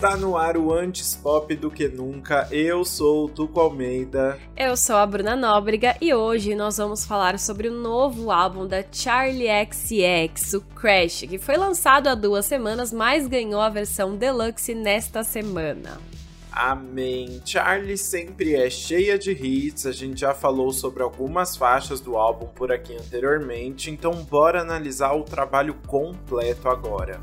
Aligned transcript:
Está 0.00 0.16
no 0.16 0.34
ar 0.34 0.56
o 0.56 0.72
Antes 0.72 1.14
Pop 1.14 1.54
do 1.54 1.70
que 1.70 1.86
nunca. 1.86 2.48
Eu 2.50 2.86
sou 2.86 3.26
o 3.26 3.28
Tuco 3.28 3.60
Almeida. 3.60 4.38
Eu 4.56 4.74
sou 4.74 4.96
a 4.96 5.04
Bruna 5.04 5.36
Nóbrega 5.36 5.94
e 6.00 6.14
hoje 6.14 6.54
nós 6.54 6.78
vamos 6.78 7.04
falar 7.04 7.38
sobre 7.38 7.68
o 7.68 7.74
novo 7.74 8.30
álbum 8.30 8.66
da 8.66 8.82
Charlie 8.90 9.48
XCX, 9.66 10.54
o 10.54 10.62
Crash, 10.62 11.26
que 11.28 11.36
foi 11.36 11.58
lançado 11.58 12.06
há 12.06 12.14
duas 12.14 12.46
semanas, 12.46 12.94
mas 12.94 13.26
ganhou 13.26 13.60
a 13.60 13.68
versão 13.68 14.16
deluxe 14.16 14.74
nesta 14.74 15.22
semana. 15.22 16.00
Amém. 16.50 17.42
Charlie 17.44 17.98
sempre 17.98 18.54
é 18.54 18.70
cheia 18.70 19.18
de 19.18 19.32
hits, 19.32 19.84
a 19.84 19.92
gente 19.92 20.18
já 20.18 20.32
falou 20.32 20.72
sobre 20.72 21.02
algumas 21.02 21.58
faixas 21.58 22.00
do 22.00 22.16
álbum 22.16 22.46
por 22.46 22.72
aqui 22.72 22.96
anteriormente, 22.96 23.90
então 23.90 24.14
bora 24.24 24.62
analisar 24.62 25.12
o 25.12 25.24
trabalho 25.24 25.74
completo 25.86 26.70
agora. 26.70 27.20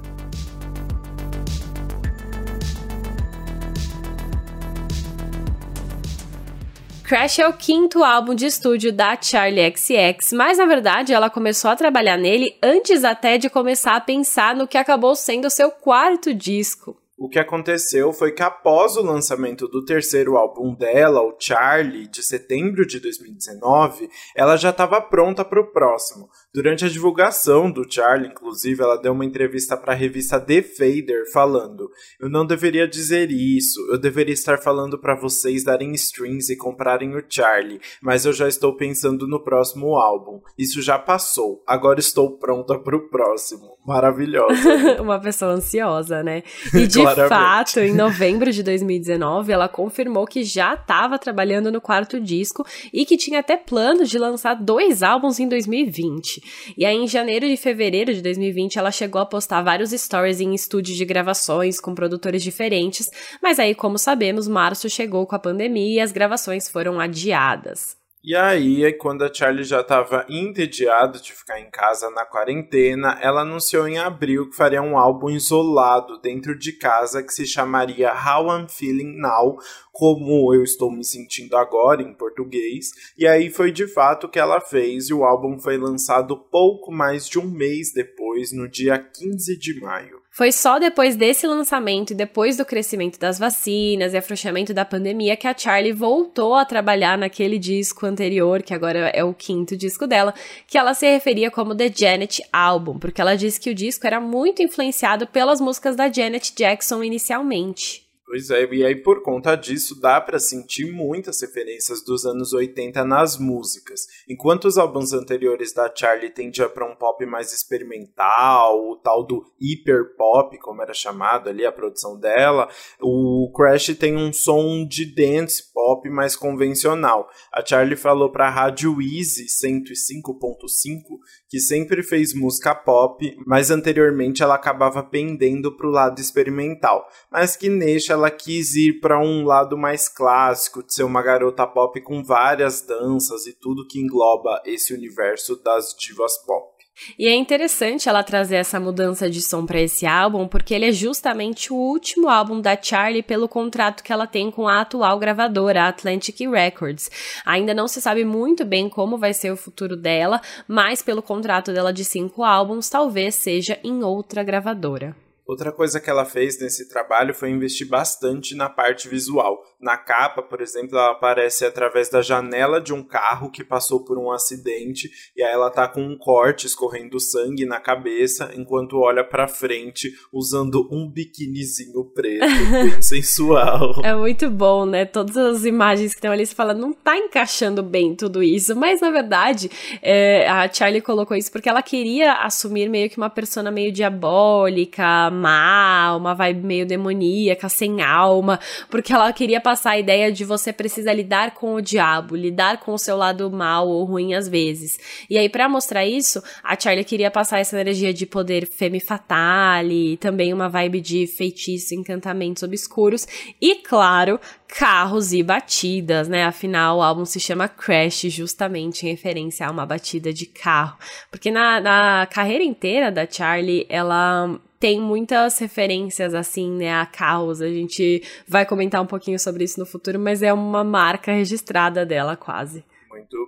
Crash 7.08 7.40
é 7.40 7.48
o 7.48 7.54
quinto 7.54 8.04
álbum 8.04 8.36
de 8.36 8.46
estúdio 8.46 8.92
da 8.92 9.18
Charlie 9.22 9.74
XX, 9.74 10.34
mas 10.34 10.58
na 10.58 10.66
verdade 10.66 11.14
ela 11.14 11.30
começou 11.30 11.72
a 11.72 11.76
trabalhar 11.78 12.18
nele 12.18 12.58
antes 12.62 13.06
até 13.06 13.38
de 13.38 13.50
começar 13.50 13.96
a 13.96 14.02
pensar 14.02 14.54
no 14.54 14.68
que 14.68 14.78
acabou 14.78 15.16
sendo 15.16 15.50
seu 15.50 15.72
quarto 15.72 16.34
disco. 16.34 16.98
O 17.18 17.30
que 17.30 17.40
aconteceu 17.40 18.12
foi 18.12 18.34
que 18.34 18.44
após 18.44 18.96
o 18.98 19.02
lançamento 19.02 19.68
do 19.70 19.86
terceiro 19.86 20.38
álbum 20.38 20.76
dela, 20.76 21.22
o 21.22 21.36
Charlie, 21.40 22.08
de 22.08 22.22
setembro 22.22 22.86
de 22.86 23.00
2019, 23.00 24.08
ela 24.36 24.58
já 24.58 24.70
estava 24.70 25.02
pronta 25.02 25.44
para 25.44 25.62
o 25.62 25.72
próximo. 25.72 26.30
Durante 26.54 26.86
a 26.86 26.90
divulgação 26.90 27.70
do 27.70 27.86
Charlie, 27.90 28.30
inclusive, 28.30 28.82
ela 28.82 28.98
deu 28.98 29.12
uma 29.12 29.26
entrevista 29.26 29.78
para 29.78 29.94
a 29.94 29.96
revista 29.96 30.40
The 30.40 30.62
Fader 30.62 31.32
falando: 31.32 31.90
"Eu 32.20 32.30
não 32.30 32.46
deveria 32.46 32.88
dizer 32.88 33.30
isso, 33.32 33.80
eu 33.92 34.00
deveria 34.00 34.34
estar 34.34 34.58
falando 34.58 34.98
para 34.98 35.20
vocês 35.20 35.64
darem 35.64 35.92
strings 35.94 36.50
e 36.50 36.56
comprarem 36.56 37.16
o 37.16 37.24
Charlie, 37.28 37.80
mas 38.02 38.26
eu 38.26 38.34
já 38.34 38.48
estou 38.48 38.76
pensando 38.76 39.28
no 39.28 39.44
próximo 39.44 39.96
álbum. 39.96 40.42
Isso 40.58 40.82
já 40.82 40.98
passou, 40.98 41.64
agora 41.68 42.00
estou 42.00 42.38
pronta 42.38 42.80
para 42.80 42.96
o 42.96 43.10
próximo." 43.10 43.78
Maravilhosa. 43.88 44.54
uma 45.02 45.18
pessoa 45.18 45.54
ansiosa, 45.54 46.22
né? 46.22 46.44
E 46.74 46.86
de 46.86 47.02
fato, 47.30 47.80
em 47.80 47.94
novembro 47.94 48.52
de 48.52 48.62
2019, 48.62 49.54
ela 49.54 49.70
confirmou 49.70 50.26
que 50.26 50.44
já 50.44 50.74
estava 50.74 51.18
trabalhando 51.18 51.72
no 51.72 51.80
quarto 51.80 52.20
disco 52.20 52.66
e 52.92 53.06
que 53.06 53.16
tinha 53.16 53.40
até 53.40 53.56
planos 53.56 54.10
de 54.10 54.20
lançar 54.20 54.56
dois 54.56 55.02
álbuns 55.02 55.40
em 55.40 55.48
2020. 55.48 56.37
E 56.78 56.86
aí, 56.86 56.96
em 56.96 57.08
janeiro 57.08 57.46
e 57.46 57.58
fevereiro 57.58 58.14
de 58.14 58.22
2020, 58.22 58.78
ela 58.78 58.92
chegou 58.92 59.22
a 59.22 59.26
postar 59.26 59.62
vários 59.62 59.92
stories 59.92 60.40
em 60.40 60.54
estúdios 60.54 60.98
de 60.98 61.06
gravações 61.06 61.80
com 61.80 61.96
produtores 61.96 62.44
diferentes, 62.44 63.10
mas 63.42 63.60
aí, 63.60 63.74
como 63.74 63.98
sabemos, 63.98 64.48
março 64.48 64.90
chegou 64.90 65.26
com 65.26 65.36
a 65.36 65.40
pandemia 65.40 65.96
e 65.96 66.00
as 66.00 66.12
gravações 66.12 66.70
foram 66.70 67.00
adiadas. 67.00 67.97
E 68.30 68.36
aí, 68.36 68.92
quando 68.92 69.24
a 69.24 69.34
Charlie 69.34 69.64
já 69.64 69.80
estava 69.80 70.26
entediada 70.28 71.18
de 71.18 71.32
ficar 71.32 71.62
em 71.62 71.72
casa 71.72 72.10
na 72.10 72.26
quarentena, 72.26 73.18
ela 73.22 73.40
anunciou 73.40 73.88
em 73.88 74.00
abril 74.00 74.50
que 74.50 74.56
faria 74.58 74.82
um 74.82 74.98
álbum 74.98 75.30
isolado 75.30 76.20
dentro 76.20 76.54
de 76.54 76.74
casa 76.74 77.24
que 77.24 77.34
se 77.34 77.48
chamaria 77.48 78.12
How 78.12 78.54
I'm 78.54 78.68
Feeling 78.68 79.18
Now, 79.18 79.58
como 79.94 80.54
eu 80.54 80.62
estou 80.62 80.92
me 80.92 81.06
sentindo 81.06 81.56
agora 81.56 82.02
em 82.02 82.14
português. 82.14 82.92
E 83.18 83.26
aí 83.26 83.50
foi 83.50 83.72
de 83.72 83.88
fato 83.88 84.28
que 84.28 84.38
ela 84.38 84.60
fez 84.60 85.08
e 85.08 85.14
o 85.14 85.24
álbum 85.24 85.58
foi 85.58 85.78
lançado 85.78 86.36
pouco 86.36 86.92
mais 86.92 87.30
de 87.30 87.40
um 87.40 87.50
mês 87.50 87.94
depois, 87.94 88.52
no 88.52 88.68
dia 88.68 89.00
15 89.00 89.58
de 89.58 89.80
maio. 89.80 90.17
Foi 90.38 90.52
só 90.52 90.78
depois 90.78 91.16
desse 91.16 91.48
lançamento 91.48 92.12
e 92.12 92.16
depois 92.16 92.56
do 92.58 92.64
crescimento 92.64 93.18
das 93.18 93.40
vacinas 93.40 94.14
e 94.14 94.18
afrouxamento 94.18 94.72
da 94.72 94.86
pandemia 94.86 95.36
que 95.36 95.48
a 95.48 95.58
Charlie 95.58 95.92
voltou 95.92 96.54
a 96.54 96.64
trabalhar 96.64 97.18
naquele 97.18 97.58
disco 97.58 98.06
anterior, 98.06 98.62
que 98.62 98.72
agora 98.72 99.10
é 99.16 99.24
o 99.24 99.34
quinto 99.34 99.76
disco 99.76 100.06
dela, 100.06 100.36
que 100.68 100.78
ela 100.78 100.94
se 100.94 101.12
referia 101.12 101.50
como 101.50 101.74
The 101.74 101.92
Janet 101.92 102.44
Album, 102.54 103.00
porque 103.00 103.20
ela 103.20 103.36
disse 103.36 103.60
que 103.60 103.72
o 103.72 103.74
disco 103.74 104.06
era 104.06 104.22
muito 104.22 104.62
influenciado 104.62 105.26
pelas 105.26 105.60
músicas 105.60 105.96
da 105.96 106.08
Janet 106.08 106.54
Jackson 106.56 107.04
inicialmente. 107.04 108.07
Pois 108.30 108.50
é, 108.50 108.66
e 108.74 108.84
aí 108.84 108.94
por 108.94 109.24
conta 109.24 109.56
disso 109.56 110.02
dá 110.02 110.20
para 110.20 110.38
sentir 110.38 110.92
muitas 110.92 111.40
referências 111.40 112.04
dos 112.04 112.26
anos 112.26 112.52
80 112.52 113.06
nas 113.06 113.38
músicas. 113.38 114.02
Enquanto 114.28 114.66
os 114.66 114.78
álbuns 114.78 115.14
anteriores 115.14 115.72
da 115.72 115.90
Charlie 115.96 116.30
tendiam 116.30 116.70
para 116.70 116.86
um 116.86 116.94
pop 116.94 117.26
mais 117.26 117.54
experimental, 117.54 118.86
o 118.86 118.98
tal 118.98 119.26
do 119.26 119.46
hyper 119.62 120.18
pop, 120.18 120.58
como 120.58 120.82
era 120.82 120.94
chamado 120.94 121.50
ali 121.50 121.66
a 121.66 121.72
produção 121.72 122.20
dela, 122.20 122.68
o 123.00 123.50
Crash 123.56 123.96
tem 123.98 124.18
um 124.18 124.34
som 124.34 124.86
de 124.86 125.06
dance 125.06 125.72
pop 125.72 126.10
mais 126.10 126.36
convencional. 126.36 127.30
A 127.50 127.66
Charlie 127.66 127.96
falou 127.96 128.30
para 128.30 128.48
a 128.48 128.52
rádio 128.52 129.02
Easy 129.02 129.46
105.5 129.46 131.18
que 131.50 131.60
sempre 131.60 132.04
fez 132.04 132.34
música 132.34 132.76
pop, 132.76 133.38
mas 133.46 133.72
anteriormente 133.72 134.44
ela 134.44 134.56
acabava 134.56 135.04
pendendo 135.04 135.76
para 135.76 135.88
o 135.88 135.92
lado 135.92 136.20
experimental, 136.20 137.08
mas 137.32 137.56
que 137.56 137.70
neste 137.70 138.12
ela 138.12 138.30
quis 138.30 138.76
ir 138.76 139.00
para 139.00 139.20
um 139.20 139.46
lado 139.46 139.78
mais 139.78 140.10
clássico, 140.10 140.84
de 140.84 140.94
ser 140.94 141.04
uma 141.04 141.22
garota 141.22 141.66
pop 141.66 142.00
com 142.02 142.24
várias 142.24 142.82
danças 142.82 143.48
e 143.48 143.54
tudo 143.54 143.88
que 143.88 144.00
engloba 144.00 144.62
esse 144.66 144.94
universo 144.94 145.62
das 145.64 145.96
divas 145.98 146.38
pop. 146.46 146.77
E 147.18 147.28
é 147.28 147.36
interessante 147.36 148.10
ela 148.10 148.24
trazer 148.24 148.56
essa 148.56 148.80
mudança 148.80 149.30
de 149.30 149.42
som 149.42 149.66
para 149.66 149.82
esse 149.82 150.06
álbum, 150.06 150.48
porque 150.48 150.74
ele 150.74 150.86
é 150.86 150.92
justamente 150.92 151.72
o 151.72 151.76
último 151.76 152.28
álbum 152.28 152.60
da 152.60 152.80
Charlie 152.82 153.22
pelo 153.22 153.48
contrato 153.48 154.04
que 154.04 154.12
ela 154.12 154.26
tem 154.26 154.50
com 154.50 154.68
a 154.68 154.82
atual 154.82 155.20
gravadora, 155.20 155.84
a 155.84 155.88
Atlantic 155.90 156.40
Records. 156.40 157.10
Ainda 157.46 157.74
não 157.74 157.88
se 157.88 158.02
sabe 158.02 158.26
muito 158.26 158.66
bem 158.66 158.90
como 158.90 159.18
vai 159.18 159.34
ser 159.34 159.52
o 159.52 159.58
futuro 159.58 159.96
dela, 159.96 160.42
mas 160.68 161.02
pelo 161.02 161.22
contrato 161.22 161.72
dela 161.72 161.94
de 161.94 162.04
cinco 162.04 162.44
álbuns, 162.44 162.90
talvez 162.90 163.36
seja 163.36 163.80
em 163.84 164.04
outra 164.04 164.44
gravadora. 164.44 165.16
Outra 165.48 165.72
coisa 165.72 166.02
que 166.02 166.10
ela 166.10 166.26
fez 166.26 166.60
nesse 166.60 166.90
trabalho 166.90 167.34
foi 167.34 167.50
investir 167.50 167.88
bastante 167.88 168.54
na 168.54 168.68
parte 168.68 169.08
visual. 169.08 169.58
Na 169.80 169.96
capa, 169.96 170.42
por 170.42 170.60
exemplo, 170.60 170.98
ela 170.98 171.12
aparece 171.12 171.64
através 171.64 172.10
da 172.10 172.20
janela 172.20 172.82
de 172.82 172.92
um 172.92 173.04
carro 173.04 173.52
que 173.52 173.64
passou 173.64 174.04
por 174.04 174.18
um 174.18 174.32
acidente 174.32 175.08
e 175.36 175.44
aí 175.44 175.54
ela 175.54 175.70
tá 175.70 175.88
com 175.88 176.02
um 176.02 176.18
corte 176.18 176.66
escorrendo 176.66 177.20
sangue 177.20 177.64
na 177.64 177.80
cabeça 177.80 178.52
enquanto 178.56 178.98
olha 178.98 179.24
para 179.24 179.48
frente 179.48 180.12
usando 180.34 180.90
um 180.92 181.08
biquinizinho 181.08 182.04
preto, 182.06 182.46
bem 182.90 183.02
sensual. 183.04 184.02
É 184.04 184.16
muito 184.16 184.50
bom, 184.50 184.84
né? 184.84 185.06
Todas 185.06 185.38
as 185.38 185.64
imagens 185.64 186.12
que 186.12 186.18
estão 186.18 186.32
ali, 186.32 186.44
você 186.44 186.56
fala, 186.56 186.74
não 186.74 186.92
tá 186.92 187.16
encaixando 187.16 187.84
bem 187.84 188.16
tudo 188.16 188.42
isso, 188.42 188.76
mas 188.76 189.00
na 189.00 189.12
verdade 189.12 189.70
é, 190.02 190.48
a 190.50 190.68
Charlie 190.72 191.02
colocou 191.02 191.38
isso 191.38 191.52
porque 191.52 191.70
ela 191.70 191.84
queria 191.84 192.34
assumir 192.34 192.90
meio 192.90 193.12
que 193.12 193.18
uma 193.18 193.30
persona 193.30 193.70
meio 193.70 193.92
diabólica, 193.92 195.30
má, 195.30 196.16
uma 196.16 196.34
vibe 196.34 196.66
meio 196.66 196.86
demoníaca, 196.88 197.70
sem 197.70 198.02
alma, 198.02 198.60
porque 198.90 199.14
ela 199.14 199.32
queria 199.32 199.62
passar 199.68 199.92
a 199.92 200.00
ideia 200.00 200.32
de 200.32 200.46
você 200.46 200.72
precisa 200.72 201.12
lidar 201.12 201.52
com 201.52 201.74
o 201.74 201.82
diabo, 201.82 202.38
lidar 202.38 202.78
com 202.78 202.94
o 202.94 202.98
seu 202.98 203.18
lado 203.18 203.52
mal 203.52 203.86
ou 203.86 204.06
ruim 204.06 204.34
às 204.34 204.48
vezes. 204.48 204.98
E 205.30 205.38
aí, 205.38 205.50
para 205.50 205.68
mostrar 205.68 206.06
isso, 206.06 206.42
a 206.64 206.80
Charlie 206.80 207.04
queria 207.04 207.30
passar 207.30 207.60
essa 207.60 207.78
energia 207.78 208.14
de 208.14 208.26
poder 208.26 208.66
femme 208.66 209.02
fatale, 209.02 210.16
também 210.22 210.54
uma 210.54 210.70
vibe 210.70 211.02
de 211.02 211.28
feitiço, 211.28 211.94
encantamentos 211.94 212.64
obscuros, 212.64 213.28
e 213.60 213.76
claro, 213.76 214.40
carros 214.70 215.34
e 215.34 215.44
batidas, 215.44 216.30
né? 216.30 216.46
Afinal, 216.46 217.00
o 217.00 217.04
álbum 217.04 217.26
se 217.26 217.38
chama 217.38 217.68
Crash 217.68 218.22
justamente 218.30 219.06
em 219.06 219.10
referência 219.10 219.68
a 219.68 219.72
uma 219.72 219.86
batida 219.86 220.32
de 220.32 220.46
carro. 220.46 220.98
Porque 221.30 221.52
na, 221.52 221.82
na 221.82 222.26
carreira 222.32 222.64
inteira 222.64 223.12
da 223.12 223.30
Charlie, 223.30 223.86
ela 223.90 224.58
tem 224.80 225.00
muitas 225.00 225.58
referências, 225.60 226.34
assim, 226.34 226.72
né, 226.72 226.94
a 226.94 227.06
carros. 227.06 227.62
A 227.62 227.70
gente 227.70 228.22
vai 228.48 228.66
comentar 228.66 229.02
um 229.02 229.08
pouquinho 229.08 229.40
sobre 229.40 229.64
isso 229.64 229.80
no 229.80 229.86
futuro, 229.86 230.20
mas 230.20 230.44
é 230.44 230.54
uma 230.54 230.84
marca 230.84 231.32
registrada 231.32 232.06
dela, 232.06 232.36
quase. 232.36 232.84
Muito 233.10 233.47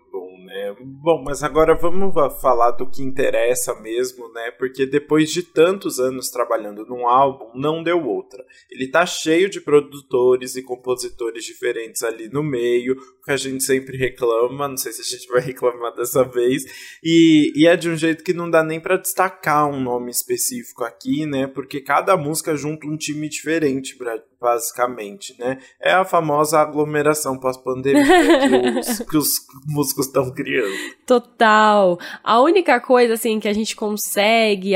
né? 0.59 0.75
Bom, 0.81 1.23
mas 1.23 1.41
agora 1.41 1.73
vamos 1.73 2.13
falar 2.41 2.71
do 2.71 2.89
que 2.89 3.01
interessa 3.01 3.73
mesmo, 3.75 4.31
né? 4.33 4.51
Porque 4.51 4.85
depois 4.85 5.31
de 5.31 5.43
tantos 5.43 5.99
anos 5.99 6.29
trabalhando 6.29 6.85
num 6.85 7.07
álbum, 7.07 7.49
não 7.55 7.81
deu 7.81 8.05
outra. 8.05 8.43
Ele 8.69 8.89
tá 8.89 9.05
cheio 9.05 9.49
de 9.49 9.61
produtores 9.61 10.55
e 10.55 10.63
compositores 10.63 11.45
diferentes 11.45 12.03
ali 12.03 12.29
no 12.29 12.43
meio, 12.43 12.95
que 13.23 13.31
a 13.31 13.37
gente 13.37 13.63
sempre 13.63 13.97
reclama, 13.97 14.67
não 14.67 14.77
sei 14.77 14.91
se 14.91 15.01
a 15.01 15.17
gente 15.17 15.27
vai 15.27 15.41
reclamar 15.45 15.95
dessa 15.95 16.23
vez, 16.23 16.63
e, 17.03 17.53
e 17.55 17.67
é 17.67 17.75
de 17.77 17.89
um 17.89 17.95
jeito 17.95 18.23
que 18.23 18.33
não 18.33 18.49
dá 18.49 18.63
nem 18.63 18.79
para 18.79 18.97
destacar 18.97 19.69
um 19.69 19.79
nome 19.79 20.11
específico 20.11 20.83
aqui, 20.83 21.25
né? 21.25 21.47
Porque 21.47 21.79
cada 21.79 22.17
música 22.17 22.55
junta 22.55 22.87
um 22.87 22.97
time 22.97 23.29
diferente 23.29 23.97
basicamente, 24.39 25.35
né? 25.37 25.59
É 25.81 25.91
a 25.91 26.05
famosa 26.05 26.59
aglomeração 26.59 27.37
pós-pandemia 27.37 28.03
que, 28.03 29.05
que, 29.05 29.17
os 29.17 29.45
músicos 29.67 30.07
estão 30.07 30.31
criando 30.31 30.48
Total. 31.05 31.97
A 32.23 32.39
única 32.39 32.79
coisa, 32.79 33.15
assim, 33.15 33.39
que 33.39 33.47
a 33.47 33.53
gente 33.53 33.75
consegue 33.75 34.73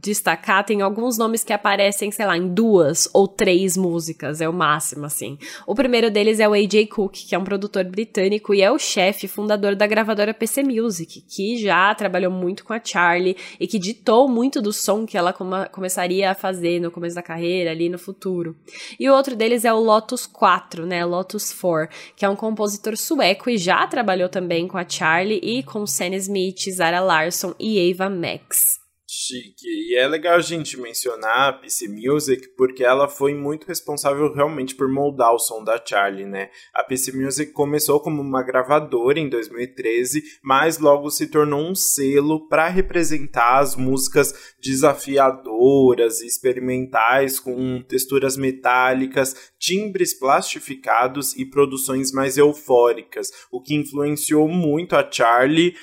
destacar, 0.00 0.64
tem 0.64 0.82
alguns 0.82 1.16
nomes 1.16 1.44
que 1.44 1.52
aparecem, 1.52 2.10
sei 2.10 2.26
lá, 2.26 2.36
em 2.36 2.48
duas 2.48 3.08
ou 3.14 3.28
três 3.28 3.76
músicas, 3.76 4.40
é 4.40 4.48
o 4.48 4.52
máximo, 4.52 5.06
assim. 5.06 5.38
O 5.66 5.74
primeiro 5.74 6.10
deles 6.10 6.40
é 6.40 6.48
o 6.48 6.54
A.J. 6.54 6.86
Cook, 6.86 7.14
que 7.28 7.34
é 7.34 7.38
um 7.38 7.44
produtor 7.44 7.84
britânico 7.84 8.52
e 8.52 8.62
é 8.62 8.70
o 8.70 8.78
chefe 8.78 9.28
fundador 9.28 9.76
da 9.76 9.86
gravadora 9.86 10.34
PC 10.34 10.62
Music, 10.62 11.20
que 11.20 11.56
já 11.58 11.94
trabalhou 11.94 12.32
muito 12.32 12.64
com 12.64 12.72
a 12.72 12.80
Charlie 12.82 13.36
e 13.60 13.66
que 13.66 13.78
ditou 13.78 14.28
muito 14.28 14.60
do 14.60 14.72
som 14.72 15.06
que 15.06 15.16
ela 15.16 15.32
come 15.32 15.66
começaria 15.70 16.30
a 16.30 16.34
fazer 16.34 16.80
no 16.80 16.90
começo 16.90 17.14
da 17.14 17.22
carreira, 17.22 17.70
ali 17.70 17.88
no 17.88 17.98
futuro. 17.98 18.56
E 18.98 19.08
o 19.08 19.14
outro 19.14 19.36
deles 19.36 19.64
é 19.64 19.72
o 19.72 19.78
Lotus 19.78 20.26
4, 20.26 20.84
né, 20.84 21.04
Lotus 21.04 21.52
4, 21.52 21.88
que 22.16 22.24
é 22.24 22.28
um 22.28 22.36
compositor 22.36 22.96
sueco 22.96 23.48
e 23.48 23.56
já 23.56 23.86
trabalhou 23.86 24.28
também 24.28 24.66
com 24.66 24.76
a 24.76 24.86
Charlie 24.86 25.15
e 25.24 25.62
com 25.62 25.62
com 25.62 25.86
Sam 25.86 26.14
Smith, 26.14 26.70
Zara 26.70 27.00
Larson 27.00 27.54
e 27.58 27.90
Ava 27.90 28.10
Max. 28.10 28.85
Chique. 29.08 29.66
E 29.66 29.96
é 29.96 30.08
legal 30.08 30.34
a 30.34 30.40
gente 30.40 30.76
mencionar 30.80 31.48
a 31.48 31.52
PC 31.52 31.86
Music 31.86 32.48
porque 32.56 32.82
ela 32.82 33.08
foi 33.08 33.34
muito 33.34 33.64
responsável 33.64 34.32
realmente 34.34 34.74
por 34.74 34.88
moldar 34.88 35.32
o 35.32 35.38
som 35.38 35.62
da 35.62 35.80
Charlie, 35.82 36.26
né? 36.26 36.50
A 36.74 36.82
PC 36.82 37.12
Music 37.12 37.52
começou 37.52 38.00
como 38.00 38.20
uma 38.20 38.42
gravadora 38.42 39.20
em 39.20 39.28
2013, 39.28 40.22
mas 40.42 40.78
logo 40.78 41.08
se 41.10 41.28
tornou 41.28 41.60
um 41.60 41.74
selo 41.74 42.48
para 42.48 42.66
representar 42.66 43.60
as 43.60 43.76
músicas 43.76 44.34
desafiadoras 44.60 46.20
e 46.20 46.26
experimentais 46.26 47.38
com 47.38 47.80
texturas 47.82 48.36
metálicas, 48.36 49.52
timbres 49.56 50.18
plastificados 50.18 51.36
e 51.36 51.44
produções 51.46 52.10
mais 52.10 52.36
eufóricas, 52.36 53.30
o 53.52 53.62
que 53.62 53.76
influenciou 53.76 54.48
muito 54.48 54.96
a 54.96 55.08
Charlie 55.08 55.76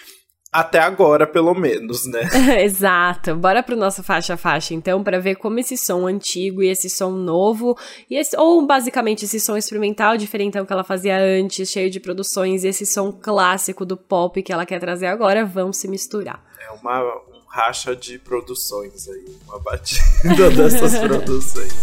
até 0.53 0.79
agora, 0.79 1.25
pelo 1.25 1.55
menos, 1.55 2.05
né? 2.05 2.29
Exato. 2.61 3.35
Bora 3.35 3.63
pro 3.63 3.75
nosso 3.75 4.03
faixa 4.03 4.37
faixa, 4.37 4.75
então, 4.75 5.03
para 5.03 5.19
ver 5.19 5.35
como 5.35 5.59
esse 5.59 5.75
som 5.75 6.05
antigo 6.05 6.61
e 6.61 6.69
esse 6.69 6.89
som 6.91 7.11
novo, 7.11 7.75
e 8.07 8.15
esse, 8.15 8.37
ou 8.37 8.63
basicamente 8.65 9.25
esse 9.25 9.39
som 9.39 9.57
experimental 9.57 10.15
diferentão 10.15 10.63
que 10.63 10.71
ela 10.71 10.83
fazia 10.83 11.17
antes, 11.17 11.67
cheio 11.69 11.89
de 11.89 11.99
produções, 11.99 12.63
e 12.63 12.67
esse 12.67 12.85
som 12.85 13.11
clássico 13.11 13.83
do 13.83 13.97
pop 13.97 14.43
que 14.43 14.53
ela 14.53 14.65
quer 14.65 14.79
trazer 14.79 15.07
agora, 15.07 15.43
vão 15.43 15.73
se 15.73 15.87
misturar. 15.87 16.43
É 16.59 16.71
uma, 16.71 17.01
um 17.01 17.41
racha 17.49 17.95
de 17.95 18.19
produções 18.19 19.07
aí, 19.09 19.35
uma 19.47 19.59
batida 19.59 20.51
dessas 20.55 20.99
produções. 20.99 21.73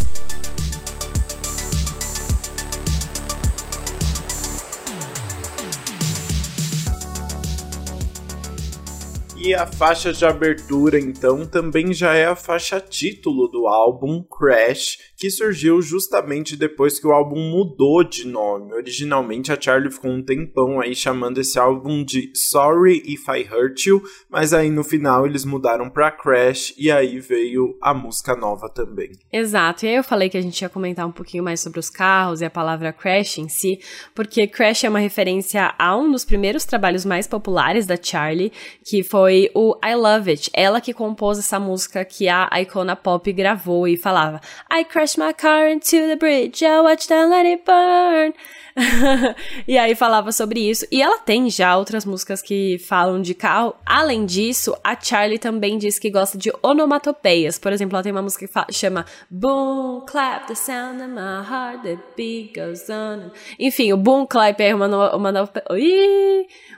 E 9.42 9.54
a 9.54 9.66
faixa 9.66 10.12
de 10.12 10.22
abertura, 10.26 11.00
então, 11.00 11.46
também 11.46 11.94
já 11.94 12.12
é 12.12 12.26
a 12.26 12.36
faixa 12.36 12.78
título 12.78 13.48
do 13.48 13.66
álbum 13.66 14.22
Crash, 14.22 14.98
que 15.20 15.28
surgiu 15.30 15.82
justamente 15.82 16.56
depois 16.56 16.98
que 16.98 17.06
o 17.06 17.12
álbum 17.12 17.38
mudou 17.38 18.02
de 18.02 18.26
nome. 18.26 18.72
Originalmente 18.72 19.52
a 19.52 19.60
Charlie 19.60 19.92
ficou 19.92 20.10
um 20.10 20.22
tempão 20.22 20.80
aí 20.80 20.94
chamando 20.94 21.38
esse 21.38 21.58
álbum 21.58 22.02
de 22.02 22.32
Sorry 22.34 23.02
If 23.04 23.28
I 23.28 23.46
Hurt 23.52 23.84
You, 23.84 24.02
mas 24.30 24.54
aí 24.54 24.70
no 24.70 24.82
final 24.82 25.26
eles 25.26 25.44
mudaram 25.44 25.90
para 25.90 26.10
Crash 26.10 26.72
e 26.78 26.90
aí 26.90 27.20
veio 27.20 27.76
a 27.82 27.92
música 27.92 28.34
nova 28.34 28.70
também. 28.70 29.10
Exato, 29.30 29.84
e 29.84 29.90
aí 29.90 29.96
eu 29.96 30.02
falei 30.02 30.30
que 30.30 30.38
a 30.38 30.40
gente 30.40 30.62
ia 30.62 30.70
comentar 30.70 31.06
um 31.06 31.12
pouquinho 31.12 31.44
mais 31.44 31.60
sobre 31.60 31.78
os 31.78 31.90
carros 31.90 32.40
e 32.40 32.46
a 32.46 32.50
palavra 32.50 32.90
Crash 32.90 33.38
em 33.38 33.48
si, 33.48 33.78
porque 34.14 34.46
Crash 34.46 34.84
é 34.84 34.88
uma 34.88 35.00
referência 35.00 35.74
a 35.78 35.94
um 35.98 36.10
dos 36.10 36.24
primeiros 36.24 36.64
trabalhos 36.64 37.04
mais 37.04 37.26
populares 37.26 37.84
da 37.84 37.98
Charlie, 38.00 38.52
que 38.82 39.02
foi 39.02 39.50
o 39.54 39.76
I 39.84 39.94
Love 39.94 40.30
It. 40.30 40.50
Ela 40.54 40.80
que 40.80 40.94
compôs 40.94 41.38
essa 41.38 41.60
música 41.60 42.06
que 42.06 42.26
a 42.26 42.48
Icona 42.62 42.96
Pop 42.96 43.30
gravou 43.34 43.86
e 43.86 43.98
falava 43.98 44.40
I 44.72 44.86
crashed 45.10 45.18
my 45.18 45.32
car 45.32 45.68
into 45.68 46.06
the 46.06 46.16
bridge, 46.16 46.62
I 46.62 46.80
watched 46.80 47.10
and 47.10 47.30
let 47.30 47.46
it 47.46 47.64
burn. 47.64 48.32
e 49.66 49.76
aí 49.76 49.94
falava 49.94 50.30
sobre 50.32 50.70
isso. 50.70 50.86
E 50.90 51.02
ela 51.02 51.18
tem 51.18 51.50
já 51.50 51.76
outras 51.76 52.04
músicas 52.04 52.40
que 52.40 52.78
falam 52.78 53.20
de 53.20 53.34
carro. 53.34 53.74
Além 53.84 54.24
disso, 54.24 54.76
a 54.82 54.98
Charlie 54.98 55.38
também 55.38 55.76
diz 55.76 55.98
que 55.98 56.10
gosta 56.10 56.38
de 56.38 56.52
onomatopeias. 56.62 57.58
Por 57.58 57.72
exemplo, 57.72 57.96
ela 57.96 58.02
tem 58.02 58.12
uma 58.12 58.22
música 58.22 58.46
que 58.46 58.72
chama 58.72 59.04
Boom, 59.28 60.04
clap 60.06 60.46
the 60.46 60.54
sound 60.54 61.02
of 61.02 61.10
my 61.10 61.42
heart, 61.44 61.82
the 61.82 61.98
beat 62.16 62.54
goes 62.54 62.88
on. 62.88 63.30
Enfim, 63.58 63.92
o 63.92 63.96
boom 63.96 64.26
clap 64.26 64.60
é 64.60 64.74
uma, 64.74 64.86
uma, 64.86 65.16
uma 65.16 65.50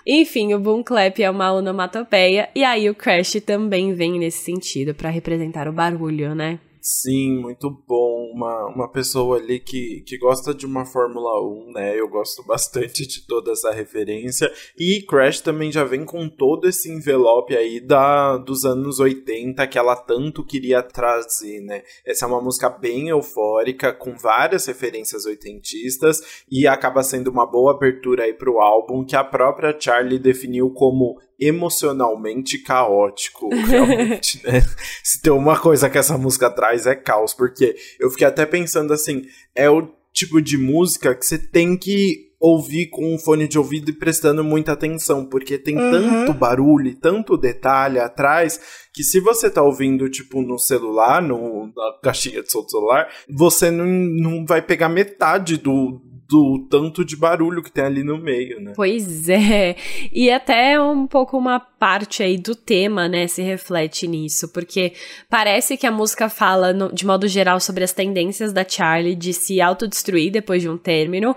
enfim, 0.06 0.54
o 0.54 0.58
boom 0.58 0.82
clap 0.82 1.22
é 1.22 1.30
uma 1.30 1.52
onomatopeia 1.52 2.48
e 2.54 2.64
aí 2.64 2.88
o 2.88 2.94
crash 2.94 3.40
também 3.44 3.94
vem 3.94 4.18
nesse 4.18 4.44
sentido 4.44 4.94
para 4.94 5.10
representar 5.10 5.68
o 5.68 5.72
barulho, 5.72 6.34
né? 6.34 6.58
Sim, 6.84 7.38
muito 7.38 7.70
bom. 7.70 8.32
Uma, 8.34 8.66
uma 8.66 8.88
pessoa 8.90 9.36
ali 9.36 9.60
que, 9.60 10.02
que 10.04 10.18
gosta 10.18 10.52
de 10.52 10.66
uma 10.66 10.84
Fórmula 10.84 11.40
1, 11.40 11.72
né? 11.74 11.98
Eu 11.98 12.08
gosto 12.08 12.42
bastante 12.44 13.06
de 13.06 13.24
toda 13.24 13.52
essa 13.52 13.70
referência. 13.70 14.52
E 14.76 15.00
Crash 15.02 15.40
também 15.40 15.70
já 15.70 15.84
vem 15.84 16.04
com 16.04 16.28
todo 16.28 16.66
esse 16.68 16.90
envelope 16.90 17.56
aí 17.56 17.78
da, 17.78 18.36
dos 18.36 18.64
anos 18.64 18.98
80 18.98 19.64
que 19.68 19.78
ela 19.78 19.94
tanto 19.94 20.44
queria 20.44 20.82
trazer, 20.82 21.60
né? 21.60 21.84
Essa 22.04 22.24
é 22.24 22.28
uma 22.28 22.42
música 22.42 22.68
bem 22.68 23.10
eufórica, 23.10 23.92
com 23.92 24.16
várias 24.16 24.66
referências 24.66 25.24
oitentistas, 25.24 26.42
e 26.50 26.66
acaba 26.66 27.04
sendo 27.04 27.30
uma 27.30 27.46
boa 27.46 27.76
abertura 27.76 28.24
aí 28.24 28.34
pro 28.34 28.58
álbum, 28.58 29.04
que 29.04 29.14
a 29.14 29.22
própria 29.22 29.76
Charlie 29.78 30.18
definiu 30.18 30.68
como 30.70 31.16
emocionalmente 31.46 32.58
caótico, 32.58 33.48
realmente, 33.54 34.40
né? 34.44 34.62
Se 35.02 35.20
tem 35.20 35.32
uma 35.32 35.58
coisa 35.58 35.88
que 35.90 35.98
essa 35.98 36.16
música 36.16 36.50
traz 36.50 36.86
é 36.86 36.94
caos, 36.94 37.34
porque 37.34 37.74
eu 37.98 38.10
fiquei 38.10 38.26
até 38.26 38.46
pensando 38.46 38.92
assim, 38.92 39.24
é 39.54 39.68
o 39.68 39.88
tipo 40.12 40.40
de 40.40 40.58
música 40.58 41.14
que 41.14 41.24
você 41.24 41.38
tem 41.38 41.76
que 41.76 42.32
ouvir 42.42 42.88
com 42.88 43.14
um 43.14 43.18
fone 43.18 43.46
de 43.46 43.56
ouvido 43.56 43.90
e 43.90 43.94
prestando 43.94 44.42
muita 44.42 44.72
atenção, 44.72 45.24
porque 45.24 45.56
tem 45.56 45.78
uhum. 45.78 45.90
tanto 45.92 46.34
barulho 46.34 46.88
e 46.88 46.94
tanto 46.94 47.36
detalhe 47.36 48.00
atrás 48.00 48.60
que 48.92 49.04
se 49.04 49.20
você 49.20 49.48
tá 49.48 49.62
ouvindo, 49.62 50.10
tipo, 50.10 50.42
no 50.42 50.58
celular, 50.58 51.22
no, 51.22 51.68
na 51.68 51.98
caixinha 52.02 52.42
de 52.42 52.52
do 52.52 52.68
celular, 52.68 53.08
você 53.28 53.70
não, 53.70 53.86
não 53.86 54.44
vai 54.44 54.60
pegar 54.60 54.88
metade 54.88 55.56
do, 55.56 56.02
do 56.32 56.66
tanto 56.70 57.04
de 57.04 57.14
barulho 57.14 57.62
que 57.62 57.70
tem 57.70 57.84
ali 57.84 58.02
no 58.02 58.16
meio, 58.16 58.58
né? 58.58 58.72
Pois 58.74 59.28
é. 59.28 59.76
E 60.10 60.30
até 60.30 60.80
um 60.80 61.06
pouco 61.06 61.36
uma 61.36 61.60
parte 61.60 62.22
aí 62.22 62.38
do 62.38 62.54
tema, 62.54 63.06
né, 63.06 63.26
se 63.26 63.42
reflete 63.42 64.08
nisso, 64.08 64.48
porque 64.48 64.94
parece 65.28 65.76
que 65.76 65.86
a 65.86 65.90
música 65.90 66.30
fala, 66.30 66.72
no, 66.72 66.90
de 66.90 67.04
modo 67.04 67.28
geral, 67.28 67.60
sobre 67.60 67.84
as 67.84 67.92
tendências 67.92 68.50
da 68.50 68.66
Charlie 68.66 69.14
de 69.14 69.34
se 69.34 69.60
autodestruir 69.60 70.32
depois 70.32 70.62
de 70.62 70.70
um 70.70 70.78
término, 70.78 71.36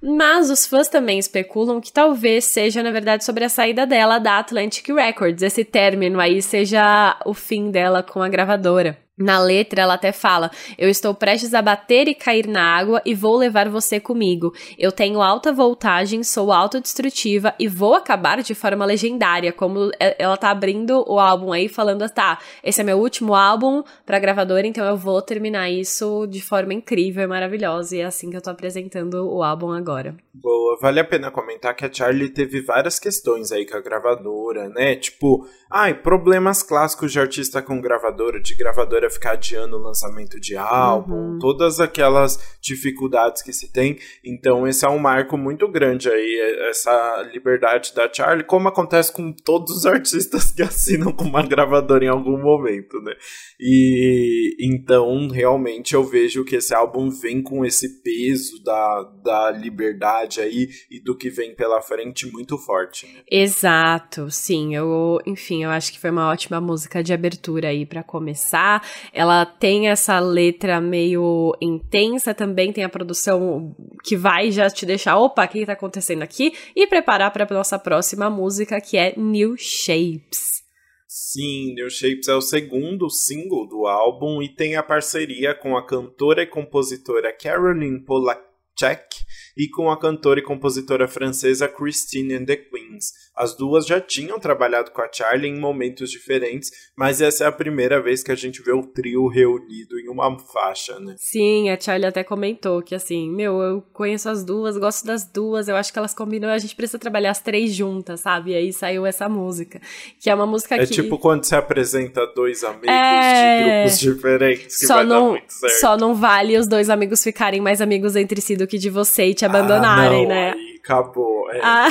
mas 0.00 0.48
os 0.48 0.64
fãs 0.64 0.88
também 0.88 1.18
especulam 1.18 1.80
que 1.80 1.92
talvez 1.92 2.44
seja, 2.44 2.84
na 2.84 2.92
verdade, 2.92 3.24
sobre 3.24 3.42
a 3.44 3.48
saída 3.48 3.84
dela 3.84 4.20
da 4.20 4.38
Atlantic 4.38 4.86
Records. 4.88 5.42
Esse 5.42 5.64
término 5.64 6.20
aí 6.20 6.40
seja 6.40 7.18
o 7.24 7.34
fim 7.34 7.72
dela 7.72 8.00
com 8.00 8.22
a 8.22 8.28
gravadora. 8.28 9.05
Na 9.18 9.38
letra, 9.38 9.80
ela 9.80 9.94
até 9.94 10.12
fala: 10.12 10.50
Eu 10.76 10.90
estou 10.90 11.14
prestes 11.14 11.54
a 11.54 11.62
bater 11.62 12.06
e 12.06 12.14
cair 12.14 12.46
na 12.46 12.62
água 12.62 13.00
e 13.02 13.14
vou 13.14 13.38
levar 13.38 13.66
você 13.66 13.98
comigo. 13.98 14.52
Eu 14.78 14.92
tenho 14.92 15.22
alta 15.22 15.50
voltagem, 15.50 16.22
sou 16.22 16.52
autodestrutiva 16.52 17.54
e 17.58 17.66
vou 17.66 17.94
acabar 17.94 18.42
de 18.42 18.54
forma 18.54 18.84
legendária. 18.84 19.54
Como 19.54 19.90
ela 19.98 20.36
tá 20.36 20.50
abrindo 20.50 21.02
o 21.08 21.18
álbum 21.18 21.50
aí, 21.50 21.66
falando: 21.66 22.06
Tá, 22.10 22.38
esse 22.62 22.82
é 22.82 22.84
meu 22.84 22.98
último 22.98 23.34
álbum 23.34 23.82
pra 24.04 24.18
gravadora, 24.18 24.66
então 24.66 24.84
eu 24.84 24.98
vou 24.98 25.22
terminar 25.22 25.70
isso 25.70 26.26
de 26.26 26.42
forma 26.42 26.74
incrível 26.74 27.24
e 27.24 27.26
maravilhosa. 27.26 27.96
E 27.96 28.00
é 28.00 28.04
assim 28.04 28.28
que 28.28 28.36
eu 28.36 28.42
tô 28.42 28.50
apresentando 28.50 29.26
o 29.26 29.42
álbum 29.42 29.72
agora. 29.72 30.14
Boa, 30.34 30.76
vale 30.78 31.00
a 31.00 31.04
pena 31.04 31.30
comentar 31.30 31.74
que 31.74 31.86
a 31.86 31.92
Charlie 31.92 32.28
teve 32.28 32.60
várias 32.60 32.98
questões 32.98 33.50
aí 33.50 33.64
com 33.64 33.78
a 33.78 33.80
gravadora, 33.80 34.68
né? 34.68 34.94
Tipo, 34.96 35.48
ai, 35.70 35.94
problemas 35.94 36.62
clássicos 36.62 37.10
de 37.10 37.18
artista 37.18 37.62
com 37.62 37.80
gravadora, 37.80 38.38
de 38.38 38.54
gravadora 38.54 39.05
ficar 39.10 39.32
adiando 39.32 39.76
o 39.76 39.82
lançamento 39.82 40.40
de 40.40 40.56
álbum, 40.56 41.32
uhum. 41.32 41.38
todas 41.38 41.80
aquelas 41.80 42.38
dificuldades 42.60 43.42
que 43.42 43.52
se 43.52 43.72
tem. 43.72 43.98
Então, 44.24 44.66
esse 44.66 44.84
é 44.84 44.88
um 44.88 44.98
marco 44.98 45.36
muito 45.36 45.68
grande 45.68 46.08
aí, 46.08 46.58
essa 46.68 47.22
liberdade 47.32 47.94
da 47.94 48.12
Charlie, 48.12 48.44
como 48.44 48.68
acontece 48.68 49.12
com 49.12 49.32
todos 49.32 49.78
os 49.78 49.86
artistas 49.86 50.50
que 50.50 50.62
assinam 50.62 51.12
com 51.12 51.24
uma 51.24 51.46
gravadora 51.46 52.04
em 52.04 52.08
algum 52.08 52.40
momento, 52.40 53.00
né? 53.00 53.12
E 53.58 54.56
então, 54.60 55.28
realmente, 55.28 55.94
eu 55.94 56.04
vejo 56.04 56.44
que 56.44 56.56
esse 56.56 56.74
álbum 56.74 57.10
vem 57.10 57.42
com 57.42 57.64
esse 57.64 58.02
peso 58.02 58.62
da, 58.62 59.02
da 59.24 59.50
liberdade 59.50 60.40
aí 60.40 60.68
e 60.90 61.00
do 61.00 61.16
que 61.16 61.30
vem 61.30 61.54
pela 61.54 61.80
frente 61.80 62.30
muito 62.30 62.58
forte. 62.58 63.06
Né? 63.06 63.22
Exato, 63.30 64.30
sim. 64.30 64.74
Eu, 64.74 65.20
enfim, 65.26 65.64
eu 65.64 65.70
acho 65.70 65.92
que 65.92 65.98
foi 65.98 66.10
uma 66.10 66.30
ótima 66.30 66.60
música 66.60 67.02
de 67.02 67.12
abertura 67.12 67.68
aí 67.68 67.86
para 67.86 68.02
começar. 68.02 68.82
Ela 69.12 69.44
tem 69.44 69.88
essa 69.88 70.18
letra 70.18 70.80
meio 70.80 71.56
intensa, 71.60 72.34
também 72.34 72.72
tem 72.72 72.84
a 72.84 72.88
produção 72.88 73.74
que 74.04 74.16
vai 74.16 74.50
já 74.50 74.68
te 74.68 74.86
deixar, 74.86 75.18
opa, 75.18 75.44
o 75.44 75.48
que 75.48 75.66
tá 75.66 75.72
acontecendo 75.72 76.22
aqui? 76.22 76.52
E 76.74 76.86
preparar 76.86 77.32
para 77.32 77.46
nossa 77.54 77.78
próxima 77.78 78.28
música, 78.28 78.80
que 78.80 78.96
é 78.96 79.14
New 79.16 79.56
Shapes. 79.56 80.64
Sim, 81.08 81.74
New 81.74 81.88
Shapes 81.88 82.28
é 82.28 82.34
o 82.34 82.40
segundo 82.40 83.08
single 83.08 83.66
do 83.68 83.86
álbum 83.86 84.42
e 84.42 84.48
tem 84.48 84.76
a 84.76 84.82
parceria 84.82 85.54
com 85.54 85.76
a 85.76 85.86
cantora 85.86 86.42
e 86.42 86.46
compositora 86.46 87.32
Caroline 87.32 88.04
Polachek 88.04 89.25
e 89.56 89.68
com 89.68 89.90
a 89.90 89.98
cantora 89.98 90.40
e 90.40 90.42
compositora 90.42 91.08
francesa 91.08 91.66
Christine 91.66 92.34
and 92.34 92.44
the 92.44 92.56
Queens. 92.56 93.12
As 93.34 93.56
duas 93.56 93.86
já 93.86 94.00
tinham 94.00 94.38
trabalhado 94.38 94.90
com 94.90 95.00
a 95.00 95.08
Charlie 95.10 95.50
em 95.50 95.58
momentos 95.58 96.10
diferentes, 96.10 96.70
mas 96.96 97.20
essa 97.20 97.44
é 97.44 97.46
a 97.46 97.52
primeira 97.52 98.00
vez 98.00 98.22
que 98.22 98.32
a 98.32 98.34
gente 98.34 98.62
vê 98.62 98.72
o 98.72 98.82
trio 98.82 99.26
reunido 99.28 99.98
em 99.98 100.08
uma 100.08 100.38
faixa, 100.38 100.98
né? 101.00 101.14
Sim, 101.18 101.70
a 101.70 101.80
Charlie 101.80 102.06
até 102.06 102.22
comentou 102.22 102.82
que 102.82 102.94
assim, 102.94 103.30
meu, 103.30 103.60
eu 103.62 103.82
conheço 103.92 104.28
as 104.28 104.44
duas, 104.44 104.76
gosto 104.76 105.06
das 105.06 105.24
duas, 105.24 105.68
eu 105.68 105.76
acho 105.76 105.92
que 105.92 105.98
elas 105.98 106.12
combinam, 106.12 106.50
a 106.50 106.58
gente 106.58 106.76
precisa 106.76 106.98
trabalhar 106.98 107.30
as 107.30 107.40
três 107.40 107.74
juntas, 107.74 108.20
sabe? 108.20 108.50
E 108.50 108.54
aí 108.54 108.72
saiu 108.72 109.06
essa 109.06 109.28
música, 109.28 109.80
que 110.20 110.28
é 110.28 110.34
uma 110.34 110.46
música 110.46 110.74
é 110.74 110.78
que... 110.78 110.84
É 110.84 110.86
tipo 110.86 111.18
quando 111.18 111.44
você 111.44 111.56
apresenta 111.56 112.26
dois 112.34 112.62
amigos 112.62 112.88
é... 112.88 113.58
de 113.58 113.64
grupos 113.64 113.98
diferentes, 113.98 114.78
que 114.78 114.86
só 114.86 114.96
vai 114.96 115.04
não, 115.04 115.24
dar 115.24 115.30
muito 115.30 115.52
certo. 115.52 115.80
Só 115.80 115.96
não 115.96 116.14
vale 116.14 116.58
os 116.58 116.66
dois 116.66 116.90
amigos 116.90 117.22
ficarem 117.22 117.60
mais 117.60 117.80
amigos 117.80 118.16
entre 118.16 118.40
si 118.40 118.56
do 118.56 118.66
que 118.66 118.78
de 118.78 118.90
você 118.90 119.26
e 119.26 119.34
te 119.34 119.45
abandonarem, 119.46 120.24
ah, 120.24 120.28
né? 120.28 120.54
Acabou. 120.86 121.50
É, 121.50 121.60
ah. 121.64 121.88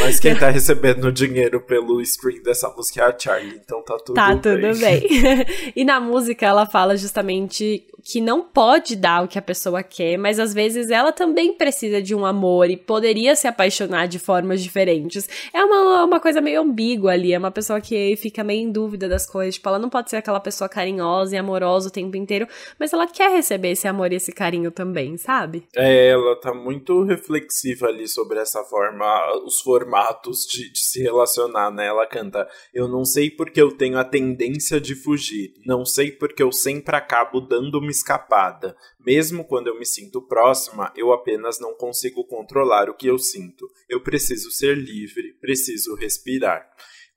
Mas 0.00 0.18
quem 0.18 0.34
tá 0.38 0.48
recebendo 0.48 1.12
dinheiro 1.12 1.60
pelo 1.60 2.00
stream 2.00 2.42
dessa 2.42 2.70
música 2.70 3.02
é 3.02 3.04
a 3.04 3.18
Charlie, 3.18 3.60
então 3.62 3.82
tá 3.82 3.98
tudo 3.98 4.14
tá 4.14 4.28
bem. 4.28 4.36
Tá 4.38 4.50
tudo 4.50 4.78
bem. 4.80 5.02
e 5.76 5.84
na 5.84 6.00
música 6.00 6.46
ela 6.46 6.64
fala 6.64 6.96
justamente 6.96 7.86
que 8.02 8.20
não 8.22 8.42
pode 8.42 8.96
dar 8.96 9.24
o 9.24 9.28
que 9.28 9.38
a 9.38 9.42
pessoa 9.42 9.82
quer, 9.82 10.16
mas 10.16 10.38
às 10.38 10.54
vezes 10.54 10.88
ela 10.90 11.12
também 11.12 11.52
precisa 11.52 12.00
de 12.00 12.14
um 12.14 12.24
amor 12.24 12.70
e 12.70 12.76
poderia 12.76 13.36
se 13.36 13.46
apaixonar 13.46 14.08
de 14.08 14.18
formas 14.18 14.62
diferentes. 14.62 15.28
É 15.52 15.62
uma, 15.62 16.04
uma 16.04 16.20
coisa 16.20 16.40
meio 16.40 16.62
ambígua 16.62 17.12
ali, 17.12 17.34
é 17.34 17.38
uma 17.38 17.50
pessoa 17.50 17.78
que 17.82 18.16
fica 18.16 18.42
meio 18.42 18.62
em 18.62 18.72
dúvida 18.72 19.06
das 19.06 19.26
coisas. 19.26 19.56
Tipo, 19.56 19.68
ela 19.68 19.78
não 19.78 19.90
pode 19.90 20.08
ser 20.08 20.16
aquela 20.16 20.40
pessoa 20.40 20.68
carinhosa 20.68 21.34
e 21.36 21.38
amorosa 21.38 21.88
o 21.88 21.92
tempo 21.92 22.16
inteiro, 22.16 22.48
mas 22.78 22.94
ela 22.94 23.06
quer 23.06 23.30
receber 23.30 23.72
esse 23.72 23.86
amor 23.86 24.10
e 24.12 24.16
esse 24.16 24.32
carinho 24.32 24.70
também, 24.70 25.18
sabe? 25.18 25.64
É, 25.76 26.08
ela 26.08 26.36
tá 26.36 26.54
muito 26.54 27.02
reflexiva 27.02 27.88
ali 27.88 27.97
sobre 28.06 28.38
essa 28.38 28.62
forma, 28.62 29.44
os 29.44 29.60
formatos 29.60 30.46
de, 30.46 30.70
de 30.70 30.78
se 30.78 31.02
relacionar, 31.02 31.70
né? 31.70 31.86
Ela 31.86 32.06
canta: 32.06 32.48
Eu 32.72 32.86
não 32.86 33.04
sei 33.04 33.30
porque 33.30 33.60
eu 33.60 33.72
tenho 33.72 33.98
a 33.98 34.04
tendência 34.04 34.80
de 34.80 34.94
fugir, 34.94 35.54
não 35.64 35.84
sei 35.84 36.12
porque 36.12 36.42
eu 36.42 36.52
sempre 36.52 36.94
acabo 36.94 37.40
dando 37.40 37.78
uma 37.78 37.90
escapada. 37.90 38.76
Mesmo 39.04 39.44
quando 39.44 39.68
eu 39.68 39.78
me 39.78 39.86
sinto 39.86 40.20
próxima, 40.20 40.92
eu 40.94 41.12
apenas 41.12 41.58
não 41.58 41.74
consigo 41.74 42.24
controlar 42.24 42.90
o 42.90 42.94
que 42.94 43.06
eu 43.06 43.18
sinto. 43.18 43.66
Eu 43.88 44.02
preciso 44.02 44.50
ser 44.50 44.76
livre, 44.76 45.32
preciso 45.40 45.94
respirar. 45.94 46.68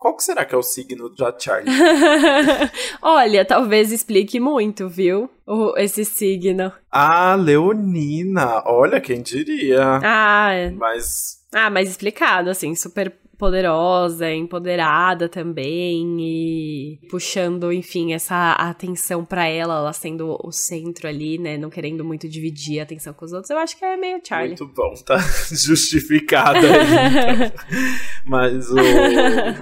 Qual 0.01 0.15
que 0.15 0.23
será 0.23 0.43
que 0.43 0.55
é 0.55 0.57
o 0.57 0.63
signo 0.63 1.09
da 1.15 1.31
Charlie? 1.37 1.71
Olha, 2.99 3.45
talvez 3.45 3.91
explique 3.91 4.39
muito, 4.39 4.89
viu? 4.89 5.29
O, 5.45 5.77
esse 5.77 6.03
signo. 6.03 6.73
Ah, 6.91 7.35
Leonina. 7.35 8.63
Olha, 8.65 8.99
quem 8.99 9.21
diria. 9.21 9.99
Ah, 10.03 10.51
é. 10.53 10.71
Mas. 10.71 11.45
Ah, 11.53 11.69
mas 11.69 11.87
explicado, 11.87 12.49
assim, 12.49 12.73
super 12.73 13.15
poderosa, 13.41 14.31
empoderada 14.31 15.27
também 15.27 16.15
e 16.19 16.99
puxando, 17.09 17.73
enfim, 17.73 18.13
essa 18.13 18.51
atenção 18.51 19.25
para 19.25 19.47
ela, 19.47 19.77
ela 19.77 19.93
sendo 19.93 20.37
o 20.43 20.51
centro 20.51 21.07
ali, 21.07 21.39
né, 21.39 21.57
não 21.57 21.67
querendo 21.67 22.05
muito 22.05 22.29
dividir 22.29 22.79
a 22.79 22.83
atenção 22.83 23.15
com 23.15 23.25
os 23.25 23.33
outros. 23.33 23.49
Eu 23.49 23.57
acho 23.57 23.75
que 23.75 23.83
é 23.83 23.97
meio 23.97 24.21
Charlie. 24.23 24.49
Muito 24.49 24.67
bom, 24.67 24.93
tá 25.03 25.17
justificado 25.49 26.59
aí. 26.59 27.45
Então. 27.47 27.65
Mas 28.29 28.69
o... 28.69 28.75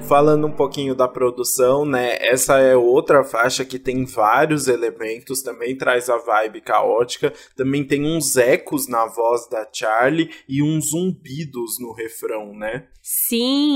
falando 0.09 0.45
um 0.45 0.51
pouquinho 0.51 0.93
da 0.93 1.07
produção, 1.07 1.85
né, 1.85 2.17
essa 2.19 2.57
é 2.59 2.75
outra 2.75 3.23
faixa 3.23 3.63
que 3.63 3.79
tem 3.79 4.03
vários 4.03 4.67
elementos, 4.67 5.41
também 5.41 5.77
traz 5.77 6.09
a 6.09 6.17
vibe 6.17 6.59
caótica, 6.59 7.31
também 7.55 7.85
tem 7.85 8.05
uns 8.05 8.35
ecos 8.35 8.89
na 8.89 9.05
voz 9.05 9.47
da 9.49 9.65
Charlie 9.71 10.29
e 10.49 10.61
uns 10.61 10.89
zumbidos 10.89 11.79
no 11.79 11.93
refrão, 11.93 12.53
né? 12.53 12.89
Sim, 13.01 13.68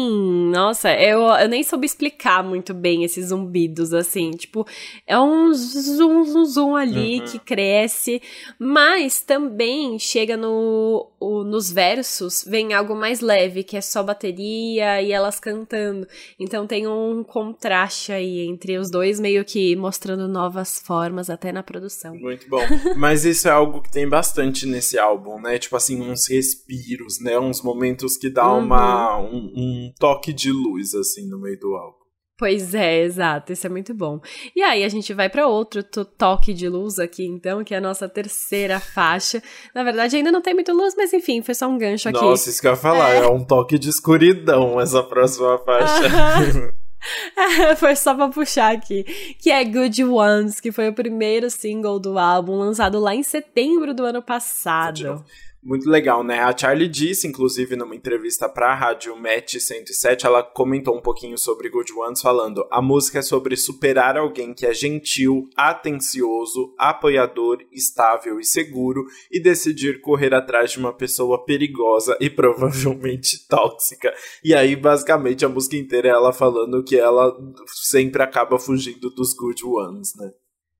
nossa, 0.51 0.93
eu, 0.93 1.21
eu 1.21 1.47
nem 1.47 1.63
soube 1.63 1.85
explicar 1.85 2.43
muito 2.43 2.73
bem 2.73 3.03
esses 3.03 3.27
zumbidos, 3.27 3.93
assim, 3.93 4.31
tipo, 4.31 4.65
é 5.05 5.17
um 5.17 5.53
zoom, 5.53 6.23
zoom, 6.25 6.45
zoom 6.45 6.75
ali 6.75 7.19
uhum. 7.19 7.25
que 7.25 7.39
cresce, 7.39 8.21
mas 8.57 9.21
também 9.21 9.97
chega 9.99 10.35
no, 10.37 11.09
o, 11.23 11.43
nos 11.43 11.71
versos, 11.71 12.43
vem 12.45 12.73
algo 12.73 12.95
mais 12.95 13.21
leve, 13.21 13.63
que 13.63 13.77
é 13.77 13.81
só 13.81 14.03
bateria 14.03 15.01
e 15.01 15.11
elas 15.11 15.39
cantando, 15.39 16.07
então 16.39 16.67
tem 16.67 16.87
um 16.87 17.23
contraste 17.23 18.11
aí 18.11 18.41
entre 18.41 18.77
os 18.77 18.89
dois, 18.89 19.19
meio 19.19 19.45
que 19.45 19.75
mostrando 19.75 20.27
novas 20.27 20.79
formas 20.79 21.29
até 21.29 21.51
na 21.51 21.63
produção. 21.63 22.15
Muito 22.15 22.49
bom, 22.49 22.61
mas 22.97 23.23
isso 23.25 23.47
é 23.47 23.51
algo 23.51 23.81
que 23.81 23.91
tem 23.91 24.07
bastante 24.07 24.65
nesse 24.65 24.99
álbum, 24.99 25.39
né, 25.39 25.57
tipo 25.57 25.75
assim, 25.75 26.01
uns 26.01 26.27
respiros, 26.27 27.19
né, 27.21 27.39
uns 27.39 27.61
momentos 27.61 28.17
que 28.17 28.29
dá 28.29 28.51
uhum. 28.51 28.59
uma 28.59 29.17
um, 29.19 29.51
um 29.55 29.93
toque 29.97 30.33
de 30.33 30.51
luz, 30.51 30.93
assim, 30.93 31.27
no 31.29 31.39
meio 31.39 31.59
do 31.59 31.75
álbum. 31.75 32.02
Pois 32.37 32.73
é, 32.73 33.01
exato, 33.01 33.53
isso 33.53 33.67
é 33.67 33.69
muito 33.69 33.93
bom. 33.93 34.19
E 34.55 34.61
aí 34.61 34.83
a 34.83 34.89
gente 34.89 35.13
vai 35.13 35.29
para 35.29 35.47
outro 35.47 35.83
toque 35.83 36.51
de 36.53 36.67
luz 36.67 36.97
aqui, 36.97 37.23
então, 37.25 37.63
que 37.63 37.75
é 37.75 37.77
a 37.77 37.81
nossa 37.81 38.09
terceira 38.09 38.79
faixa. 38.79 39.41
Na 39.73 39.83
verdade, 39.83 40.15
ainda 40.15 40.31
não 40.31 40.41
tem 40.41 40.53
muito 40.53 40.73
luz, 40.73 40.95
mas 40.97 41.13
enfim, 41.13 41.43
foi 41.43 41.53
só 41.53 41.67
um 41.67 41.77
gancho 41.77 42.09
aqui. 42.09 42.19
Nossa, 42.19 42.49
isso 42.49 42.59
que 42.59 42.67
eu 42.67 42.71
ia 42.71 42.77
falar, 42.77 43.13
é, 43.13 43.19
é 43.19 43.27
um 43.27 43.43
toque 43.43 43.77
de 43.77 43.89
escuridão 43.89 44.81
essa 44.81 45.03
próxima 45.03 45.59
faixa. 45.59 46.73
foi 47.77 47.95
só 47.95 48.15
pra 48.15 48.29
puxar 48.29 48.73
aqui. 48.73 49.03
Que 49.39 49.51
é 49.51 49.63
Good 49.63 50.03
Ones, 50.03 50.59
que 50.59 50.71
foi 50.71 50.89
o 50.89 50.93
primeiro 50.93 51.49
single 51.51 51.99
do 51.99 52.17
álbum, 52.17 52.57
lançado 52.57 52.99
lá 52.99 53.13
em 53.13 53.23
setembro 53.23 53.93
do 53.93 54.03
ano 54.03 54.21
passado. 54.21 55.23
Muito 55.65 55.89
legal, 55.89 56.25
né? 56.25 56.39
A 56.39 56.55
Charlie 56.55 56.89
disse, 56.89 57.25
inclusive, 57.25 57.77
numa 57.77 57.95
entrevista 57.95 58.49
pra 58.49 58.75
rádio 58.75 59.15
Match 59.15 59.55
107, 59.55 60.25
ela 60.25 60.43
comentou 60.43 60.93
um 60.93 61.01
pouquinho 61.01 61.37
sobre 61.37 61.69
Good 61.69 61.93
Ones, 61.93 62.21
falando: 62.21 62.67
a 62.69 62.81
música 62.81 63.19
é 63.19 63.21
sobre 63.21 63.55
superar 63.55 64.17
alguém 64.17 64.53
que 64.53 64.65
é 64.65 64.73
gentil, 64.73 65.47
atencioso, 65.55 66.75
apoiador, 66.77 67.59
estável 67.71 68.41
e 68.41 68.43
seguro 68.43 69.05
e 69.31 69.41
decidir 69.41 70.01
correr 70.01 70.33
atrás 70.33 70.71
de 70.71 70.79
uma 70.79 70.91
pessoa 70.91 71.45
perigosa 71.45 72.17
e 72.19 72.29
provavelmente 72.29 73.47
tóxica. 73.47 74.13
E 74.43 74.53
aí, 74.53 74.75
basicamente, 74.75 75.45
a 75.45 75.49
música 75.49 75.77
inteira 75.77 76.09
é 76.09 76.11
ela 76.11 76.33
falando 76.33 76.83
que 76.83 76.97
ela 76.97 77.33
sempre 77.67 78.21
acaba 78.21 78.59
fugindo 78.59 79.09
dos 79.11 79.33
Good 79.33 79.63
Ones, 79.65 80.13
né? 80.17 80.29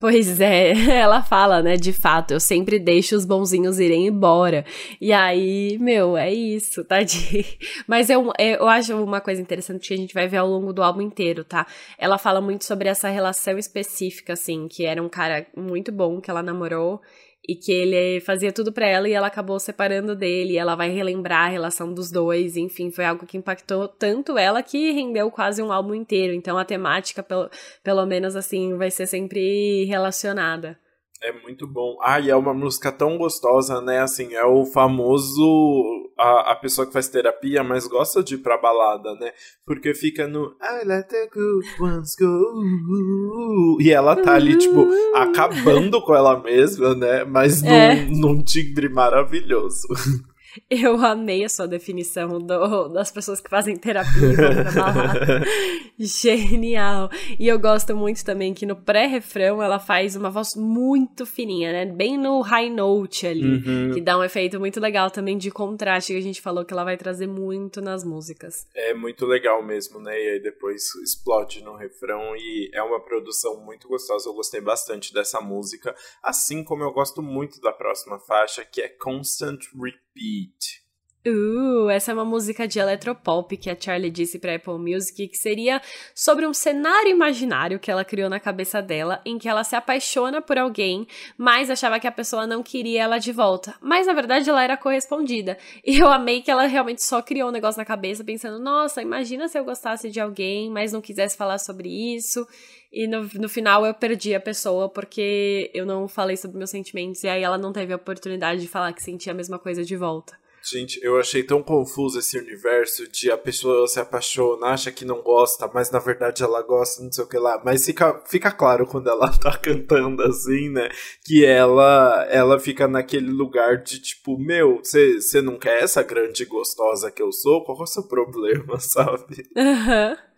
Pois 0.04 0.42
é, 0.42 0.74
ela 1.00 1.24
fala, 1.24 1.62
né? 1.62 1.78
De 1.78 1.94
fato, 1.94 2.32
eu 2.32 2.40
sempre 2.42 2.78
deixo 2.78 3.16
os 3.16 3.24
bonzinhos 3.24 3.80
irem 3.80 4.08
embora. 4.08 4.66
E 5.00 5.14
aí, 5.14 5.78
meu, 5.80 6.18
é 6.18 6.30
isso, 6.30 6.84
tadinho. 6.84 7.46
Mas 7.88 8.10
eu, 8.10 8.30
eu 8.38 8.68
acho 8.68 9.02
uma 9.02 9.22
coisa 9.22 9.42
interessante 9.42 9.88
que 9.88 9.94
a 9.94 9.98
gente 9.98 10.14
vai 10.14 10.28
ver 10.28 10.36
ao 10.36 10.48
longo 10.50 10.74
do 10.74 10.84
álbum 10.84 11.00
inteiro, 11.00 11.46
tá? 11.46 11.66
Ela 11.98 12.18
fala 12.18 12.42
muito 12.42 12.66
sobre 12.66 12.90
essa 12.90 13.08
relação 13.08 13.58
específica, 13.58 14.34
assim, 14.34 14.68
que 14.68 14.86
era 14.86 15.02
um 15.02 15.08
cara 15.08 15.48
muito 15.56 15.90
bom 15.90 16.20
que 16.20 16.30
ela 16.30 16.44
namorou 16.44 17.00
e 17.48 17.56
que 17.56 17.72
ele 17.72 18.22
fazia 18.22 18.52
tudo 18.52 18.72
para 18.72 18.88
ela 18.88 19.08
e 19.08 19.14
ela 19.14 19.28
acabou 19.28 19.60
separando 19.60 20.16
dele, 20.16 20.58
ela 20.58 20.76
vai 20.76 20.90
relembrar 20.90 21.48
a 21.48 21.50
relação 21.50 21.94
dos 21.94 22.10
dois, 22.10 22.56
enfim, 22.56 22.90
foi 22.90 23.06
algo 23.06 23.26
que 23.26 23.38
impactou 23.38 23.88
tanto 23.88 24.38
ela 24.38 24.64
que 24.64 24.92
rendeu 24.92 25.30
quase 25.30 25.62
um 25.62 25.72
álbum 25.72 25.94
inteiro. 25.94 26.34
Então 26.34 26.58
a 26.58 26.64
temática, 26.66 27.22
pelo, 27.22 27.50
pelo 27.84 28.06
menos 28.06 28.36
assim, 28.36 28.78
vai 28.78 28.90
ser 28.90 29.08
sempre 29.08 29.84
relacionada. 29.86 30.80
É 31.24 31.32
muito 31.42 31.66
bom. 31.66 31.98
Ah, 32.02 32.20
e 32.20 32.30
é 32.30 32.36
uma 32.36 32.54
música 32.54 32.92
tão 32.92 33.18
gostosa, 33.18 33.80
né? 33.80 34.02
Assim, 34.02 34.34
é 34.34 34.44
o 34.44 34.66
famoso. 34.66 36.12
A, 36.20 36.52
a 36.52 36.56
pessoa 36.56 36.86
que 36.86 36.92
faz 36.92 37.08
terapia, 37.08 37.64
mas 37.64 37.88
gosta 37.88 38.22
de 38.22 38.36
ir 38.36 38.40
pra 38.40 38.58
balada, 38.58 39.16
né? 39.16 39.32
Porque 39.66 39.94
fica 39.94 40.28
no. 40.28 40.56
I 40.62 40.86
let 40.86 41.08
the 41.08 41.30
good 41.34 41.66
ones 41.80 42.14
go. 42.16 43.78
E 43.80 43.90
ela 43.90 44.18
tá 44.18 44.34
ali, 44.34 44.58
tipo, 44.58 44.86
acabando 45.16 46.02
com 46.02 46.14
ela 46.14 46.38
mesma, 46.42 46.94
né? 46.94 47.24
Mas 47.24 47.62
num, 47.62 47.70
é. 47.70 47.96
num 48.06 48.44
timbre 48.44 48.90
maravilhoso. 48.90 49.88
Eu 50.70 51.04
amei 51.04 51.44
a 51.44 51.50
sua 51.50 51.68
definição 51.68 52.40
do, 52.40 52.88
das 52.90 53.12
pessoas 53.12 53.40
que 53.40 53.50
fazem 53.50 53.76
terapia 53.76 54.34
pra 54.36 54.72
balada. 54.72 55.42
Genial. 55.98 57.10
E 57.40 57.48
eu 57.48 57.60
gosto 57.60 57.96
muito 57.96 58.24
também 58.26 58.54
que 58.54 58.66
no 58.66 58.76
pré-refrão 58.76 59.62
ela 59.62 59.80
faz 59.80 60.16
uma 60.16 60.30
voz 60.30 60.56
muito 60.56 61.26
fininha, 61.26 61.72
né? 61.72 61.86
Bem 61.86 62.18
no 62.18 62.42
high 62.42 62.70
note 62.70 63.28
ali. 63.28 63.44
Uhum. 63.44 63.92
Que 63.94 64.02
dá 64.02 64.18
um 64.18 64.24
efeito 64.24 64.60
muito 64.60 64.80
legal 64.80 65.10
também 65.12 65.38
de 65.38 65.52
contraste 65.52 66.14
que 66.14 66.20
a 66.20 66.22
gente 66.22 66.42
falou 66.42 66.66
que 66.66 66.74
ela 66.74 66.84
vai 66.84 66.98
trazer 66.98 67.28
muito 67.28 67.82
nas 67.82 68.04
músicas. 68.04 68.68
É 68.76 68.94
muito 68.94 69.26
legal 69.26 69.64
mesmo, 69.64 70.00
né? 70.00 70.20
E 70.20 70.30
aí 70.32 70.40
depois 70.42 70.96
explode 71.04 71.64
no 71.64 71.76
refrão 71.76 72.36
e 72.36 72.70
é 72.74 72.82
uma 72.82 73.00
produção 73.00 73.64
muito 73.64 73.88
gostosa. 73.88 74.30
Eu 74.30 74.34
gostei 74.34 74.62
bastante 74.62 75.14
dessa 75.14 75.40
música. 75.40 75.96
Assim 76.22 76.64
como 76.64 76.84
eu 76.84 76.92
gosto 76.92 77.22
muito 77.22 77.62
da 77.62 77.72
próxima 77.72 78.20
faixa, 78.20 78.66
que 78.66 78.82
é 78.82 78.90
Constant 78.90 79.62
Repeat. 79.74 80.03
beat. 80.16 80.83
Uh, 81.26 81.90
essa 81.90 82.12
é 82.12 82.14
uma 82.14 82.26
música 82.26 82.68
de 82.68 82.80
eletropop 82.80 83.56
que 83.56 83.70
a 83.70 83.78
Charlie 83.80 84.12
disse 84.12 84.38
para 84.38 84.56
Apple 84.56 84.78
Music 84.78 85.30
que 85.30 85.38
seria 85.38 85.82
sobre 86.14 86.46
um 86.46 86.54
cenário 86.54 87.10
imaginário 87.10 87.80
que 87.80 87.90
ela 87.90 88.04
criou 88.04 88.30
na 88.30 88.42
cabeça 88.42 88.82
dela, 88.82 89.22
em 89.24 89.38
que 89.38 89.48
ela 89.48 89.64
se 89.64 89.74
apaixona 89.74 90.42
por 90.42 90.58
alguém, 90.58 91.08
mas 91.38 91.70
achava 91.70 91.98
que 91.98 92.08
a 92.08 92.12
pessoa 92.12 92.46
não 92.46 92.62
queria 92.62 93.04
ela 93.04 93.20
de 93.20 93.32
volta. 93.32 93.74
Mas 93.80 94.06
na 94.06 94.14
verdade 94.14 94.50
ela 94.50 94.62
era 94.62 94.76
correspondida. 94.76 95.58
E 95.86 95.98
eu 95.98 96.12
amei 96.12 96.42
que 96.42 96.52
ela 96.52 96.66
realmente 96.66 97.02
só 97.02 97.22
criou 97.22 97.48
um 97.48 97.54
negócio 97.54 97.80
na 97.80 97.86
cabeça 97.86 98.22
pensando: 98.22 98.60
nossa, 98.60 99.02
imagina 99.02 99.48
se 99.48 99.58
eu 99.58 99.64
gostasse 99.64 100.10
de 100.10 100.20
alguém, 100.20 100.70
mas 100.70 100.92
não 100.92 101.00
quisesse 101.00 101.38
falar 101.38 101.58
sobre 101.58 101.88
isso. 101.88 102.46
E 102.92 103.08
no, 103.08 103.30
no 103.36 103.48
final 103.48 103.86
eu 103.86 103.94
perdi 103.94 104.36
a 104.36 104.42
pessoa 104.42 104.90
porque 104.90 105.72
eu 105.74 105.86
não 105.86 106.06
falei 106.06 106.36
sobre 106.36 106.58
meus 106.58 106.70
sentimentos 106.70 107.24
e 107.24 107.30
aí 107.30 107.44
ela 107.44 107.58
não 107.58 107.72
teve 107.72 107.94
a 107.94 107.96
oportunidade 107.96 108.60
de 108.60 108.68
falar 108.68 108.92
que 108.92 109.02
sentia 109.02 109.32
a 109.32 109.36
mesma 109.36 109.58
coisa 109.58 109.86
de 109.86 109.96
volta. 109.96 110.43
Gente, 110.66 110.98
eu 111.04 111.20
achei 111.20 111.44
tão 111.44 111.62
confuso 111.62 112.20
esse 112.20 112.38
universo 112.38 113.06
de 113.12 113.30
a 113.30 113.38
pessoa 113.38 113.86
se 113.88 114.00
apaixona, 114.00 114.68
acha 114.68 114.92
que 114.92 115.04
não 115.04 115.22
gosta, 115.22 115.70
mas 115.74 115.92
na 115.92 116.00
verdade 116.00 116.42
ela 116.42 116.62
gosta, 116.62 117.04
não 117.04 117.12
sei 117.12 117.24
o 117.24 117.28
que 117.28 117.38
lá. 117.38 117.62
Mas 117.66 117.86
fica, 117.86 118.22
fica 118.26 118.50
claro 118.50 118.88
quando 118.88 119.10
ela 119.10 119.28
tá 119.38 119.58
cantando 119.58 120.24
assim, 120.24 120.70
né? 120.70 120.90
Que 121.26 121.46
ela 121.46 122.26
ela 122.30 122.60
fica 122.60 122.88
naquele 122.88 123.30
lugar 123.30 123.84
de 123.84 124.00
tipo, 124.00 124.38
meu, 124.38 124.80
você 124.82 125.42
não 125.42 125.58
quer 125.58 125.84
essa 125.84 126.02
grande 126.02 126.46
gostosa 126.46 127.12
que 127.12 127.22
eu 127.22 127.32
sou? 127.32 127.64
Qual 127.66 127.78
é 127.80 127.84
o 127.84 127.86
seu 127.88 128.04
problema, 128.04 128.80
sabe? 128.82 129.46
Aham. 129.58 130.12
Uhum. 130.12 130.33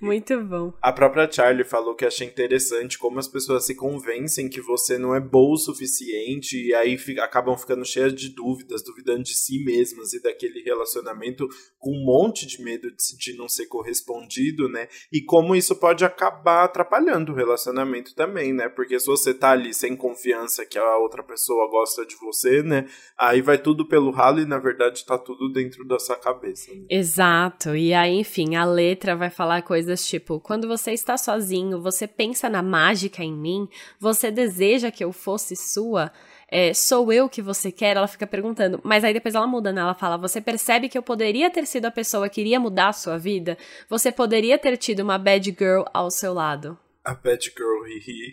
Muito 0.00 0.40
bom. 0.42 0.72
A 0.80 0.92
própria 0.92 1.30
Charlie 1.30 1.64
falou 1.64 1.94
que 1.94 2.04
achei 2.04 2.26
interessante 2.26 2.98
como 2.98 3.18
as 3.18 3.28
pessoas 3.28 3.64
se 3.66 3.74
convencem 3.74 4.48
que 4.48 4.60
você 4.60 4.98
não 4.98 5.14
é 5.14 5.20
bom 5.20 5.52
o 5.52 5.56
suficiente 5.56 6.56
e 6.56 6.74
aí 6.74 6.96
acabam 7.20 7.56
ficando 7.56 7.84
cheias 7.84 8.14
de 8.14 8.28
dúvidas, 8.28 8.82
duvidando 8.82 9.22
de 9.22 9.34
si 9.34 9.64
mesmas 9.64 10.12
e 10.12 10.22
daquele 10.22 10.62
relacionamento 10.62 11.48
com 11.78 11.90
um 11.90 12.04
monte 12.04 12.46
de 12.46 12.62
medo 12.62 12.88
de, 12.90 13.16
de 13.18 13.36
não 13.36 13.48
ser 13.48 13.66
correspondido, 13.66 14.68
né? 14.68 14.88
E 15.12 15.22
como 15.22 15.54
isso 15.56 15.76
pode 15.76 16.04
acabar 16.04 16.64
atrapalhando 16.64 17.32
o 17.32 17.34
relacionamento 17.34 18.14
também, 18.14 18.52
né? 18.52 18.68
Porque 18.68 18.98
se 18.98 19.06
você 19.06 19.34
tá 19.34 19.50
ali 19.50 19.74
sem 19.74 19.96
confiança 19.96 20.64
que 20.64 20.78
a 20.78 20.96
outra 20.98 21.22
pessoa 21.22 21.68
gosta 21.68 22.06
de 22.06 22.16
você, 22.16 22.62
né? 22.62 22.86
Aí 23.18 23.40
vai 23.40 23.58
tudo 23.58 23.86
pelo 23.86 24.10
ralo 24.10 24.40
e 24.40 24.46
na 24.46 24.58
verdade 24.58 25.04
tá 25.04 25.18
tudo 25.18 25.52
dentro 25.52 25.84
da 25.84 25.98
sua 25.98 26.16
cabeça. 26.16 26.72
Né? 26.72 26.84
Exato. 26.88 27.74
E 27.74 27.92
aí, 27.92 28.14
enfim, 28.18 28.54
a 28.56 28.64
letra 28.64 29.16
vai 29.16 29.30
falar 29.30 29.62
coisas 29.64 30.06
tipo: 30.06 30.38
quando 30.38 30.68
você 30.68 30.92
está 30.92 31.16
sozinho, 31.16 31.80
você 31.80 32.06
pensa 32.06 32.48
na 32.48 32.62
mágica 32.62 33.24
em 33.24 33.32
mim, 33.32 33.68
você 33.98 34.30
deseja 34.30 34.90
que 34.90 35.02
eu 35.02 35.12
fosse 35.12 35.56
sua. 35.56 36.12
É, 36.48 36.72
sou 36.72 37.12
eu 37.12 37.28
que 37.28 37.42
você 37.42 37.72
quer? 37.72 37.96
Ela 37.96 38.06
fica 38.06 38.28
perguntando. 38.28 38.80
Mas 38.84 39.02
aí 39.02 39.12
depois 39.12 39.34
ela 39.34 39.46
muda, 39.46 39.72
né? 39.72 39.80
Ela 39.80 39.94
fala: 39.94 40.16
Você 40.16 40.40
percebe 40.40 40.88
que 40.88 40.96
eu 40.96 41.02
poderia 41.02 41.50
ter 41.50 41.66
sido 41.66 41.86
a 41.86 41.90
pessoa 41.90 42.28
que 42.28 42.40
iria 42.40 42.60
mudar 42.60 42.90
a 42.90 42.92
sua 42.92 43.18
vida? 43.18 43.58
Você 43.88 44.12
poderia 44.12 44.56
ter 44.56 44.76
tido 44.76 45.00
uma 45.00 45.18
bad 45.18 45.44
girl 45.58 45.82
ao 45.92 46.10
seu 46.10 46.32
lado. 46.32 46.78
A 47.04 47.12
Bad 47.12 47.52
Girl 47.54 47.84
Hihi. 47.86 48.32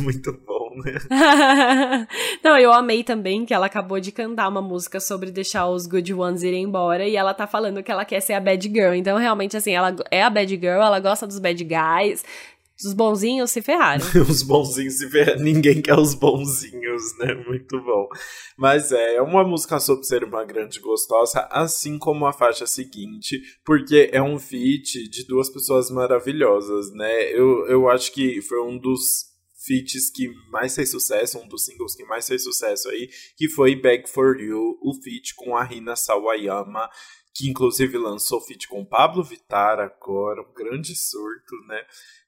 Muito 0.00 0.32
bom, 0.32 0.61
né? 0.76 2.06
Não, 2.42 2.58
eu 2.58 2.72
amei 2.72 3.02
também 3.04 3.44
que 3.44 3.54
ela 3.54 3.66
acabou 3.66 4.00
de 4.00 4.12
cantar 4.12 4.48
uma 4.48 4.62
música 4.62 5.00
sobre 5.00 5.30
deixar 5.30 5.68
os 5.68 5.86
good 5.86 6.12
ones 6.12 6.42
irem 6.42 6.64
embora 6.64 7.06
e 7.06 7.16
ela 7.16 7.34
tá 7.34 7.46
falando 7.46 7.82
que 7.82 7.90
ela 7.90 8.04
quer 8.04 8.20
ser 8.20 8.34
a 8.34 8.40
bad 8.40 8.68
girl. 8.68 8.94
Então, 8.94 9.18
realmente, 9.18 9.56
assim, 9.56 9.72
ela 9.72 9.94
é 10.10 10.22
a 10.22 10.30
bad 10.30 10.54
girl, 10.54 10.82
ela 10.82 11.00
gosta 11.00 11.26
dos 11.26 11.38
bad 11.38 11.62
guys, 11.64 12.24
os 12.84 12.92
bonzinhos 12.92 13.50
se 13.50 13.62
ferraram. 13.62 14.04
os 14.28 14.42
bonzinhos 14.42 14.98
se 14.98 15.08
ferraram. 15.08 15.40
Ninguém 15.40 15.80
quer 15.80 15.98
os 15.98 16.14
bonzinhos, 16.14 17.16
né? 17.18 17.34
Muito 17.46 17.80
bom. 17.80 18.08
Mas 18.56 18.92
é, 18.92 19.16
é 19.16 19.22
uma 19.22 19.44
música 19.44 19.78
sobre 19.78 20.04
ser 20.04 20.24
uma 20.24 20.44
grande 20.44 20.80
gostosa, 20.80 21.48
assim 21.50 21.98
como 21.98 22.26
a 22.26 22.32
faixa 22.32 22.66
seguinte, 22.66 23.40
porque 23.64 24.10
é 24.12 24.22
um 24.22 24.38
feat 24.38 25.08
de 25.08 25.26
duas 25.26 25.48
pessoas 25.48 25.90
maravilhosas, 25.90 26.92
né? 26.92 27.32
Eu, 27.32 27.66
eu 27.66 27.88
acho 27.88 28.12
que 28.12 28.40
foi 28.42 28.60
um 28.62 28.78
dos 28.78 29.31
feats 29.64 30.10
que 30.10 30.28
mais 30.50 30.74
fez 30.74 30.90
sucesso, 30.90 31.38
um 31.38 31.48
dos 31.48 31.64
singles 31.64 31.94
que 31.94 32.04
mais 32.04 32.26
fez 32.26 32.42
sucesso 32.42 32.88
aí, 32.88 33.08
que 33.36 33.48
foi 33.48 33.76
Beg 33.76 34.08
For 34.08 34.38
You, 34.40 34.78
o 34.82 34.94
feat 35.02 35.34
com 35.34 35.56
a 35.56 35.62
Rina 35.64 35.96
Sawayama, 35.96 36.88
que 37.34 37.48
inclusive 37.48 37.96
lançou 37.96 38.40
feat 38.40 38.68
com 38.68 38.84
Pablo 38.84 39.22
Vittar 39.24 39.78
agora, 39.78 40.42
um 40.42 40.52
grande 40.52 40.94
surto, 40.94 41.56
né? 41.66 41.82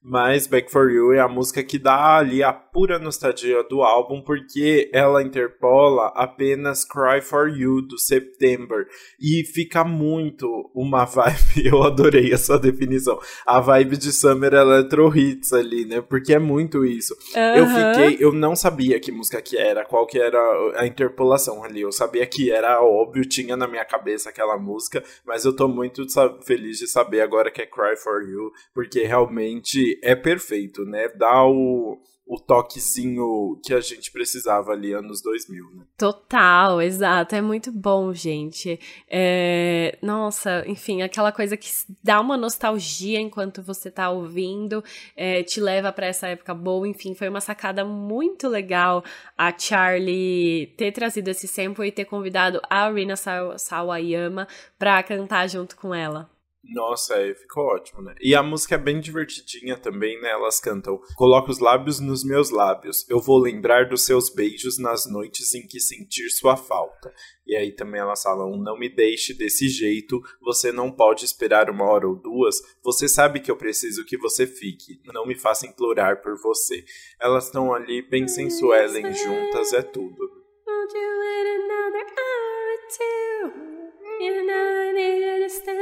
Mas 0.07 0.47
Back 0.47 0.71
for 0.71 0.91
You 0.91 1.15
é 1.15 1.21
a 1.21 1.27
música 1.27 1.63
que 1.63 1.79
dá 1.79 2.19
ali 2.19 2.43
a 2.43 2.53
pura 2.53 2.99
nostalgia 2.99 3.63
do 3.63 3.83
álbum, 3.83 4.21
porque 4.21 4.91
ela 4.93 5.23
interpola 5.23 6.13
apenas 6.15 6.85
Cry 6.85 7.23
for 7.23 7.49
You 7.49 7.81
do 7.81 7.99
September. 7.99 8.87
E 9.19 9.45
fica 9.47 9.83
muito 9.83 10.71
uma 10.75 11.07
vibe, 11.09 11.67
eu 11.73 11.83
adorei 11.83 12.35
essa 12.35 12.59
definição. 12.59 13.19
A 13.47 13.61
vibe 13.61 13.97
de 13.97 14.13
Summer 14.13 14.53
Electro 14.53 15.17
Hits 15.17 15.55
ali, 15.55 15.87
né? 15.87 16.03
Porque 16.03 16.35
é 16.35 16.39
muito 16.39 16.85
isso. 16.85 17.17
Uhum. 17.35 17.57
Eu 17.57 17.67
fiquei, 17.67 18.27
eu 18.27 18.33
não 18.33 18.55
sabia 18.55 19.01
que 19.01 19.11
música 19.11 19.41
que 19.41 19.57
era, 19.57 19.87
qual 19.87 20.07
que 20.07 20.19
era 20.19 20.39
a 20.77 20.87
interpolação 20.87 21.65
ali. 21.65 21.81
Eu 21.81 21.93
sabia 21.93 22.27
que 22.27 22.51
era 22.51 22.83
óbvio, 22.83 23.27
tinha 23.27 23.57
na 23.57 23.67
minha 23.67 23.87
cabeça 23.87 24.29
aquela 24.29 24.59
música, 24.59 25.03
mas 25.25 25.47
eu 25.47 25.57
tô 25.57 25.67
muito 25.67 26.05
feliz 26.47 26.79
de 26.79 26.87
saber 26.87 27.23
agora 27.23 27.51
que 27.51 27.63
é 27.63 27.67
Cry 27.67 27.97
for 27.97 28.23
You, 28.23 28.53
porque 28.75 29.05
realmente 29.05 29.94
é 30.03 30.15
perfeito, 30.15 30.85
né? 30.85 31.09
Dá 31.09 31.45
o, 31.47 31.99
o 32.27 32.39
toquezinho 32.39 33.61
que 33.63 33.75
a 33.75 33.81
gente 33.81 34.11
precisava 34.11 34.73
ali 34.73 34.93
anos 34.93 35.21
2000, 35.23 35.71
né? 35.75 35.85
Total, 35.97 36.81
exato. 36.81 37.35
É 37.35 37.43
muito 37.43 37.71
bom, 37.71 38.13
gente. 38.15 38.81
É... 39.09 39.99
Nossa, 40.01 40.65
enfim, 40.67 41.03
aquela 41.03 41.31
coisa 41.31 41.57
que 41.57 41.69
dá 42.03 42.21
uma 42.21 42.37
nostalgia 42.37 43.21
enquanto 43.21 43.63
você 43.63 43.91
tá 43.91 44.11
ouvindo, 44.11 44.83
é, 45.15 45.43
te 45.43 45.61
leva 45.61 45.93
para 45.93 46.07
essa 46.07 46.29
época 46.29 46.55
boa. 46.55 46.89
Enfim, 46.89 47.15
foi 47.15 47.29
uma 47.29 47.41
sacada 47.41 47.85
muito 47.85 48.49
legal 48.49 49.05
a 49.37 49.57
Charlie 49.57 50.75
ter 50.79 50.93
trazido 50.93 51.29
esse 51.29 51.47
sample 51.47 51.87
e 51.87 51.93
ter 51.93 52.07
convidado 52.07 52.61
a 52.71 52.91
Rina 52.91 53.17
Sawayama 53.17 54.49
pra 54.79 55.03
cantar 55.03 55.49
junto 55.49 55.77
com 55.77 55.95
ela. 55.95 56.34
Nossa, 56.73 57.17
aí 57.17 57.35
ficou 57.35 57.65
ótimo, 57.65 58.01
né? 58.01 58.15
E 58.21 58.35
a 58.35 58.43
música 58.43 58.77
é 58.77 58.79
bem 58.79 58.99
divertidinha 58.99 59.77
também, 59.77 60.21
né? 60.21 60.31
Elas 60.31 60.61
cantam: 60.61 60.99
Coloca 61.17 61.51
os 61.51 61.59
lábios 61.59 62.01
nos 62.01 62.25
meus 62.25 62.51
lábios, 62.51 63.09
eu 63.09 63.21
vou 63.21 63.39
lembrar 63.39 63.89
dos 63.89 64.05
seus 64.05 64.31
beijos 64.31 64.79
nas 64.79 65.05
noites 65.07 65.55
em 65.55 65.67
que 65.67 65.79
sentir 65.79 66.31
sua 66.31 66.57
falta. 66.57 67.13
E 67.47 67.55
aí 67.55 67.73
também 67.73 68.01
elas 68.01 68.23
falam: 68.23 68.57
Não 68.57 68.79
me 68.79 68.89
deixe 68.89 69.35
desse 69.35 69.69
jeito, 69.69 70.23
você 70.41 70.73
não 70.73 70.91
pode 70.91 71.25
esperar 71.25 71.69
uma 71.69 71.85
hora 71.85 72.09
ou 72.09 72.17
duas, 72.17 72.57
você 72.83 73.09
sabe 73.09 73.41
que 73.41 73.51
eu 73.51 73.57
preciso 73.57 74.05
que 74.05 74.17
você 74.17 74.47
fique, 74.47 75.01
não 75.13 75.27
me 75.27 75.35
faça 75.35 75.67
implorar 75.67 76.23
por 76.23 76.37
você. 76.41 76.85
Elas 77.21 77.47
estão 77.47 77.75
ali 77.75 78.01
bem 78.09 78.27
sensuelem 78.27 79.13
juntas, 79.13 79.73
é 79.73 79.83
tudo. 79.83 80.45
Won't 80.67 80.97
you 80.97 81.19
wait 81.19 81.47
another 81.47 82.07
hour 82.19 82.73
or 82.73 82.89
two? 82.89 83.84
You 84.21 84.47
know 84.47 84.55
I 84.55 84.93
needed 84.93 85.43
to 85.43 85.49
stay. 85.51 85.75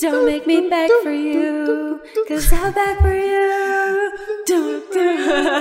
Don't 0.00 0.26
make 0.26 0.46
me 0.46 0.68
beg 0.68 0.90
for 1.02 1.10
you, 1.10 2.00
cause 2.28 2.52
I'll 2.52 2.72
beg 2.72 2.98
for 2.98 3.14
you. 3.14 3.46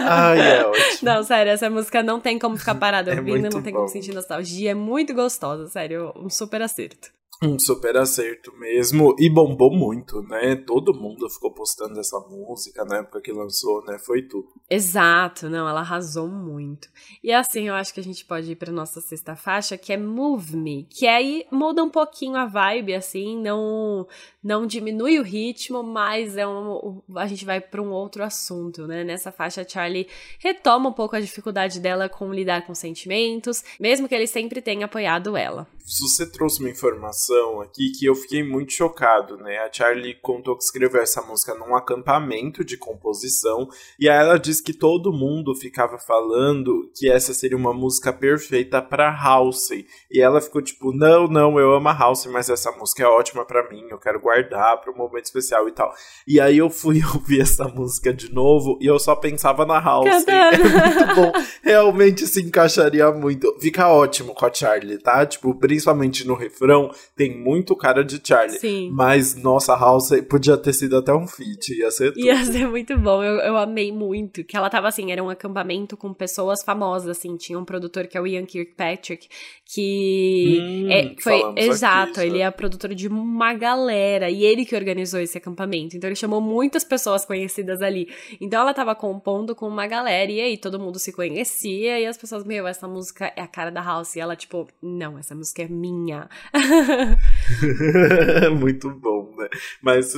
Ai, 0.08 0.40
é 0.40 0.66
ótimo. 0.66 1.00
Não, 1.02 1.24
sério, 1.24 1.52
essa 1.52 1.70
música 1.70 2.04
não 2.04 2.20
tem 2.20 2.38
como 2.38 2.58
ficar 2.58 2.76
parada 2.76 3.14
é 3.14 3.18
ouvindo, 3.18 3.50
não 3.50 3.62
tem 3.62 3.74
bom. 3.74 3.80
como 3.80 3.90
sentir 3.90 4.14
nostalgia. 4.14 4.72
É 4.72 4.74
muito 4.74 5.14
gostosa, 5.14 5.68
sério, 5.68 6.12
um 6.16 6.30
super 6.30 6.62
acerto. 6.62 7.10
Um 7.44 7.60
super 7.60 7.98
acerto 7.98 8.52
mesmo. 8.58 9.16
E 9.20 9.30
bombou 9.30 9.72
muito, 9.72 10.22
né? 10.24 10.56
Todo 10.56 10.94
mundo 10.94 11.30
ficou 11.30 11.54
postando 11.54 12.00
essa 12.00 12.20
música 12.20 12.86
na 12.86 13.00
época 13.00 13.22
que 13.22 13.32
lançou, 13.32 13.84
né? 13.86 13.98
Foi 14.00 14.22
tudo. 14.22 14.48
Exato, 14.70 15.50
não, 15.50 15.68
ela 15.68 15.82
arrasou 15.82 16.28
muito. 16.28 16.88
E 17.24 17.32
assim, 17.32 17.68
eu 17.68 17.74
acho 17.74 17.94
que 17.94 18.00
a 18.00 18.04
gente 18.04 18.26
pode 18.26 18.52
ir 18.52 18.56
pra 18.56 18.72
nossa 18.72 19.02
sexta 19.02 19.36
faixa, 19.36 19.78
que 19.78 19.92
é 19.92 19.98
Move 19.98 20.56
Me, 20.56 20.88
que 20.90 21.08
aí 21.08 21.46
muda 21.52 21.84
um 21.84 21.90
pouquinho 21.90 22.36
a 22.36 22.46
vibe, 22.46 22.94
assim, 22.94 23.42
não 23.42 24.08
não 24.44 24.68
diminui 24.68 25.18
o 25.18 25.24
ritmo, 25.24 25.82
mas 25.82 26.38
é 26.38 26.46
um, 26.46 27.02
a 27.16 27.26
gente 27.26 27.44
vai 27.44 27.60
para 27.60 27.82
um 27.82 27.90
outro 27.90 28.24
assunto, 28.24 28.86
né? 28.86 29.04
Nessa 29.04 29.32
faixa, 29.32 29.62
a 29.62 29.68
Charlie 29.68 30.08
retoma 30.38 30.90
um 30.90 30.94
pouco 30.94 31.16
a 31.16 31.20
dificuldade 31.20 31.80
dela 31.80 32.08
com 32.08 32.32
lidar 32.32 32.64
com 32.66 32.76
sentimentos, 32.76 33.64
mesmo 33.80 34.08
que 34.08 34.14
ele 34.14 34.28
sempre 34.28 34.62
tenha 34.62 34.86
apoiado 34.86 35.36
ela. 35.36 35.68
Você 35.84 36.30
trouxe 36.30 36.60
uma 36.60 36.70
informação 36.70 37.25
aqui 37.62 37.92
que 37.92 38.06
eu 38.06 38.16
fiquei 38.16 38.44
muito 38.44 38.74
chocado, 38.74 39.38
né? 39.38 39.58
A 39.60 39.72
Charlie 39.72 40.16
contou 40.16 40.58
que 40.58 40.64
escreveu 40.64 41.02
essa 41.02 41.22
música 41.22 41.54
num 41.56 41.76
acampamento 41.76 42.64
de 42.64 42.78
composição 42.78 43.68
e 44.00 44.10
aí 44.10 44.18
ela 44.18 44.38
disse 44.38 44.64
que 44.64 44.74
todo 44.74 45.14
mundo 45.14 45.56
ficava 45.56 45.98
falando 45.98 46.90
que 46.96 47.10
essa 47.10 47.34
seria 47.34 47.58
uma 47.58 47.74
música 47.74 48.12
perfeita 48.12 48.82
para 48.82 49.10
Halsey. 49.10 49.86
E 50.12 50.22
ela 50.22 50.42
ficou 50.42 50.62
tipo: 50.62 50.92
"Não, 50.92 51.28
não, 51.28 51.60
eu 51.60 51.74
amo 51.74 51.90
a 51.90 51.94
Halsey, 51.94 52.32
mas 52.32 52.50
essa 52.50 52.72
música 52.72 53.04
é 53.04 53.08
ótima 53.08 53.46
para 53.46 53.70
mim, 53.70 53.86
eu 53.90 53.98
quero 53.98 54.20
guardar 54.20 54.80
para 54.82 54.92
um 54.92 54.98
momento 54.98 55.26
especial 55.26 55.68
e 55.68 55.72
tal". 55.72 55.94
E 56.28 56.40
aí 56.40 56.58
eu 56.58 56.70
fui 56.70 57.02
ouvir 57.14 57.42
essa 57.42 57.66
música 57.68 58.14
de 58.14 58.34
novo 58.34 58.78
e 58.82 58.86
eu 58.88 59.00
só 59.00 59.16
pensava 59.16 59.66
na 59.66 59.80
Halsey. 59.80 60.26
É 60.46 60.58
muito 60.58 61.16
bom. 61.16 61.32
Realmente 61.64 62.28
se 62.28 62.42
encaixaria 62.42 63.12
muito. 63.12 63.56
Fica 63.60 63.88
ótimo 63.90 64.34
com 64.34 64.46
a 64.46 64.54
Charlie, 64.54 64.98
tá? 64.98 65.26
Tipo, 65.26 65.56
principalmente 65.56 66.26
no 66.28 66.36
refrão, 66.36 66.92
tem 67.16 67.38
muito 67.38 67.76
cara 67.76 68.04
de 68.04 68.20
Charlie. 68.22 68.60
Sim. 68.60 68.92
Mas 68.92 69.36
nossa 69.36 69.74
House 69.76 70.10
podia 70.30 70.58
ter 70.58 70.74
sido 70.74 70.98
até 70.98 71.14
um 71.14 71.26
feat, 71.26 71.74
ia 71.74 71.90
ser 71.90 72.12
tudo. 72.12 72.26
Ia 72.26 72.44
ser 72.44 72.68
muito 72.68 72.98
bom, 72.98 73.24
eu, 73.24 73.40
eu 73.40 73.58
amei 73.58 73.92
muito. 73.92 74.44
Que 74.44 74.58
ela 74.58 74.70
tava 74.70 74.90
assim, 74.90 75.12
era 75.12 75.24
um 75.24 75.30
acampamento 75.30 75.96
com 75.96 76.14
pessoas 76.14 76.62
famosas, 76.64 77.10
assim. 77.10 77.38
Tinha 77.38 77.58
um 77.58 77.64
produtor 77.64 78.08
que 78.08 78.18
é 78.18 78.22
o 78.22 78.28
Ian 78.28 78.46
Kirkpatrick, 78.46 79.30
que 79.68 80.60
hum, 80.62 80.92
é, 80.92 81.16
foi 81.20 81.42
exato, 81.58 82.20
aqui, 82.20 82.30
ele 82.30 82.40
é 82.40 82.52
produtor 82.52 82.94
de 82.94 83.08
uma 83.08 83.52
galera 83.56 84.30
e 84.30 84.44
ele 84.44 84.64
que 84.64 84.76
organizou 84.76 85.20
esse 85.20 85.40
acampamento. 85.40 85.98
Então 85.98 86.08
ele 86.08 86.16
chamou 86.16 86.40
muitas 86.40 86.84
pessoas 86.84 87.26
conhecidas 87.26 87.82
ali. 87.82 88.08
Então 88.40 88.62
ela 88.62 88.76
tava 88.76 88.94
compondo 88.94 89.56
com 89.56 89.68
uma 89.68 89.88
galera 89.88 90.32
e 90.32 90.40
aí 90.40 90.58
todo 90.58 90.80
mundo 90.80 91.00
se 91.00 91.12
conhecia 91.12 92.00
e 92.00 92.06
as 92.06 92.16
pessoas, 92.16 92.46
meu, 92.46 92.68
essa 92.68 92.88
música 92.88 93.34
é 93.36 93.42
a 93.42 93.48
cara 93.48 93.72
da 93.72 93.82
House. 93.82 94.16
E 94.16 94.20
ela 94.20 94.36
tipo, 94.36 94.68
não, 94.82 95.18
essa 95.18 95.34
música 95.34 95.64
é 95.64 95.68
minha. 95.68 96.30
Muito 98.60 98.92
bom, 98.92 99.34
né? 99.36 99.50
Mas 99.82 100.14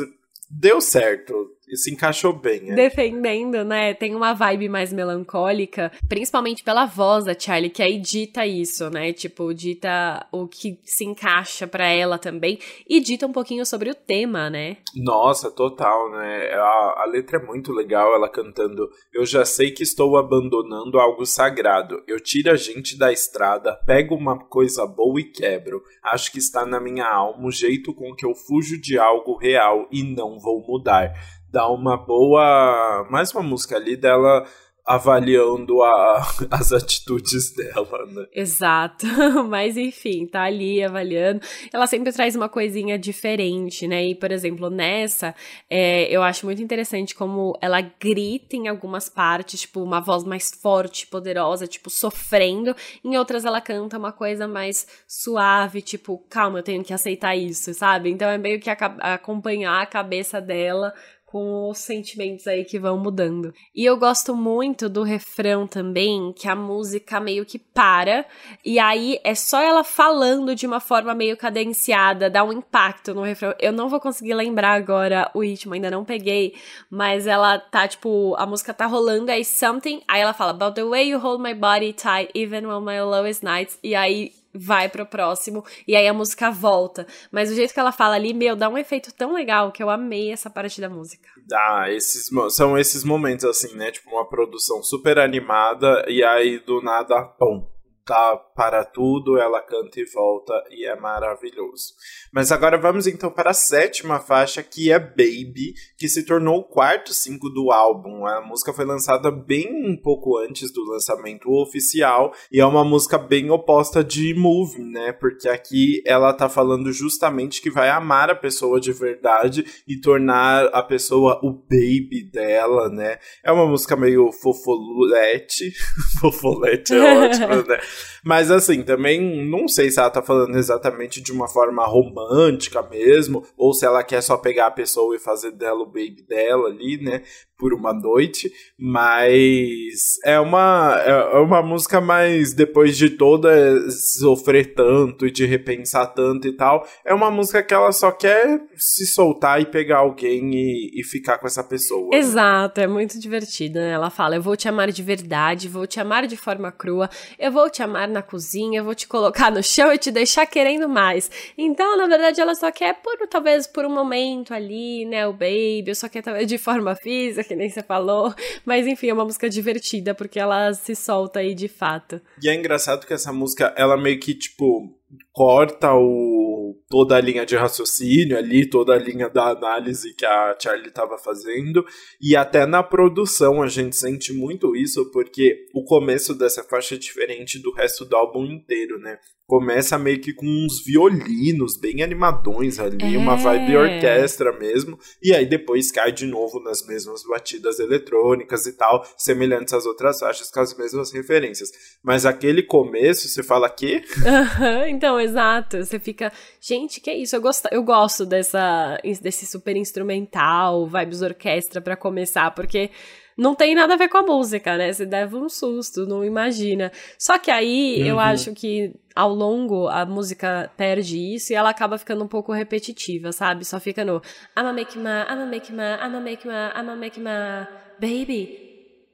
deu 0.50 0.82
certo 0.82 1.57
se 1.76 1.92
encaixou 1.92 2.34
bem. 2.34 2.62
Né? 2.62 2.76
Defendendo, 2.76 3.64
né? 3.64 3.94
Tem 3.94 4.16
uma 4.16 4.34
vibe 4.34 4.70
mais 4.70 4.94
melancólica, 4.94 5.92
principalmente 6.08 6.64
pela 6.64 6.86
voz 6.86 7.26
da 7.26 7.38
Charlie, 7.38 7.70
que 7.70 7.82
aí 7.84 8.00
dita 8.00 8.46
isso, 8.46 8.90
né? 8.90 9.12
Tipo, 9.14 9.54
dita 9.54 10.26
o 10.32 10.48
que 10.48 10.80
se 10.84 11.04
encaixa 11.04 11.68
para 11.68 11.88
ela 11.88 12.18
também 12.18 12.60
e 12.88 13.00
dita 13.00 13.28
um 13.28 13.32
pouquinho 13.32 13.66
sobre 13.66 13.90
o 13.90 13.96
tema, 13.96 14.50
né? 14.50 14.78
Nossa, 14.96 15.52
total, 15.52 16.12
né? 16.12 16.54
A, 16.54 17.04
a 17.04 17.06
letra 17.12 17.38
é 17.38 17.46
muito 17.46 17.72
legal, 17.72 18.14
ela 18.14 18.30
cantando: 18.30 18.90
Eu 19.14 19.26
já 19.26 19.44
sei 19.44 19.72
que 19.72 19.84
estou 19.84 20.18
abandonando 20.18 21.00
algo 21.00 21.26
sagrado. 21.26 22.02
Eu 22.08 22.20
tiro 22.20 22.52
a 22.52 22.56
gente 22.56 22.98
da 22.98 23.12
estrada, 23.12 23.76
pego 23.86 24.16
uma 24.16 24.38
coisa 24.38 24.86
boa 24.86 25.20
e 25.20 25.26
quebro. 25.26 25.82
Acho 26.04 26.32
que 26.32 26.40
está 26.40 26.66
na 26.66 26.80
minha 26.80 27.06
alma 27.06 27.48
o 27.48 27.52
jeito 27.52 27.94
com 27.94 28.16
que 28.16 28.26
eu 28.26 28.34
fujo 28.34 28.80
de 28.80 28.98
algo 28.98 29.38
real 29.38 29.88
e 29.92 30.04
não 30.04 30.40
vou 30.40 30.66
mudar 30.66 31.14
dá 31.52 31.68
uma 31.70 31.98
boa. 31.98 33.08
Mais 33.10 33.32
uma 33.34 33.44
música 33.44 33.76
ali 33.76 33.96
dela 33.96 34.46
avaliando 34.88 35.84
a, 35.84 36.26
as 36.50 36.72
atitudes 36.72 37.54
dela, 37.54 38.06
né? 38.06 38.26
Exato. 38.34 39.06
Mas 39.50 39.76
enfim, 39.76 40.26
tá 40.26 40.44
ali 40.44 40.82
avaliando. 40.82 41.42
Ela 41.74 41.86
sempre 41.86 42.14
traz 42.14 42.38
uma 42.38 42.48
coisinha 42.48 42.98
diferente, 42.98 43.86
né? 43.86 44.06
E, 44.06 44.16
por 44.16 44.32
exemplo, 44.32 44.70
nessa, 44.70 45.36
é, 45.70 46.04
eu 46.10 46.24
acho 46.24 46.46
muito 46.46 46.62
interessante 46.62 47.14
como 47.14 47.58
ela 47.62 47.82
grita 47.82 48.56
em 48.56 48.70
algumas 48.70 49.10
partes, 49.10 49.62
tipo, 49.62 49.82
uma 49.84 50.00
voz 50.00 50.24
mais 50.24 50.50
forte, 50.50 51.06
poderosa, 51.06 51.68
tipo, 51.68 51.90
sofrendo. 51.90 52.74
Em 53.04 53.18
outras, 53.18 53.44
ela 53.44 53.60
canta 53.60 53.98
uma 53.98 54.14
coisa 54.14 54.48
mais 54.48 54.88
suave, 55.06 55.82
tipo, 55.82 56.18
calma, 56.30 56.60
eu 56.60 56.64
tenho 56.64 56.84
que 56.84 56.94
aceitar 56.94 57.36
isso, 57.36 57.74
sabe? 57.74 58.10
Então 58.10 58.30
é 58.30 58.38
meio 58.38 58.60
que 58.62 58.70
acompanhar 58.70 59.82
a 59.82 59.86
cabeça 59.86 60.40
dela 60.40 60.94
com 61.28 61.70
os 61.70 61.80
sentimentos 61.80 62.48
aí 62.48 62.64
que 62.64 62.80
vão 62.80 62.98
mudando. 62.98 63.54
E 63.76 63.84
eu 63.84 63.98
gosto 63.98 64.34
muito 64.34 64.88
do 64.88 65.04
refrão 65.04 65.68
também, 65.68 66.32
que 66.34 66.48
a 66.48 66.56
música 66.56 67.20
meio 67.20 67.46
que 67.46 67.60
para, 67.60 68.26
e 68.64 68.80
aí 68.80 69.20
é 69.26 69.36
só 69.36 69.62
ela 69.62 69.84
falando 69.84 70.56
de 70.56 70.66
uma 70.66 70.80
forma 70.80 71.14
meio 71.14 71.36
cadenciada, 71.36 72.30
dá 72.30 72.46
um 72.46 72.54
impacto 72.54 73.14
no 73.14 73.24
refrão. 73.24 73.54
Eu 73.60 73.74
não 73.74 73.90
vou 73.90 74.00
conseguir 74.00 74.34
lembrar 74.36 74.72
agora 74.72 75.30
o 75.34 75.44
ritmo, 75.44 75.74
ainda 75.74 75.92
não 75.92 76.06
peguei, 76.06 76.56
mas 76.90 77.28
ela 77.28 77.60
tá 77.60 77.86
tipo, 77.90 78.34
a 78.38 78.46
música 78.46 78.74
tá 78.74 78.86
rolando, 78.86 79.30
aí 79.30 79.44
something, 79.44 80.02
aí 80.08 80.22
ela 80.22 80.34
fala 80.34 80.52
about 80.52 80.76
the 80.76 80.86
way 80.86 81.10
you 81.10 81.20
hold 81.20 81.42
my 81.42 81.54
body 81.54 81.92
tight 81.92 82.32
even 82.34 82.66
on 82.66 82.86
my 82.86 83.02
lowest 83.02 83.44
nights, 83.44 83.78
e 83.84 83.94
aí 83.94 84.32
vai 84.54 84.90
pro 84.90 85.06
próximo 85.06 85.64
e 85.88 85.96
aí 85.96 86.08
a 86.08 86.14
música 86.14 86.50
volta. 86.50 87.06
Mas 87.32 87.50
o 87.52 87.56
jeito 87.56 87.74
que 87.74 87.80
ela 87.80 87.92
fala 87.92 88.16
ali, 88.16 88.34
meu, 88.34 88.56
dá 88.56 88.70
um 88.70 88.78
efeito 88.78 89.14
tão 89.14 89.34
legal 89.34 89.72
que 89.72 89.82
eu 89.82 89.90
amei 89.90 90.32
essa 90.32 90.50
parte 90.50 90.82
da 90.82 90.90
música. 90.90 91.30
Ah, 91.54 91.92
esses 91.92 92.30
são 92.50 92.78
esses 92.78 93.04
momentos 93.04 93.46
assim, 93.46 93.76
né? 93.76 93.92
Tipo 93.92 94.12
uma 94.12 94.28
produção 94.28 94.82
super 94.84 95.20
animada 95.20 96.06
e 96.08 96.24
aí 96.24 96.60
do 96.60 96.82
nada, 96.82 97.22
pum, 97.40 97.68
tá 98.06 98.42
para 98.58 98.84
tudo, 98.84 99.38
ela 99.38 99.62
canta 99.62 100.00
e 100.00 100.06
volta 100.06 100.52
e 100.72 100.84
é 100.84 100.96
maravilhoso. 101.00 101.94
Mas 102.34 102.52
agora 102.52 102.76
vamos 102.76 103.06
então 103.06 103.30
para 103.30 103.52
a 103.52 103.54
sétima 103.54 104.20
faixa, 104.20 104.64
que 104.64 104.92
é 104.92 104.98
Baby, 104.98 105.76
que 105.96 106.10
se 106.10 106.26
tornou 106.26 106.62
o 106.62 106.64
quarto 106.64 107.14
single 107.14 107.54
do 107.54 107.72
álbum. 107.72 108.26
A 108.26 108.42
música 108.42 108.74
foi 108.74 108.84
lançada 108.84 109.30
bem 109.30 109.68
um 109.88 109.96
pouco 109.96 110.40
antes 110.40 110.74
do 110.74 110.84
lançamento 110.86 111.52
oficial 111.52 112.34
e 112.52 112.60
é 112.60 112.66
uma 112.66 112.84
música 112.84 113.20
bem 113.20 113.52
oposta 113.52 114.04
de 114.04 114.34
Moving, 114.34 114.90
né? 114.90 115.12
Porque 115.12 115.48
aqui 115.48 116.02
ela 116.04 116.34
tá 116.34 116.50
falando 116.50 116.92
justamente 116.92 117.62
que 117.62 117.70
vai 117.70 117.90
amar 117.92 118.32
a 118.32 118.36
pessoa 118.36 118.80
de 118.80 118.92
verdade 118.92 119.64
e 119.88 120.02
tornar 120.02 120.66
a 120.74 120.82
pessoa 120.82 121.40
o 121.44 121.52
baby 121.54 122.24
dela, 122.24 122.90
né? 122.90 123.20
É 123.44 123.52
uma 123.52 123.68
música 123.68 123.96
meio 123.96 124.32
fofolete. 124.32 125.72
fofolete 126.20 126.96
é 126.96 127.26
ótimo, 127.26 127.68
né? 127.68 127.80
Mas 128.24 128.47
assim, 128.52 128.84
também 128.84 129.46
não 129.46 129.68
sei 129.68 129.90
se 129.90 130.00
ela 130.00 130.10
tá 130.10 130.22
falando 130.22 130.58
exatamente 130.58 131.22
de 131.22 131.32
uma 131.32 131.48
forma 131.48 131.86
romântica 131.86 132.82
mesmo, 132.84 133.44
ou 133.58 133.74
se 133.74 133.86
ela 133.86 134.04
quer 134.04 134.22
só 134.22 134.38
pegar 134.38 134.68
a 134.68 134.72
pessoa 134.72 135.16
e 135.16 135.20
fazer 135.20 135.52
dela 135.52 135.82
o 135.82 135.86
baby 135.86 136.26
dela 136.28 136.70
ali, 136.70 136.98
né? 137.02 137.24
Por 137.58 137.74
uma 137.74 137.94
noite. 137.94 138.52
Mas 138.78 140.18
é 140.24 140.40
uma, 140.40 140.96
é 141.06 141.38
uma 141.40 141.62
música 141.62 142.00
mais, 142.00 142.54
depois 142.54 142.98
de 142.98 143.10
toda 143.10 143.90
sofrer 143.90 144.74
tanto 144.74 145.26
e 145.26 145.32
de 145.32 145.46
repensar 145.46 146.14
tanto 146.14 146.48
e 146.48 146.54
tal, 146.54 146.88
é 147.06 147.14
uma 147.14 147.32
música 147.32 147.64
que 147.64 147.74
ela 147.74 147.92
só 147.92 148.12
quer 148.12 148.62
se 148.76 149.06
soltar 149.06 149.62
e 149.62 149.66
pegar 149.66 149.98
alguém 149.98 150.54
e, 150.54 150.92
e 151.00 151.04
ficar 151.04 151.38
com 151.38 151.48
essa 151.48 151.64
pessoa. 151.64 152.16
Exato, 152.16 152.80
é 152.80 152.88
muito 152.88 153.20
divertida, 153.20 153.80
né? 153.80 153.92
Ela 153.92 154.10
fala: 154.10 154.36
Eu 154.36 154.42
vou 154.42 154.56
te 154.56 154.68
amar 154.68 154.92
de 154.92 155.04
verdade, 155.04 155.68
vou 155.68 155.88
te 155.88 156.00
amar 156.00 156.28
de 156.28 156.38
forma 156.38 156.72
crua, 156.72 157.10
eu 157.40 157.52
vou 157.52 157.70
te 157.70 157.82
amar 157.82 158.08
na 158.08 158.22
cozinha, 158.22 158.80
eu 158.80 158.84
vou 158.84 158.96
te 158.96 159.08
colocar 159.08 159.52
no 159.52 159.64
chão 159.64 159.92
e 159.92 159.98
te 159.98 160.12
deixar 160.12 160.46
querendo 160.46 160.88
mais. 160.88 161.30
Então, 161.58 161.98
na 161.98 162.08
verdade, 162.08 162.40
ela 162.42 162.56
só 162.56 162.72
quer 162.72 162.94
por 163.02 163.18
talvez 163.28 163.68
por 163.68 163.86
um 163.86 163.90
momento 163.90 164.54
ali, 164.54 165.06
né, 165.06 165.28
o 165.28 165.34
baby, 165.34 165.94
só 165.94 166.08
quer 166.08 166.22
talvez 166.22 166.48
de 166.48 166.58
forma 166.58 166.96
física, 166.96 167.47
que 167.48 167.56
nem 167.56 167.70
você 167.70 167.82
falou, 167.82 168.34
mas 168.66 168.86
enfim, 168.86 169.10
é 169.10 169.14
uma 169.14 169.26
música 169.26 169.50
divertida 169.50 170.14
porque 170.14 170.40
ela 170.40 170.74
se 170.74 170.96
solta 170.96 171.40
aí 171.40 171.56
de 171.56 171.68
fato. 171.68 172.22
E 172.44 172.50
é 172.50 172.54
engraçado 172.54 173.06
que 173.06 173.14
essa 173.14 173.32
música, 173.34 173.74
ela 173.78 173.98
meio 173.98 174.20
que 174.20 174.34
tipo 174.34 174.96
corta 175.32 175.94
o, 175.94 176.76
toda 176.90 177.16
a 177.16 177.22
linha 177.22 177.46
de 177.46 177.56
raciocínio 177.56 178.38
ali, 178.38 178.70
toda 178.70 178.94
a 178.94 178.98
linha 178.98 179.30
da 179.30 179.50
análise 179.50 180.14
que 180.14 180.26
a 180.26 180.58
Charlie 180.62 180.90
estava 180.90 181.18
fazendo, 181.18 181.86
e 182.22 182.36
até 182.36 182.66
na 182.66 182.84
produção 182.84 183.62
a 183.62 183.68
gente 183.68 183.96
sente 183.96 184.34
muito 184.34 184.76
isso, 184.76 185.10
porque 185.12 185.68
o 185.74 185.84
começo 185.84 186.36
dessa 186.38 186.64
faixa 186.64 186.96
é 186.96 186.98
diferente 186.98 187.60
do 187.60 187.72
resto 187.72 188.04
do 188.04 188.16
álbum 188.16 188.46
inteiro, 188.46 189.00
né? 189.00 189.18
Começa 189.48 189.98
meio 189.98 190.20
que 190.20 190.34
com 190.34 190.46
uns 190.46 190.84
violinos 190.84 191.78
bem 191.80 192.02
animadões 192.04 192.80
ali, 192.80 193.16
é. 193.16 193.18
uma 193.18 193.36
vibe 193.36 193.78
orquestra 193.78 194.52
mesmo, 194.58 195.00
e 195.22 195.34
aí 195.34 195.46
depois 195.46 195.92
cai 195.92 196.12
de 196.12 196.26
novo 196.26 196.60
nas 196.60 196.86
mesmas 196.86 197.24
batidas 197.24 197.80
eletrônicas 197.80 198.66
e 198.66 198.74
tal, 198.74 199.06
semelhantes 199.18 199.74
às 199.74 199.86
outras 199.86 200.20
faixas 200.20 200.52
com 200.52 200.60
as 200.60 200.76
mesmas 200.78 201.12
referências. 201.14 201.70
Mas 202.04 202.26
aquele 202.26 202.64
começo, 202.64 203.28
você 203.28 203.44
fala 203.44 203.70
que? 203.70 204.04
então, 204.90 205.20
exato. 205.20 205.78
Você 205.78 206.00
fica, 206.00 206.32
gente, 206.60 206.78
gente, 206.88 207.02
que 207.02 207.10
é 207.10 207.18
isso? 207.18 207.36
Eu 207.36 207.42
gosto, 207.42 207.68
eu 207.72 207.84
gosto 207.84 208.26
dessa, 208.26 208.98
desse 209.22 209.46
super 209.46 209.76
instrumental, 209.76 210.88
vibes 210.88 211.22
orquestra 211.22 211.82
para 211.82 211.96
começar, 211.96 212.52
porque 212.52 212.90
não 213.38 213.54
tem 213.54 213.76
nada 213.76 213.94
a 213.94 213.98
ver 213.98 214.10
com 214.10 214.18
a 214.18 214.24
música, 214.24 214.76
né? 214.76 214.92
Você 214.92 215.06
deve 215.06 215.36
um 215.36 215.48
susto, 215.48 216.08
não 216.08 216.26
imagina. 216.26 216.92
Só 217.20 217.38
que 217.38 217.52
aí 217.52 218.02
uhum. 218.02 218.08
eu 218.08 218.20
acho 218.20 218.54
que 218.54 218.94
ao 219.16 219.34
longo 219.34 219.88
a 219.88 220.06
música 220.06 220.72
perde 220.76 221.18
isso 221.36 221.54
e 221.54 221.56
ela 221.56 221.70
acaba 221.70 221.98
ficando 221.98 222.24
um 222.24 222.28
pouco 222.28 222.52
repetitiva, 222.52 223.32
sabe? 223.32 223.64
Só 223.64 223.80
fica 223.80 224.04
no 224.04 224.22
I'ma 224.58 224.74
make 224.74 224.98
my, 224.98 225.26
I'ma 225.30 225.46
make 225.46 225.72
my, 225.72 225.84
I'ma 226.04 226.20
make 226.20 226.48
my, 226.48 226.54
I'ma 226.76 226.96
make 226.96 227.20
my 227.20 227.68
baby. 228.00 228.68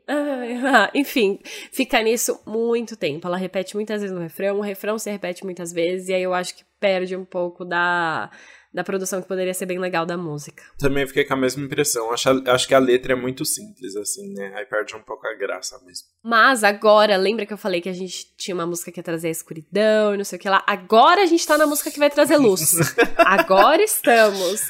Enfim, 0.94 1.40
fica 1.72 2.02
nisso 2.02 2.40
muito 2.46 2.96
tempo. 2.96 3.28
Ela 3.28 3.38
repete 3.38 3.76
muitas 3.76 4.02
vezes 4.02 4.16
no 4.16 4.22
refrão, 4.22 4.58
o 4.58 4.62
refrão 4.62 4.98
se 4.98 5.10
repete 5.10 5.44
muitas 5.44 5.72
vezes, 5.72 6.10
e 6.10 6.14
aí 6.14 6.24
eu 6.24 6.34
acho 6.34 6.56
que 6.56 6.64
perde 6.80 7.16
um 7.16 7.26
pouco 7.26 7.64
da 7.64 8.30
da 8.74 8.84
produção 8.84 9.22
que 9.22 9.28
poderia 9.28 9.54
ser 9.54 9.68
bem 9.68 9.78
legal 9.78 10.06
da 10.06 10.18
música. 10.18 10.64
Também 10.80 11.06
fiquei 11.06 11.24
com 11.24 11.36
a 11.36 11.38
mesma 11.38 11.64
impressão. 11.64 12.12
Acho, 12.12 12.30
acho 12.48 12.68
que 12.68 12.74
a 12.74 12.80
letra 12.80 13.14
é 13.14 13.16
muito 13.16 13.46
simples, 13.46 13.96
assim, 13.96 14.34
né? 14.34 14.54
Aí 14.56 14.66
perde 14.66 14.96
um 14.96 15.02
pouco 15.02 15.28
a 15.28 15.36
graça 15.36 15.80
mesmo. 15.86 16.08
Mas 16.24 16.64
agora, 16.64 17.16
lembra 17.16 17.46
que 17.46 17.54
eu 17.54 17.58
falei 17.58 17.82
que 17.82 17.90
a 17.90 17.94
gente 17.94 18.34
tinha 18.36 18.56
uma 18.56 18.66
música 18.66 18.92
que 18.92 19.00
ia 19.00 19.04
trazer 19.04 19.28
a 19.28 19.32
escuridão 19.32 20.16
e 20.16 20.18
não 20.18 20.24
sei 20.24 20.38
o 20.38 20.42
que 20.42 20.50
lá? 20.50 20.64
Agora 20.66 21.22
a 21.22 21.26
gente 21.26 21.46
tá 21.46 21.58
na 21.58 21.68
música 21.68 21.92
que 21.92 22.00
vai 22.00 22.10
trazer 22.10 22.38
luz. 22.38 22.74
agora 23.18 23.84
estamos. 23.84 24.62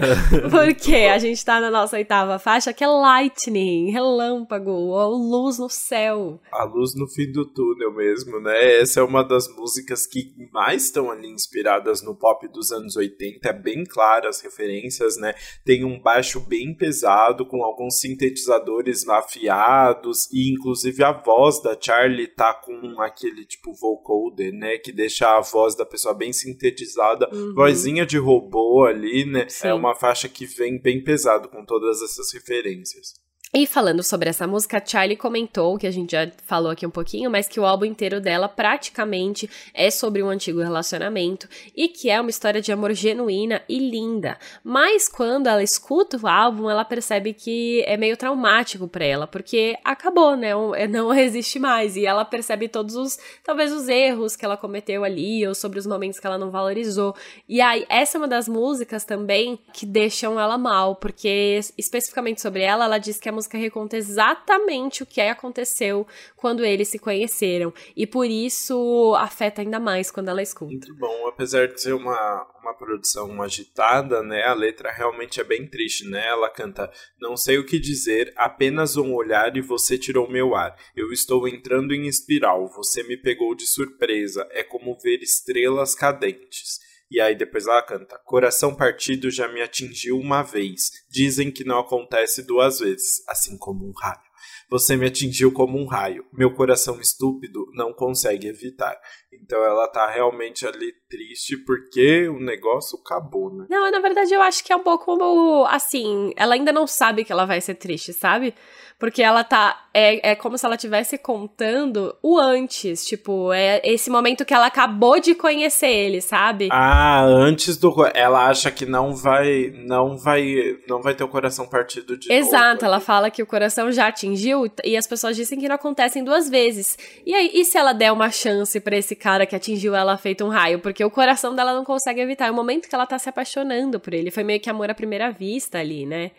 Porque 0.50 0.94
a 0.94 1.18
gente 1.18 1.44
tá 1.44 1.60
na 1.60 1.70
nossa 1.70 1.96
oitava 1.96 2.38
faixa, 2.38 2.72
que 2.72 2.82
é 2.82 2.88
Lightning, 2.88 3.90
relâmpago, 3.90 4.70
ou 4.70 5.16
luz 5.16 5.58
no 5.58 5.68
céu. 5.68 6.40
A 6.50 6.64
luz 6.64 6.94
no 6.94 7.06
fim 7.06 7.30
do 7.30 7.44
túnel 7.44 7.92
mesmo, 7.92 8.40
né? 8.40 8.80
Essa 8.80 9.00
é 9.00 9.02
uma 9.02 9.22
das 9.22 9.48
músicas 9.54 10.06
que 10.06 10.32
mais 10.52 10.84
estão 10.84 11.10
ali 11.10 11.28
inspiradas 11.28 12.02
no 12.02 12.14
pop 12.14 12.48
dos 12.48 12.72
anos 12.72 12.96
80 12.96 13.49
é 13.50 13.52
bem 13.52 13.84
clara 13.84 14.28
as 14.28 14.40
referências, 14.40 15.16
né? 15.16 15.34
Tem 15.64 15.84
um 15.84 16.00
baixo 16.00 16.40
bem 16.40 16.74
pesado 16.74 17.46
com 17.46 17.62
alguns 17.62 18.00
sintetizadores 18.00 19.08
afiados 19.08 20.28
e 20.32 20.52
inclusive 20.52 21.02
a 21.04 21.12
voz 21.12 21.62
da 21.62 21.76
Charlie 21.78 22.28
tá 22.28 22.54
com 22.54 23.00
aquele 23.00 23.44
tipo 23.44 23.72
vocoder, 23.74 24.52
né, 24.52 24.78
que 24.78 24.92
deixa 24.92 25.36
a 25.36 25.40
voz 25.40 25.74
da 25.74 25.84
pessoa 25.84 26.14
bem 26.14 26.32
sintetizada, 26.32 27.28
uhum. 27.32 27.54
vozinha 27.54 28.06
de 28.06 28.18
robô 28.18 28.84
ali, 28.84 29.24
né? 29.24 29.46
Sim. 29.48 29.68
É 29.68 29.74
uma 29.74 29.94
faixa 29.94 30.28
que 30.28 30.46
vem 30.46 30.80
bem 30.80 31.02
pesado 31.02 31.48
com 31.48 31.64
todas 31.64 32.02
essas 32.02 32.32
referências. 32.32 33.14
E 33.52 33.66
falando 33.66 34.00
sobre 34.04 34.30
essa 34.30 34.46
música, 34.46 34.78
a 34.78 34.86
Charlie 34.86 35.16
comentou, 35.16 35.76
que 35.76 35.84
a 35.84 35.90
gente 35.90 36.12
já 36.12 36.30
falou 36.44 36.70
aqui 36.70 36.86
um 36.86 36.90
pouquinho, 36.90 37.28
mas 37.28 37.48
que 37.48 37.58
o 37.58 37.66
álbum 37.66 37.84
inteiro 37.84 38.20
dela 38.20 38.48
praticamente 38.48 39.50
é 39.74 39.90
sobre 39.90 40.22
um 40.22 40.28
antigo 40.28 40.60
relacionamento 40.60 41.48
e 41.74 41.88
que 41.88 42.08
é 42.08 42.20
uma 42.20 42.30
história 42.30 42.62
de 42.62 42.70
amor 42.70 42.92
genuína 42.92 43.60
e 43.68 43.80
linda. 43.80 44.38
Mas 44.62 45.08
quando 45.08 45.48
ela 45.48 45.64
escuta 45.64 46.16
o 46.16 46.28
álbum, 46.28 46.70
ela 46.70 46.84
percebe 46.84 47.32
que 47.32 47.82
é 47.88 47.96
meio 47.96 48.16
traumático 48.16 48.86
para 48.86 49.04
ela, 49.04 49.26
porque 49.26 49.76
acabou, 49.82 50.36
né? 50.36 50.50
É, 50.76 50.86
não 50.86 51.12
existe 51.18 51.58
mais. 51.58 51.96
E 51.96 52.06
ela 52.06 52.24
percebe 52.24 52.68
todos 52.68 52.94
os, 52.94 53.18
talvez, 53.42 53.72
os 53.72 53.88
erros 53.88 54.36
que 54.36 54.44
ela 54.44 54.56
cometeu 54.56 55.02
ali, 55.02 55.44
ou 55.44 55.56
sobre 55.56 55.80
os 55.80 55.88
momentos 55.88 56.20
que 56.20 56.26
ela 56.26 56.38
não 56.38 56.52
valorizou. 56.52 57.16
E 57.48 57.60
aí, 57.60 57.84
essa 57.88 58.16
é 58.16 58.18
uma 58.20 58.28
das 58.28 58.46
músicas 58.46 59.04
também 59.04 59.58
que 59.72 59.84
deixam 59.84 60.38
ela 60.38 60.56
mal, 60.56 60.94
porque 60.94 61.58
especificamente 61.76 62.40
sobre 62.40 62.62
ela, 62.62 62.84
ela 62.84 62.98
diz 62.98 63.18
que 63.18 63.28
a 63.28 63.39
música 63.40 63.56
reconta 63.56 63.96
exatamente 63.96 65.02
o 65.02 65.06
que 65.06 65.20
aconteceu 65.20 66.06
quando 66.36 66.62
eles 66.64 66.88
se 66.88 66.98
conheceram. 66.98 67.72
E 67.96 68.06
por 68.06 68.26
isso 68.26 69.14
afeta 69.18 69.62
ainda 69.62 69.80
mais 69.80 70.10
quando 70.10 70.28
ela 70.28 70.42
escuta. 70.42 70.70
Muito 70.70 70.94
bom, 70.96 71.26
apesar 71.26 71.68
de 71.68 71.80
ser 71.80 71.94
uma, 71.94 72.46
uma 72.60 72.74
produção 72.74 73.40
agitada, 73.42 74.22
né? 74.22 74.44
A 74.44 74.52
letra 74.52 74.92
realmente 74.92 75.40
é 75.40 75.44
bem 75.44 75.66
triste, 75.66 76.06
né? 76.08 76.26
Ela 76.28 76.50
canta: 76.50 76.90
Não 77.18 77.36
sei 77.36 77.58
o 77.58 77.64
que 77.64 77.80
dizer, 77.80 78.32
apenas 78.36 78.96
um 78.96 79.14
olhar 79.14 79.56
e 79.56 79.62
você 79.62 79.96
tirou 79.96 80.30
meu 80.30 80.54
ar. 80.54 80.76
Eu 80.94 81.10
estou 81.10 81.48
entrando 81.48 81.94
em 81.94 82.06
espiral, 82.06 82.68
você 82.68 83.02
me 83.02 83.16
pegou 83.16 83.54
de 83.54 83.66
surpresa. 83.66 84.46
É 84.50 84.62
como 84.62 84.98
ver 84.98 85.22
estrelas 85.22 85.94
cadentes. 85.94 86.89
E 87.10 87.20
aí 87.20 87.34
depois 87.34 87.66
ela 87.66 87.82
canta: 87.82 88.18
Coração 88.24 88.74
partido 88.74 89.30
já 89.30 89.48
me 89.48 89.60
atingiu 89.60 90.18
uma 90.18 90.42
vez. 90.42 90.90
Dizem 91.10 91.50
que 91.50 91.64
não 91.64 91.80
acontece 91.80 92.42
duas 92.42 92.78
vezes, 92.78 93.26
assim 93.28 93.58
como 93.58 93.86
um 93.86 93.92
raio. 93.92 94.30
Você 94.70 94.96
me 94.96 95.06
atingiu 95.06 95.52
como 95.52 95.76
um 95.76 95.84
raio. 95.84 96.24
Meu 96.32 96.54
coração 96.54 97.00
estúpido 97.00 97.66
não 97.74 97.92
consegue 97.92 98.46
evitar. 98.46 98.96
Então 99.32 99.64
ela 99.64 99.88
tá 99.88 100.08
realmente 100.08 100.64
ali 100.64 100.92
triste 101.08 101.56
porque 101.56 102.28
o 102.28 102.38
negócio 102.38 102.96
acabou, 103.00 103.52
né? 103.52 103.66
Não, 103.68 103.90
na 103.90 103.98
verdade 103.98 104.32
eu 104.32 104.40
acho 104.40 104.62
que 104.62 104.72
é 104.72 104.76
um 104.76 104.82
pouco 104.82 105.64
assim, 105.64 106.32
ela 106.36 106.54
ainda 106.54 106.72
não 106.72 106.86
sabe 106.86 107.24
que 107.24 107.32
ela 107.32 107.46
vai 107.46 107.60
ser 107.60 107.74
triste, 107.74 108.12
sabe? 108.12 108.54
Porque 109.00 109.22
ela 109.22 109.42
tá. 109.42 109.86
É, 109.94 110.32
é 110.32 110.34
como 110.36 110.58
se 110.58 110.66
ela 110.66 110.74
estivesse 110.74 111.16
contando 111.16 112.14
o 112.22 112.38
antes. 112.38 113.06
Tipo, 113.06 113.50
é 113.50 113.80
esse 113.82 114.10
momento 114.10 114.44
que 114.44 114.52
ela 114.52 114.66
acabou 114.66 115.18
de 115.18 115.34
conhecer 115.34 115.88
ele, 115.88 116.20
sabe? 116.20 116.68
Ah, 116.70 117.24
antes 117.24 117.78
do. 117.78 117.90
Ela 118.12 118.46
acha 118.46 118.70
que 118.70 118.84
não 118.84 119.16
vai. 119.16 119.72
Não 119.74 120.18
vai. 120.18 120.76
Não 120.86 121.00
vai 121.00 121.14
ter 121.14 121.24
o 121.24 121.28
coração 121.28 121.66
partido 121.66 122.14
de. 122.18 122.30
Exato, 122.30 122.74
novo. 122.74 122.84
ela 122.84 123.00
fala 123.00 123.30
que 123.30 123.42
o 123.42 123.46
coração 123.46 123.90
já 123.90 124.08
atingiu 124.08 124.70
e 124.84 124.94
as 124.94 125.06
pessoas 125.06 125.34
dizem 125.34 125.58
que 125.58 125.66
não 125.66 125.76
acontecem 125.76 126.22
duas 126.22 126.50
vezes. 126.50 126.98
E 127.24 127.34
aí, 127.34 127.50
e 127.54 127.64
se 127.64 127.78
ela 127.78 127.94
der 127.94 128.12
uma 128.12 128.30
chance 128.30 128.78
para 128.80 128.98
esse 128.98 129.16
cara 129.16 129.46
que 129.46 129.56
atingiu 129.56 129.94
ela 129.94 130.18
feito 130.18 130.44
um 130.44 130.50
raio? 130.50 130.78
Porque 130.78 131.02
o 131.02 131.10
coração 131.10 131.56
dela 131.56 131.72
não 131.72 131.86
consegue 131.86 132.20
evitar. 132.20 132.48
É 132.48 132.50
o 132.50 132.54
momento 132.54 132.86
que 132.86 132.94
ela 132.94 133.06
tá 133.06 133.18
se 133.18 133.30
apaixonando 133.30 133.98
por 133.98 134.12
ele. 134.12 134.30
Foi 134.30 134.44
meio 134.44 134.60
que 134.60 134.68
amor 134.68 134.90
à 134.90 134.94
primeira 134.94 135.30
vista 135.30 135.78
ali, 135.78 136.04
né? 136.04 136.32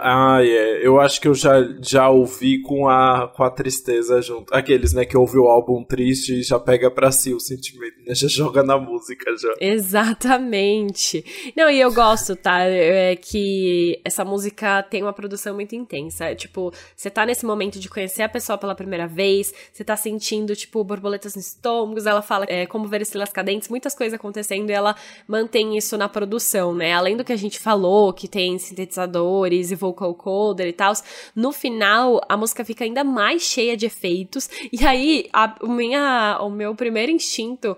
Ah, 0.00 0.38
é. 0.42 0.86
Eu 0.86 1.00
acho 1.00 1.20
que 1.20 1.28
eu 1.28 1.34
já, 1.34 1.54
já 1.80 2.08
ouvi 2.08 2.62
com 2.62 2.88
a, 2.88 3.28
com 3.34 3.42
a 3.42 3.50
tristeza 3.50 4.20
junto. 4.22 4.54
Aqueles, 4.54 4.92
né, 4.92 5.04
que 5.04 5.16
ouve 5.16 5.38
o 5.38 5.46
álbum 5.46 5.84
triste 5.84 6.40
e 6.40 6.42
já 6.42 6.58
pega 6.58 6.90
pra 6.90 7.10
si 7.12 7.34
o 7.34 7.40
sentimento, 7.40 7.96
né? 8.06 8.14
Já 8.14 8.28
joga 8.28 8.62
na 8.62 8.78
música 8.78 9.30
já. 9.36 9.54
Exatamente. 9.60 11.24
Não, 11.56 11.70
e 11.70 11.80
eu 11.80 11.92
gosto, 11.92 12.34
tá? 12.34 12.60
É 12.60 13.16
que 13.16 14.00
essa 14.04 14.24
música 14.24 14.82
tem 14.82 15.02
uma 15.02 15.12
produção 15.12 15.54
muito 15.54 15.74
intensa. 15.74 16.26
É, 16.26 16.34
tipo, 16.34 16.72
você 16.94 17.10
tá 17.10 17.26
nesse 17.26 17.44
momento 17.44 17.78
de 17.78 17.88
conhecer 17.88 18.22
a 18.22 18.28
pessoa 18.28 18.56
pela 18.56 18.74
primeira 18.74 19.06
vez, 19.06 19.52
você 19.72 19.84
tá 19.84 19.96
sentindo, 19.96 20.56
tipo, 20.56 20.82
borboletas 20.82 21.34
no 21.34 21.40
estômago, 21.40 22.00
ela 22.06 22.22
fala 22.22 22.46
é, 22.48 22.66
como 22.66 22.88
ver 22.88 23.02
estrelas 23.02 23.32
cadentes, 23.32 23.68
muitas 23.68 23.94
coisas 23.94 24.14
acontecendo 24.14 24.70
e 24.70 24.72
ela 24.72 24.96
mantém 25.26 25.76
isso 25.76 25.96
na 25.96 26.08
produção, 26.08 26.74
né? 26.74 26.92
Além 26.92 27.16
do 27.16 27.24
que 27.24 27.32
a 27.32 27.36
gente 27.36 27.58
falou, 27.58 28.12
que 28.12 28.28
tem 28.28 28.58
sintetizadores 28.58 29.65
e 29.70 29.74
vocal 29.74 30.14
coder 30.14 30.66
e 30.66 30.72
tal, 30.72 30.92
no 31.34 31.52
final 31.52 32.20
a 32.28 32.36
música 32.36 32.64
fica 32.64 32.84
ainda 32.84 33.04
mais 33.04 33.42
cheia 33.42 33.76
de 33.76 33.86
efeitos. 33.86 34.48
E 34.72 34.84
aí, 34.84 35.28
a, 35.32 35.54
minha, 35.62 36.38
o 36.40 36.50
meu 36.50 36.74
primeiro 36.74 37.12
instinto 37.12 37.76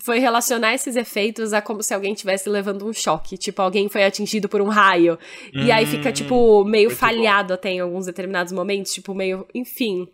foi 0.00 0.18
relacionar 0.18 0.74
esses 0.74 0.96
efeitos 0.96 1.52
a 1.52 1.60
como 1.60 1.82
se 1.82 1.94
alguém 1.94 2.12
estivesse 2.12 2.48
levando 2.48 2.86
um 2.86 2.92
choque. 2.92 3.36
Tipo, 3.36 3.62
alguém 3.62 3.88
foi 3.88 4.04
atingido 4.04 4.48
por 4.48 4.60
um 4.60 4.68
raio. 4.68 5.18
Hum, 5.54 5.64
e 5.64 5.70
aí 5.70 5.86
fica, 5.86 6.08
hum, 6.08 6.12
tipo, 6.12 6.64
meio 6.64 6.90
falhado 6.90 7.48
bom. 7.48 7.54
até 7.54 7.70
em 7.70 7.80
alguns 7.80 8.06
determinados 8.06 8.52
momentos. 8.52 8.92
Tipo, 8.92 9.14
meio. 9.14 9.46
Enfim. 9.54 10.08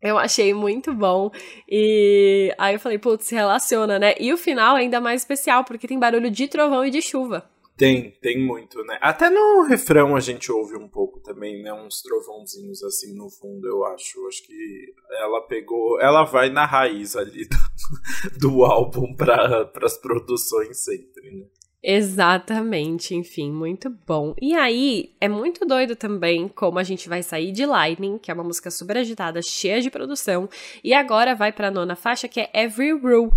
Eu 0.00 0.18
achei 0.18 0.52
muito 0.52 0.92
bom. 0.92 1.30
E 1.68 2.54
aí 2.58 2.74
eu 2.74 2.80
falei, 2.80 2.98
putz, 2.98 3.26
se 3.26 3.34
relaciona, 3.34 3.98
né? 3.98 4.14
E 4.20 4.32
o 4.32 4.36
final 4.36 4.76
é 4.76 4.80
ainda 4.80 5.00
mais 5.00 5.22
especial, 5.22 5.64
porque 5.64 5.88
tem 5.88 5.98
barulho 5.98 6.30
de 6.30 6.46
trovão 6.48 6.84
e 6.84 6.90
de 6.90 7.02
chuva. 7.02 7.44
Tem, 7.76 8.10
tem 8.22 8.42
muito, 8.42 8.82
né? 8.84 8.98
Até 9.02 9.28
no 9.28 9.62
refrão 9.62 10.16
a 10.16 10.20
gente 10.20 10.50
ouve 10.50 10.76
um 10.76 10.88
pouco 10.88 11.20
também, 11.20 11.62
né? 11.62 11.72
Uns 11.74 12.00
trovãozinhos 12.00 12.82
assim 12.82 13.14
no 13.14 13.28
fundo, 13.28 13.68
eu 13.68 13.84
acho. 13.84 14.26
Acho 14.26 14.42
que 14.44 14.94
ela 15.10 15.42
pegou. 15.42 16.00
Ela 16.00 16.24
vai 16.24 16.48
na 16.48 16.64
raiz 16.64 17.16
ali 17.16 17.46
do, 17.46 18.38
do 18.40 18.64
álbum 18.64 19.14
para 19.14 19.70
as 19.82 19.98
produções 19.98 20.78
sempre, 20.78 21.30
né? 21.30 21.44
Exatamente, 21.88 23.14
enfim, 23.14 23.48
muito 23.52 23.88
bom. 24.04 24.34
E 24.42 24.56
aí, 24.56 25.14
é 25.20 25.28
muito 25.28 25.64
doido 25.64 25.94
também 25.94 26.48
como 26.48 26.80
a 26.80 26.82
gente 26.82 27.08
vai 27.08 27.22
sair 27.22 27.52
de 27.52 27.64
Lightning, 27.64 28.18
que 28.18 28.28
é 28.28 28.34
uma 28.34 28.42
música 28.42 28.72
super 28.72 28.98
agitada, 28.98 29.40
cheia 29.40 29.80
de 29.80 29.88
produção, 29.88 30.48
e 30.82 30.92
agora 30.92 31.32
vai 31.36 31.52
para 31.52 31.68
a 31.68 31.70
nona 31.70 31.94
faixa, 31.94 32.26
que 32.26 32.40
é 32.40 32.50
Every 32.52 32.90
Rule, 32.90 33.30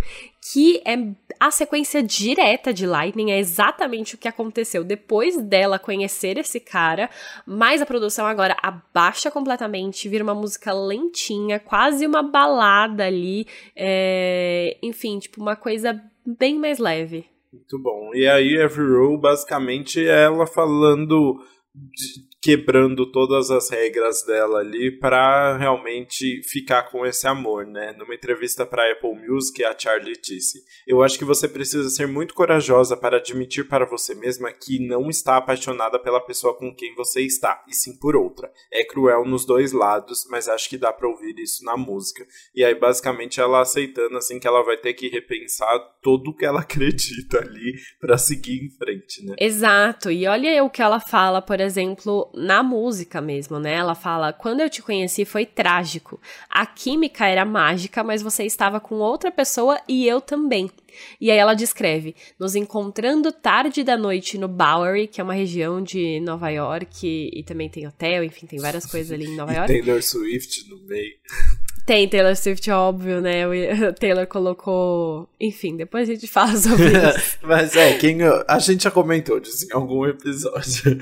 que 0.51 0.81
é 0.83 0.97
a 1.39 1.51
sequência 1.51 2.01
direta 2.01 2.73
de 2.73 2.87
Lightning, 2.87 3.29
é 3.29 3.37
exatamente 3.37 4.15
o 4.15 4.17
que 4.17 4.27
aconteceu 4.27 4.83
depois 4.83 5.39
dela 5.39 5.77
conhecer 5.77 6.39
esse 6.39 6.59
cara, 6.59 7.07
mas 7.45 7.83
a 7.83 7.85
produção 7.85 8.25
agora 8.25 8.57
abaixa 8.63 9.29
completamente, 9.29 10.09
vira 10.09 10.23
uma 10.23 10.33
música 10.33 10.73
lentinha, 10.73 11.59
quase 11.59 12.03
uma 12.07 12.23
balada 12.23 13.05
ali, 13.05 13.45
é... 13.75 14.75
enfim, 14.81 15.19
tipo, 15.19 15.39
uma 15.39 15.55
coisa 15.55 16.03
bem 16.25 16.57
mais 16.57 16.79
leve. 16.79 17.27
Muito 17.51 17.81
bom. 17.81 18.13
E 18.13 18.27
aí, 18.27 18.55
Every 18.57 18.87
Row, 18.87 19.17
basicamente, 19.17 19.99
é 20.07 20.23
ela 20.23 20.45
falando 20.45 21.39
de 21.73 22.28
quebrando 22.41 23.11
todas 23.11 23.51
as 23.51 23.69
regras 23.69 24.23
dela 24.23 24.59
ali 24.59 24.91
para 24.91 25.57
realmente 25.57 26.41
ficar 26.43 26.83
com 26.83 27.05
esse 27.05 27.27
amor, 27.27 27.65
né? 27.65 27.93
Numa 27.97 28.15
entrevista 28.15 28.65
para 28.65 28.89
Apple 28.91 29.13
Music, 29.27 29.63
a 29.63 29.77
Charlie 29.77 30.19
disse: 30.21 30.63
"Eu 30.87 31.03
acho 31.03 31.17
que 31.17 31.25
você 31.25 31.47
precisa 31.47 31.89
ser 31.89 32.07
muito 32.07 32.33
corajosa 32.33 32.95
para 32.95 33.17
admitir 33.17 33.67
para 33.67 33.85
você 33.85 34.15
mesma 34.15 34.51
que 34.53 34.79
não 34.79 35.09
está 35.09 35.37
apaixonada 35.37 35.99
pela 35.99 36.21
pessoa 36.21 36.57
com 36.57 36.73
quem 36.73 36.95
você 36.95 37.21
está, 37.21 37.63
e 37.67 37.75
sim 37.75 37.97
por 37.99 38.15
outra. 38.15 38.51
É 38.71 38.85
cruel 38.85 39.25
nos 39.25 39.45
dois 39.45 39.73
lados, 39.73 40.25
mas 40.29 40.47
acho 40.47 40.69
que 40.69 40.77
dá 40.77 40.93
para 40.93 41.09
ouvir 41.09 41.37
isso 41.39 41.63
na 41.65 41.75
música." 41.75 42.25
E 42.55 42.63
aí 42.63 42.73
basicamente 42.73 43.41
ela 43.41 43.61
aceitando 43.61 44.17
assim 44.17 44.39
que 44.39 44.47
ela 44.47 44.63
vai 44.63 44.77
ter 44.77 44.93
que 44.93 45.09
repensar 45.09 45.77
tudo 46.01 46.33
que 46.33 46.45
ela 46.45 46.61
acredita 46.69 47.39
ali 47.39 47.73
para 47.99 48.17
seguir 48.17 48.63
em 48.63 48.69
frente, 48.69 49.25
né? 49.25 49.35
Exato. 49.37 50.09
E 50.09 50.25
olha 50.25 50.63
o 50.63 50.69
que 50.69 50.81
ela 50.81 50.99
fala, 50.99 51.41
por 51.41 51.59
exemplo, 51.59 52.28
na 52.33 52.63
música 52.63 53.21
mesmo, 53.21 53.59
né? 53.59 53.73
Ela 53.73 53.95
fala: 53.95 54.33
Quando 54.33 54.61
eu 54.61 54.69
te 54.69 54.81
conheci 54.81 55.25
foi 55.25 55.45
trágico. 55.45 56.19
A 56.49 56.65
química 56.65 57.25
era 57.25 57.45
mágica, 57.45 58.03
mas 58.03 58.21
você 58.21 58.43
estava 58.43 58.79
com 58.79 58.95
outra 58.95 59.31
pessoa 59.31 59.79
e 59.87 60.07
eu 60.07 60.21
também. 60.21 60.69
E 61.19 61.31
aí 61.31 61.37
ela 61.37 61.53
descreve: 61.53 62.15
nos 62.39 62.55
encontrando 62.55 63.31
tarde 63.31 63.83
da 63.83 63.97
noite 63.97 64.37
no 64.37 64.47
Bowery, 64.47 65.07
que 65.07 65.21
é 65.21 65.23
uma 65.23 65.33
região 65.33 65.81
de 65.81 66.19
Nova 66.19 66.49
York, 66.49 67.07
e, 67.07 67.39
e 67.39 67.43
também 67.43 67.69
tem 67.69 67.87
hotel, 67.87 68.23
enfim, 68.23 68.45
tem 68.45 68.59
várias 68.59 68.85
coisas 68.85 69.11
ali 69.11 69.25
em 69.25 69.35
Nova 69.35 69.53
York. 69.53 69.71
Taylor 69.71 70.01
Swift 70.01 70.69
no 70.69 70.79
meio. 70.87 71.13
Tem 71.85 72.07
Taylor 72.07 72.35
Swift, 72.35 72.69
óbvio, 72.69 73.19
né? 73.19 73.47
O 73.47 73.51
Taylor 73.99 74.27
colocou. 74.27 75.27
Enfim, 75.39 75.75
depois 75.75 76.07
a 76.07 76.13
gente 76.13 76.27
fala 76.27 76.55
sobre 76.55 76.85
isso. 76.93 77.37
Mas 77.41 77.75
é, 77.75 77.97
quem. 77.97 78.19
A 78.47 78.59
gente 78.59 78.83
já 78.83 78.91
comentou 78.91 79.39
disso 79.39 79.65
em 79.65 79.73
algum 79.73 80.05
episódio. 80.05 80.99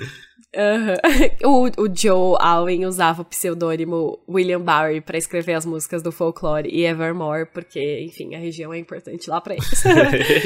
Uhum. 0.55 0.95
O, 1.43 1.83
o 1.83 1.95
Joe 1.95 2.35
Alwyn 2.39 2.85
usava 2.85 3.21
o 3.21 3.25
pseudônimo 3.25 4.19
William 4.27 4.61
Bowery 4.61 5.01
para 5.01 5.17
escrever 5.17 5.53
as 5.53 5.65
músicas 5.65 6.01
do 6.01 6.11
folklore 6.11 6.69
e 6.69 6.85
Evermore, 6.85 7.45
porque, 7.45 8.01
enfim, 8.01 8.33
a 8.33 8.39
região 8.39 8.73
é 8.73 8.77
importante 8.77 9.29
lá 9.29 9.39
pra 9.39 9.53
eles. 9.53 9.83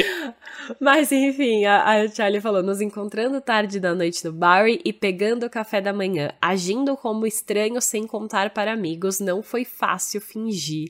Mas, 0.79 1.11
enfim, 1.11 1.65
a, 1.65 2.03
a, 2.03 2.07
Charlie 2.07 2.41
falou: 2.41 2.61
nos 2.61 2.81
encontrando 2.81 3.39
tarde 3.39 3.79
da 3.79 3.95
noite 3.95 4.23
no 4.25 4.33
Bowery 4.33 4.81
e 4.83 4.91
pegando 4.91 5.45
o 5.45 5.49
café 5.49 5.79
da 5.79 5.93
manhã, 5.93 6.31
agindo 6.41 6.95
como 6.97 7.25
estranho 7.25 7.81
sem 7.81 8.05
contar 8.05 8.51
para 8.51 8.73
amigos, 8.73 9.19
não 9.19 9.41
foi 9.41 9.63
fácil 9.63 10.19
fingir. 10.19 10.89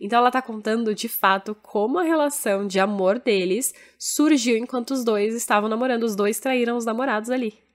Então 0.00 0.18
ela 0.18 0.30
tá 0.30 0.42
contando 0.42 0.94
de 0.94 1.08
fato 1.08 1.54
como 1.62 1.98
a 1.98 2.04
relação 2.04 2.66
de 2.66 2.78
amor 2.78 3.18
deles 3.18 3.74
surgiu 3.98 4.56
enquanto 4.56 4.90
os 4.90 5.04
dois 5.04 5.34
estavam 5.34 5.68
namorando. 5.68 6.02
Os 6.02 6.14
dois 6.14 6.38
traíram 6.38 6.76
os 6.76 6.84
namorados 6.84 7.30
ali. 7.30 7.67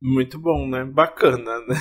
Muito 0.00 0.38
bom, 0.38 0.68
né? 0.68 0.84
Bacana, 0.84 1.58
né? 1.66 1.76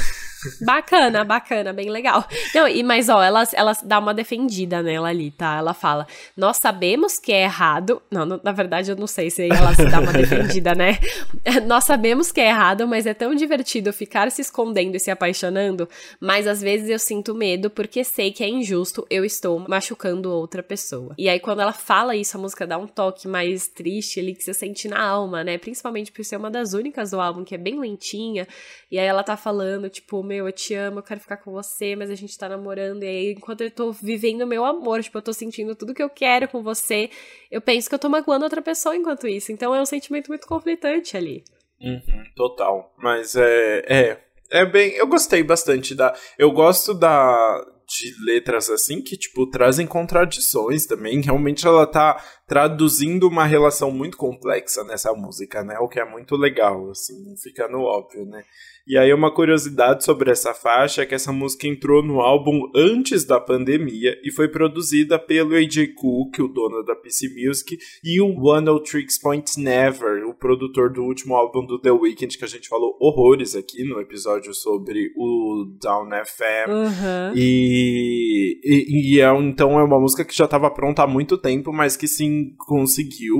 Bacana, 0.61 1.23
bacana, 1.23 1.73
bem 1.73 1.89
legal. 1.89 2.27
Não, 2.53 2.67
e 2.67 2.81
mas 2.81 3.09
ó, 3.09 3.21
ela, 3.21 3.43
ela 3.53 3.73
dá 3.83 3.99
uma 3.99 4.13
defendida 4.13 4.81
nela 4.81 5.09
ali, 5.09 5.29
tá? 5.29 5.57
Ela 5.57 5.73
fala: 5.73 6.07
Nós 6.35 6.57
sabemos 6.57 7.19
que 7.19 7.31
é 7.31 7.43
errado. 7.43 8.01
Não, 8.09 8.25
não 8.25 8.39
na 8.43 8.51
verdade, 8.51 8.89
eu 8.89 8.95
não 8.95 9.07
sei 9.07 9.29
se 9.29 9.47
ela 9.47 9.73
se 9.73 9.85
dá 9.85 9.99
uma 9.99 10.13
defendida, 10.13 10.73
né? 10.73 10.99
Nós 11.67 11.83
sabemos 11.83 12.31
que 12.31 12.41
é 12.41 12.49
errado, 12.49 12.87
mas 12.87 13.05
é 13.05 13.13
tão 13.13 13.35
divertido 13.35 13.93
ficar 13.93 14.31
se 14.31 14.41
escondendo 14.41 14.95
e 14.95 14.99
se 14.99 15.11
apaixonando. 15.11 15.87
Mas 16.19 16.47
às 16.47 16.61
vezes 16.61 16.89
eu 16.89 16.99
sinto 16.99 17.35
medo 17.35 17.69
porque 17.69 18.03
sei 18.03 18.31
que 18.31 18.43
é 18.43 18.49
injusto, 18.49 19.05
eu 19.09 19.25
estou 19.25 19.59
machucando 19.67 20.31
outra 20.31 20.63
pessoa. 20.63 21.13
E 21.17 21.29
aí, 21.29 21.39
quando 21.39 21.61
ela 21.61 21.73
fala 21.73 22.15
isso, 22.15 22.37
a 22.37 22.39
música 22.39 22.65
dá 22.65 22.77
um 22.77 22.87
toque 22.87 23.27
mais 23.27 23.67
triste 23.67 24.19
ali 24.19 24.33
que 24.33 24.43
você 24.43 24.53
sente 24.53 24.87
na 24.87 25.01
alma, 25.01 25.43
né? 25.43 25.57
Principalmente 25.57 26.11
por 26.11 26.23
ser 26.23 26.37
uma 26.37 26.49
das 26.49 26.73
únicas 26.73 27.11
do 27.11 27.19
álbum 27.19 27.43
que 27.43 27.55
é 27.55 27.57
bem 27.57 27.79
lentinha. 27.79 28.06
E 28.15 28.99
aí 28.99 29.05
ela 29.05 29.23
tá 29.23 29.35
falando, 29.35 29.89
tipo, 29.89 30.23
meu, 30.23 30.47
eu 30.47 30.51
te 30.51 30.73
amo, 30.73 30.99
eu 30.99 31.03
quero 31.03 31.19
ficar 31.19 31.37
com 31.37 31.51
você, 31.51 31.95
mas 31.95 32.09
a 32.09 32.15
gente 32.15 32.37
tá 32.37 32.47
namorando, 32.47 33.03
e 33.03 33.07
aí 33.07 33.31
enquanto 33.33 33.61
eu 33.61 33.71
tô 33.71 33.91
vivendo 33.91 34.47
meu 34.47 34.63
amor, 34.63 35.03
tipo, 35.03 35.17
eu 35.17 35.21
tô 35.21 35.33
sentindo 35.33 35.75
tudo 35.75 35.93
que 35.93 36.03
eu 36.03 36.09
quero 36.09 36.47
com 36.47 36.61
você, 36.61 37.09
eu 37.51 37.59
penso 37.59 37.89
que 37.89 37.95
eu 37.95 37.99
tô 37.99 38.09
magoando 38.09 38.45
outra 38.45 38.61
pessoa 38.61 38.95
enquanto 38.95 39.27
isso. 39.27 39.51
Então 39.51 39.73
é 39.73 39.81
um 39.81 39.85
sentimento 39.85 40.27
muito 40.27 40.47
conflitante 40.47 41.17
ali. 41.17 41.43
Uhum, 41.81 42.23
total. 42.35 42.93
Mas 42.97 43.35
é. 43.35 43.85
É. 43.87 44.27
É 44.49 44.65
bem. 44.65 44.93
Eu 44.93 45.07
gostei 45.07 45.43
bastante 45.43 45.93
da. 45.93 46.15
Eu 46.37 46.51
gosto 46.51 46.93
da 46.93 47.65
de 47.87 48.13
letras 48.25 48.69
assim 48.69 49.01
que, 49.01 49.15
tipo, 49.15 49.47
trazem 49.47 49.87
contradições 49.87 50.85
também. 50.85 51.21
Realmente 51.21 51.65
ela 51.65 51.87
tá 51.87 52.21
traduzindo 52.45 53.27
uma 53.27 53.45
relação 53.45 53.91
muito 53.91 54.17
complexa 54.17 54.83
nessa 54.83 55.13
música, 55.13 55.63
né? 55.63 55.77
O 55.79 55.87
que 55.87 55.99
é 55.99 56.05
muito 56.05 56.35
legal, 56.35 56.89
assim, 56.89 57.35
fica 57.41 57.67
no 57.67 57.81
óbvio, 57.81 58.25
né? 58.25 58.43
E 58.85 58.97
aí 58.97 59.13
uma 59.13 59.33
curiosidade 59.33 60.05
sobre 60.05 60.31
essa 60.31 60.53
faixa 60.53 61.01
é 61.01 61.05
que 61.05 61.13
essa 61.13 61.33
música 61.33 61.67
entrou 61.67 62.01
no 62.01 62.21
álbum 62.21 62.71
antes 62.73 63.25
da 63.25 63.37
pandemia 63.37 64.17
e 64.23 64.31
foi 64.31 64.47
produzida 64.47 65.19
pelo 65.19 65.55
AJ 65.55 65.93
Cook, 65.93 66.39
o 66.39 66.47
dono 66.47 66.83
da 66.83 66.95
PC 66.95 67.27
Music, 67.27 67.77
e 68.01 68.21
o 68.21 68.33
One 68.41 68.81
Tricks 68.83 69.19
Point 69.19 69.59
Never, 69.59 70.25
o 70.25 70.33
produtor 70.39 70.91
do 70.91 71.03
último 71.03 71.35
álbum 71.35 71.65
do 71.65 71.79
The 71.79 71.91
Weeknd, 71.91 72.37
que 72.37 72.45
a 72.45 72.47
gente 72.47 72.67
falou 72.67 72.97
horrores 72.99 73.55
aqui 73.55 73.83
no 73.83 73.99
episódio 73.99 74.53
sobre 74.53 75.11
o 75.15 75.77
Down 75.81 76.09
FM. 76.25 76.69
Uhum. 76.69 77.33
E, 77.35 78.59
e, 78.63 79.15
e, 79.15 79.21
é, 79.21 79.33
então 79.39 79.79
é 79.79 79.83
uma 79.83 79.99
música 79.99 80.23
que 80.23 80.35
já 80.35 80.45
estava 80.45 80.69
pronta 80.69 81.03
há 81.03 81.07
muito 81.07 81.37
tempo, 81.37 81.71
mas 81.73 81.97
que 81.97 82.07
sim 82.07 82.53
conseguiu 82.57 83.37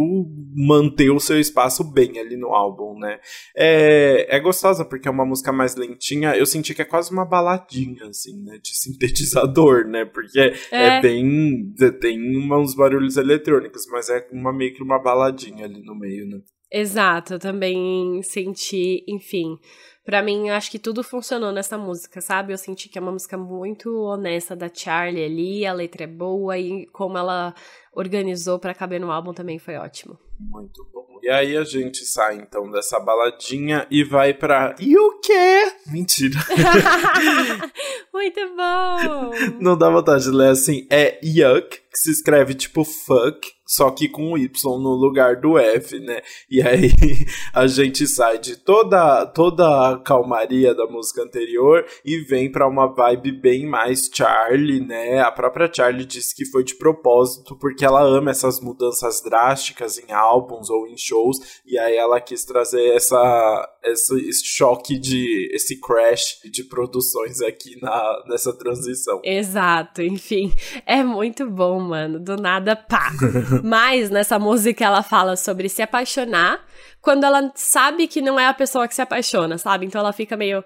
manter 0.55 1.09
o 1.09 1.19
seu 1.19 1.39
espaço 1.39 1.83
bem 1.83 2.19
ali 2.19 2.37
no 2.37 2.53
álbum, 2.53 2.97
né? 2.99 3.19
É, 3.55 4.35
é 4.35 4.39
gostosa 4.39 4.85
porque 4.85 5.07
é 5.07 5.11
uma 5.11 5.25
música 5.25 5.51
mais 5.51 5.75
lentinha, 5.75 6.35
eu 6.35 6.45
senti 6.45 6.73
que 6.73 6.81
é 6.81 6.85
quase 6.85 7.11
uma 7.11 7.25
baladinha, 7.25 8.05
assim, 8.07 8.43
né? 8.43 8.59
De 8.61 8.75
sintetizador, 8.75 9.85
né? 9.85 10.05
Porque 10.05 10.39
é, 10.39 10.97
é 10.97 11.01
bem. 11.01 11.73
Tem 11.99 12.19
uns 12.53 12.75
barulhos 12.75 13.17
eletrônicos, 13.17 13.85
mas 13.91 14.09
é 14.09 14.27
uma 14.31 14.53
meio 14.53 14.73
que 14.73 14.83
uma 14.83 14.99
baladinha 14.99 15.65
ali 15.65 15.81
no 15.83 15.95
meio, 15.95 16.27
né? 16.27 16.39
Exato, 16.71 17.35
eu 17.35 17.39
também 17.39 18.21
senti, 18.23 19.03
enfim. 19.07 19.57
Pra 20.03 20.21
mim, 20.21 20.49
acho 20.49 20.71
que 20.71 20.79
tudo 20.79 21.03
funcionou 21.03 21.51
nessa 21.51 21.77
música, 21.77 22.21
sabe? 22.21 22.53
Eu 22.53 22.57
senti 22.57 22.87
que 22.87 22.97
é 22.97 23.01
uma 23.01 23.11
música 23.11 23.37
muito 23.37 23.93
honesta 24.03 24.55
da 24.55 24.69
Charlie 24.73 25.23
ali, 25.23 25.65
a 25.65 25.73
letra 25.73 26.05
é 26.05 26.07
boa 26.07 26.57
e 26.57 26.85
como 26.87 27.17
ela 27.17 27.53
organizou 27.93 28.57
para 28.57 28.73
caber 28.73 29.01
no 29.01 29.11
álbum 29.11 29.33
também 29.33 29.59
foi 29.59 29.75
ótimo. 29.75 30.17
Muito 30.39 30.87
bom. 30.93 31.19
E 31.21 31.29
aí 31.29 31.57
a 31.57 31.63
gente 31.63 32.05
sai 32.05 32.35
então 32.35 32.69
dessa 32.69 32.99
baladinha 32.99 33.87
e 33.89 34.03
vai 34.03 34.33
pra 34.33 34.75
E 34.79 34.97
o 34.97 35.19
quê? 35.19 35.73
Mentira. 35.87 36.39
Muito 38.13 38.39
bom! 38.55 39.31
Não 39.59 39.77
dá 39.77 39.89
vontade 39.89 40.23
de 40.23 40.31
ler 40.31 40.51
assim. 40.51 40.87
É 40.89 41.19
yuck, 41.23 41.81
que 41.97 42.03
se 42.03 42.11
escreve 42.11 42.53
tipo 42.53 42.83
fuck 42.83 43.57
só 43.67 43.91
que 43.91 44.07
com 44.07 44.37
Y 44.37 44.49
no 44.79 44.91
lugar 44.91 45.35
do 45.35 45.59
F, 45.59 45.99
né? 45.99 46.21
E 46.49 46.61
aí 46.61 46.89
a 47.53 47.67
gente 47.67 48.07
sai 48.07 48.39
de 48.39 48.55
toda, 48.55 49.25
toda 49.25 49.91
a 49.91 49.97
calmaria 49.99 50.73
da 50.73 50.87
música 50.87 51.21
anterior 51.21 51.85
e 52.05 52.19
vem 52.19 52.49
para 52.49 52.67
uma 52.67 52.87
vibe 52.87 53.33
bem 53.33 53.67
mais 53.67 54.09
Charlie, 54.11 54.79
né? 54.79 55.19
A 55.19 55.31
própria 55.31 55.69
Charlie 55.71 56.05
disse 56.05 56.33
que 56.33 56.45
foi 56.45 56.63
de 56.63 56.75
propósito 56.75 57.57
porque 57.59 57.83
ela 57.83 58.01
ama 58.01 58.31
essas 58.31 58.61
mudanças 58.61 59.21
drásticas 59.21 59.97
em 59.99 60.13
álbuns 60.13 60.69
ou 60.69 60.87
em 60.87 60.97
shows 60.97 61.61
e 61.65 61.77
aí 61.77 61.97
ela 61.97 62.21
quis 62.21 62.45
trazer 62.45 62.95
essa, 62.95 63.69
esse 63.83 64.45
choque 64.45 64.97
de 64.97 65.49
esse 65.53 65.79
crash 65.81 66.39
de 66.49 66.63
produções 66.63 67.41
aqui 67.41 67.77
na, 67.81 68.23
nessa 68.27 68.57
transição. 68.57 69.19
Exato, 69.25 70.01
enfim, 70.01 70.53
é 70.85 71.03
muito 71.03 71.49
bom, 71.49 71.81
mano. 71.87 72.19
Do 72.19 72.35
nada, 72.35 72.75
pá. 72.75 73.11
Mas 73.63 74.09
nessa 74.09 74.37
música 74.37 74.85
ela 74.85 75.01
fala 75.01 75.35
sobre 75.35 75.69
se 75.69 75.81
apaixonar 75.81 76.59
quando 77.01 77.23
ela 77.23 77.51
sabe 77.55 78.07
que 78.07 78.21
não 78.21 78.39
é 78.39 78.47
a 78.47 78.53
pessoa 78.53 78.87
que 78.87 78.93
se 78.93 79.01
apaixona, 79.01 79.57
sabe? 79.57 79.85
Então 79.85 79.99
ela 79.99 80.11
fica 80.11 80.35
meio 80.35 80.63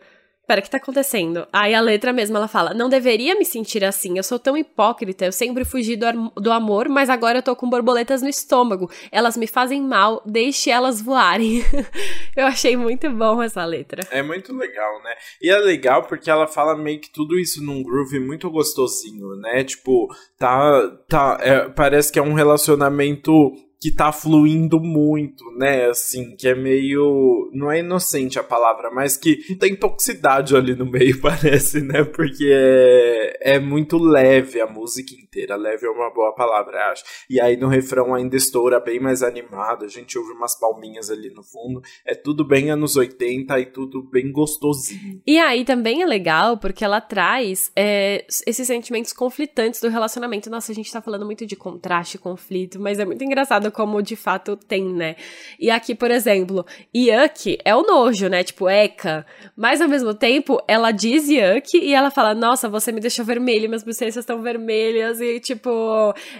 pera, 0.51 0.59
o 0.59 0.63
que 0.63 0.69
tá 0.69 0.77
acontecendo? 0.77 1.47
Aí 1.53 1.73
a 1.73 1.79
letra 1.79 2.11
mesmo, 2.11 2.35
ela 2.35 2.47
fala, 2.47 2.73
não 2.73 2.89
deveria 2.89 3.35
me 3.35 3.45
sentir 3.45 3.85
assim, 3.85 4.17
eu 4.17 4.23
sou 4.23 4.37
tão 4.37 4.57
hipócrita, 4.57 5.25
eu 5.25 5.31
sempre 5.31 5.63
fugi 5.63 5.95
do, 5.95 6.05
do 6.35 6.51
amor, 6.51 6.89
mas 6.89 7.09
agora 7.09 7.37
eu 7.37 7.41
tô 7.41 7.55
com 7.55 7.69
borboletas 7.69 8.21
no 8.21 8.27
estômago, 8.27 8.91
elas 9.13 9.37
me 9.37 9.47
fazem 9.47 9.81
mal, 9.81 10.21
deixe 10.25 10.69
elas 10.69 11.01
voarem. 11.01 11.63
eu 12.35 12.45
achei 12.45 12.75
muito 12.75 13.09
bom 13.11 13.41
essa 13.41 13.63
letra. 13.63 14.05
É 14.11 14.21
muito 14.21 14.53
legal, 14.53 15.01
né? 15.03 15.15
E 15.41 15.49
é 15.49 15.57
legal 15.57 16.03
porque 16.03 16.29
ela 16.29 16.47
fala 16.47 16.75
meio 16.75 16.99
que 16.99 17.09
tudo 17.09 17.39
isso 17.39 17.63
num 17.63 17.81
groove 17.81 18.19
muito 18.19 18.49
gostosinho, 18.51 19.35
né? 19.37 19.63
Tipo, 19.63 20.07
tá, 20.37 20.87
tá, 21.07 21.37
é, 21.39 21.69
parece 21.69 22.11
que 22.11 22.19
é 22.19 22.21
um 22.21 22.33
relacionamento 22.33 23.31
que 23.81 23.91
tá 23.91 24.11
fluindo 24.11 24.79
muito, 24.79 25.43
né? 25.57 25.89
Assim, 25.89 26.35
que 26.35 26.47
é 26.47 26.53
meio. 26.53 27.49
Não 27.51 27.71
é 27.71 27.79
inocente 27.79 28.37
a 28.37 28.43
palavra, 28.43 28.91
mas 28.91 29.17
que 29.17 29.55
tem 29.55 29.75
toxicidade 29.75 30.55
ali 30.55 30.75
no 30.75 30.85
meio, 30.85 31.17
parece, 31.19 31.81
né? 31.81 32.03
Porque 32.03 32.47
é, 32.47 33.55
é 33.55 33.59
muito 33.59 33.97
leve 33.97 34.61
a 34.61 34.67
música 34.67 35.15
inteira. 35.15 35.55
Leve 35.55 35.87
é 35.87 35.89
uma 35.89 36.13
boa 36.13 36.31
palavra, 36.35 36.91
acho. 36.91 37.03
E 37.27 37.41
aí 37.41 37.57
no 37.57 37.67
refrão 37.67 38.13
ainda 38.13 38.35
estoura 38.35 38.79
bem 38.79 38.99
mais 38.99 39.23
animado, 39.23 39.83
a 39.83 39.87
gente 39.87 40.15
ouve 40.15 40.31
umas 40.33 40.57
palminhas 40.59 41.09
ali 41.09 41.33
no 41.33 41.41
fundo. 41.41 41.81
É 42.05 42.13
tudo 42.13 42.45
bem 42.45 42.69
anos 42.69 42.95
80 42.95 43.59
e 43.59 43.65
tudo 43.65 44.03
bem 44.03 44.31
gostosinho. 44.31 45.19
E 45.25 45.39
aí 45.39 45.65
também 45.65 46.03
é 46.03 46.05
legal 46.05 46.55
porque 46.55 46.85
ela 46.85 47.01
traz 47.01 47.71
é, 47.75 48.27
esses 48.45 48.67
sentimentos 48.67 49.11
conflitantes 49.11 49.81
do 49.81 49.89
relacionamento. 49.89 50.51
Nossa, 50.51 50.71
a 50.71 50.75
gente 50.75 50.91
tá 50.91 51.01
falando 51.01 51.25
muito 51.25 51.47
de 51.47 51.55
contraste, 51.55 52.19
conflito, 52.19 52.79
mas 52.79 52.99
é 52.99 53.05
muito 53.05 53.23
engraçado 53.23 53.70
como 53.71 54.01
de 54.01 54.15
fato 54.15 54.55
tem, 54.55 54.83
né? 54.83 55.15
E 55.59 55.69
aqui, 55.69 55.95
por 55.95 56.11
exemplo, 56.11 56.65
yuck 56.95 57.57
é 57.63 57.75
o 57.75 57.83
nojo, 57.83 58.27
né? 58.27 58.43
Tipo, 58.43 58.69
eca. 58.69 59.25
Mas 59.55 59.81
ao 59.81 59.87
mesmo 59.87 60.13
tempo, 60.13 60.61
ela 60.67 60.91
diz 60.91 61.29
yuck 61.29 61.77
e 61.77 61.93
ela 61.93 62.11
fala: 62.11 62.33
Nossa, 62.33 62.69
você 62.69 62.91
me 62.91 62.99
deixou 62.99 63.25
vermelho, 63.25 63.69
minhas 63.69 63.83
bochechas 63.83 64.17
estão 64.17 64.41
vermelhas. 64.41 65.21
E, 65.21 65.39
tipo, 65.39 65.69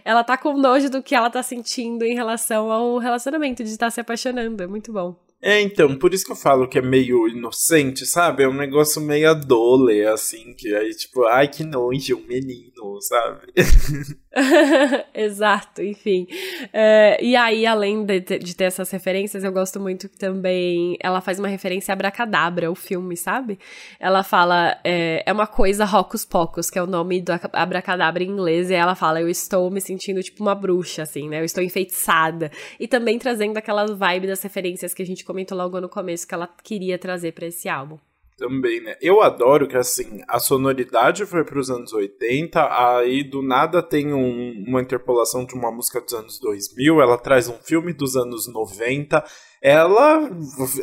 ela 0.04 0.24
tá 0.24 0.38
com 0.38 0.54
nojo 0.54 0.90
do 0.90 1.02
que 1.02 1.16
ela 1.16 1.30
tá 1.30 1.42
sentindo 1.42 2.04
em 2.04 2.14
relação 2.14 2.72
ao 2.72 2.98
relacionamento, 2.98 3.64
de 3.64 3.70
estar 3.70 3.90
se 3.90 4.02
apaixonando. 4.02 4.62
É 4.64 4.68
muito 4.68 4.92
bom. 4.92 5.16
É, 5.44 5.60
então, 5.60 5.98
por 5.98 6.14
isso 6.14 6.24
que 6.24 6.32
eu 6.32 6.36
falo 6.36 6.68
que 6.68 6.78
é 6.78 6.82
meio 6.84 7.28
inocente, 7.28 8.06
sabe? 8.06 8.44
É 8.44 8.48
um 8.48 8.54
negócio 8.54 9.02
meio 9.02 9.32
adole, 9.32 10.06
assim, 10.06 10.54
que 10.54 10.74
aí, 10.76 10.92
tipo, 10.92 11.26
ai, 11.26 11.48
que 11.48 11.64
nojo, 11.64 12.16
um 12.16 12.28
menino, 12.28 13.02
sabe? 13.02 13.48
Exato, 15.14 15.82
enfim. 15.82 16.26
É, 16.72 17.22
e 17.22 17.36
aí, 17.36 17.66
além 17.66 18.06
de, 18.06 18.20
de, 18.22 18.56
ter 18.56 18.66
essas 18.66 18.90
referências, 18.90 19.44
eu 19.44 19.52
gosto 19.52 19.80
muito 19.80 20.08
que 20.08 20.18
também 20.18 20.98
ela 21.02 21.20
faz 21.20 21.38
uma 21.38 21.50
referência 21.50 21.92
a 21.92 21.94
Abracadabra, 21.94 22.72
o 22.72 22.76
filme, 22.76 23.18
sabe? 23.18 23.60
Ela 24.00 24.24
fala, 24.24 24.80
é, 24.84 25.22
é 25.26 25.34
uma 25.34 25.48
coisa 25.48 25.84
Hocus 25.86 26.24
Pocus, 26.24 26.70
que 26.70 26.80
é 26.80 26.84
o 26.84 26.88
nome 26.88 27.22
do 27.22 27.34
Abracadabra 27.52 28.24
em 28.24 28.30
inglês, 28.30 28.70
e 28.70 28.74
ela 28.74 28.96
fala, 28.96 29.20
eu 29.22 29.28
estou 29.28 29.70
me 29.70 29.82
sentindo 29.82 30.24
tipo 30.24 30.42
uma 30.42 30.56
bruxa, 30.56 31.04
assim, 31.04 31.28
né? 31.28 31.42
Eu 31.42 31.46
estou 31.46 31.64
enfeitiçada. 31.64 32.50
E 32.80 32.88
também 32.88 33.20
trazendo 33.20 33.58
aquela 33.58 33.86
vibe 33.86 34.28
das 34.28 34.42
referências 34.42 34.94
que 34.94 35.02
a 35.04 35.06
gente 35.06 35.26
comentou 35.26 35.58
logo 35.58 35.82
no 35.82 35.90
começo 35.90 36.26
que 36.26 36.34
ela 36.34 36.48
queria 36.64 36.98
trazer 36.98 37.34
para 37.34 37.48
esse 37.48 37.68
álbum. 37.68 37.98
Também, 38.42 38.82
né? 38.82 38.96
Eu 39.00 39.22
adoro 39.22 39.68
que, 39.68 39.78
assim, 39.78 40.24
a 40.28 40.40
sonoridade 40.40 41.28
foi 41.28 41.46
para 41.46 41.60
os 41.60 41.70
anos 41.70 41.94
80, 41.94 42.60
aí 42.76 43.24
do 43.24 43.44
nada 43.44 43.84
tem 43.84 44.16
um, 44.16 44.66
uma 44.68 44.82
interpolação 44.82 45.46
de 45.46 45.54
uma 45.54 45.72
música 45.72 46.02
dos 46.02 46.12
anos 46.12 46.40
2000, 46.40 47.00
ela 47.00 47.20
traz 47.20 47.48
um 47.48 47.60
filme 47.62 47.94
dos 47.94 48.16
anos 48.16 48.52
90, 48.52 49.24
ela, 49.62 50.28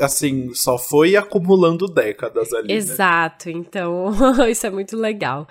assim, 0.00 0.54
só 0.54 0.78
foi 0.78 1.16
acumulando 1.16 1.88
décadas 1.88 2.52
ali. 2.52 2.68
Né? 2.68 2.74
Exato, 2.74 3.48
né? 3.48 3.54
então 3.56 4.12
isso 4.48 4.66
é 4.66 4.70
muito 4.70 4.96
legal. 4.96 5.48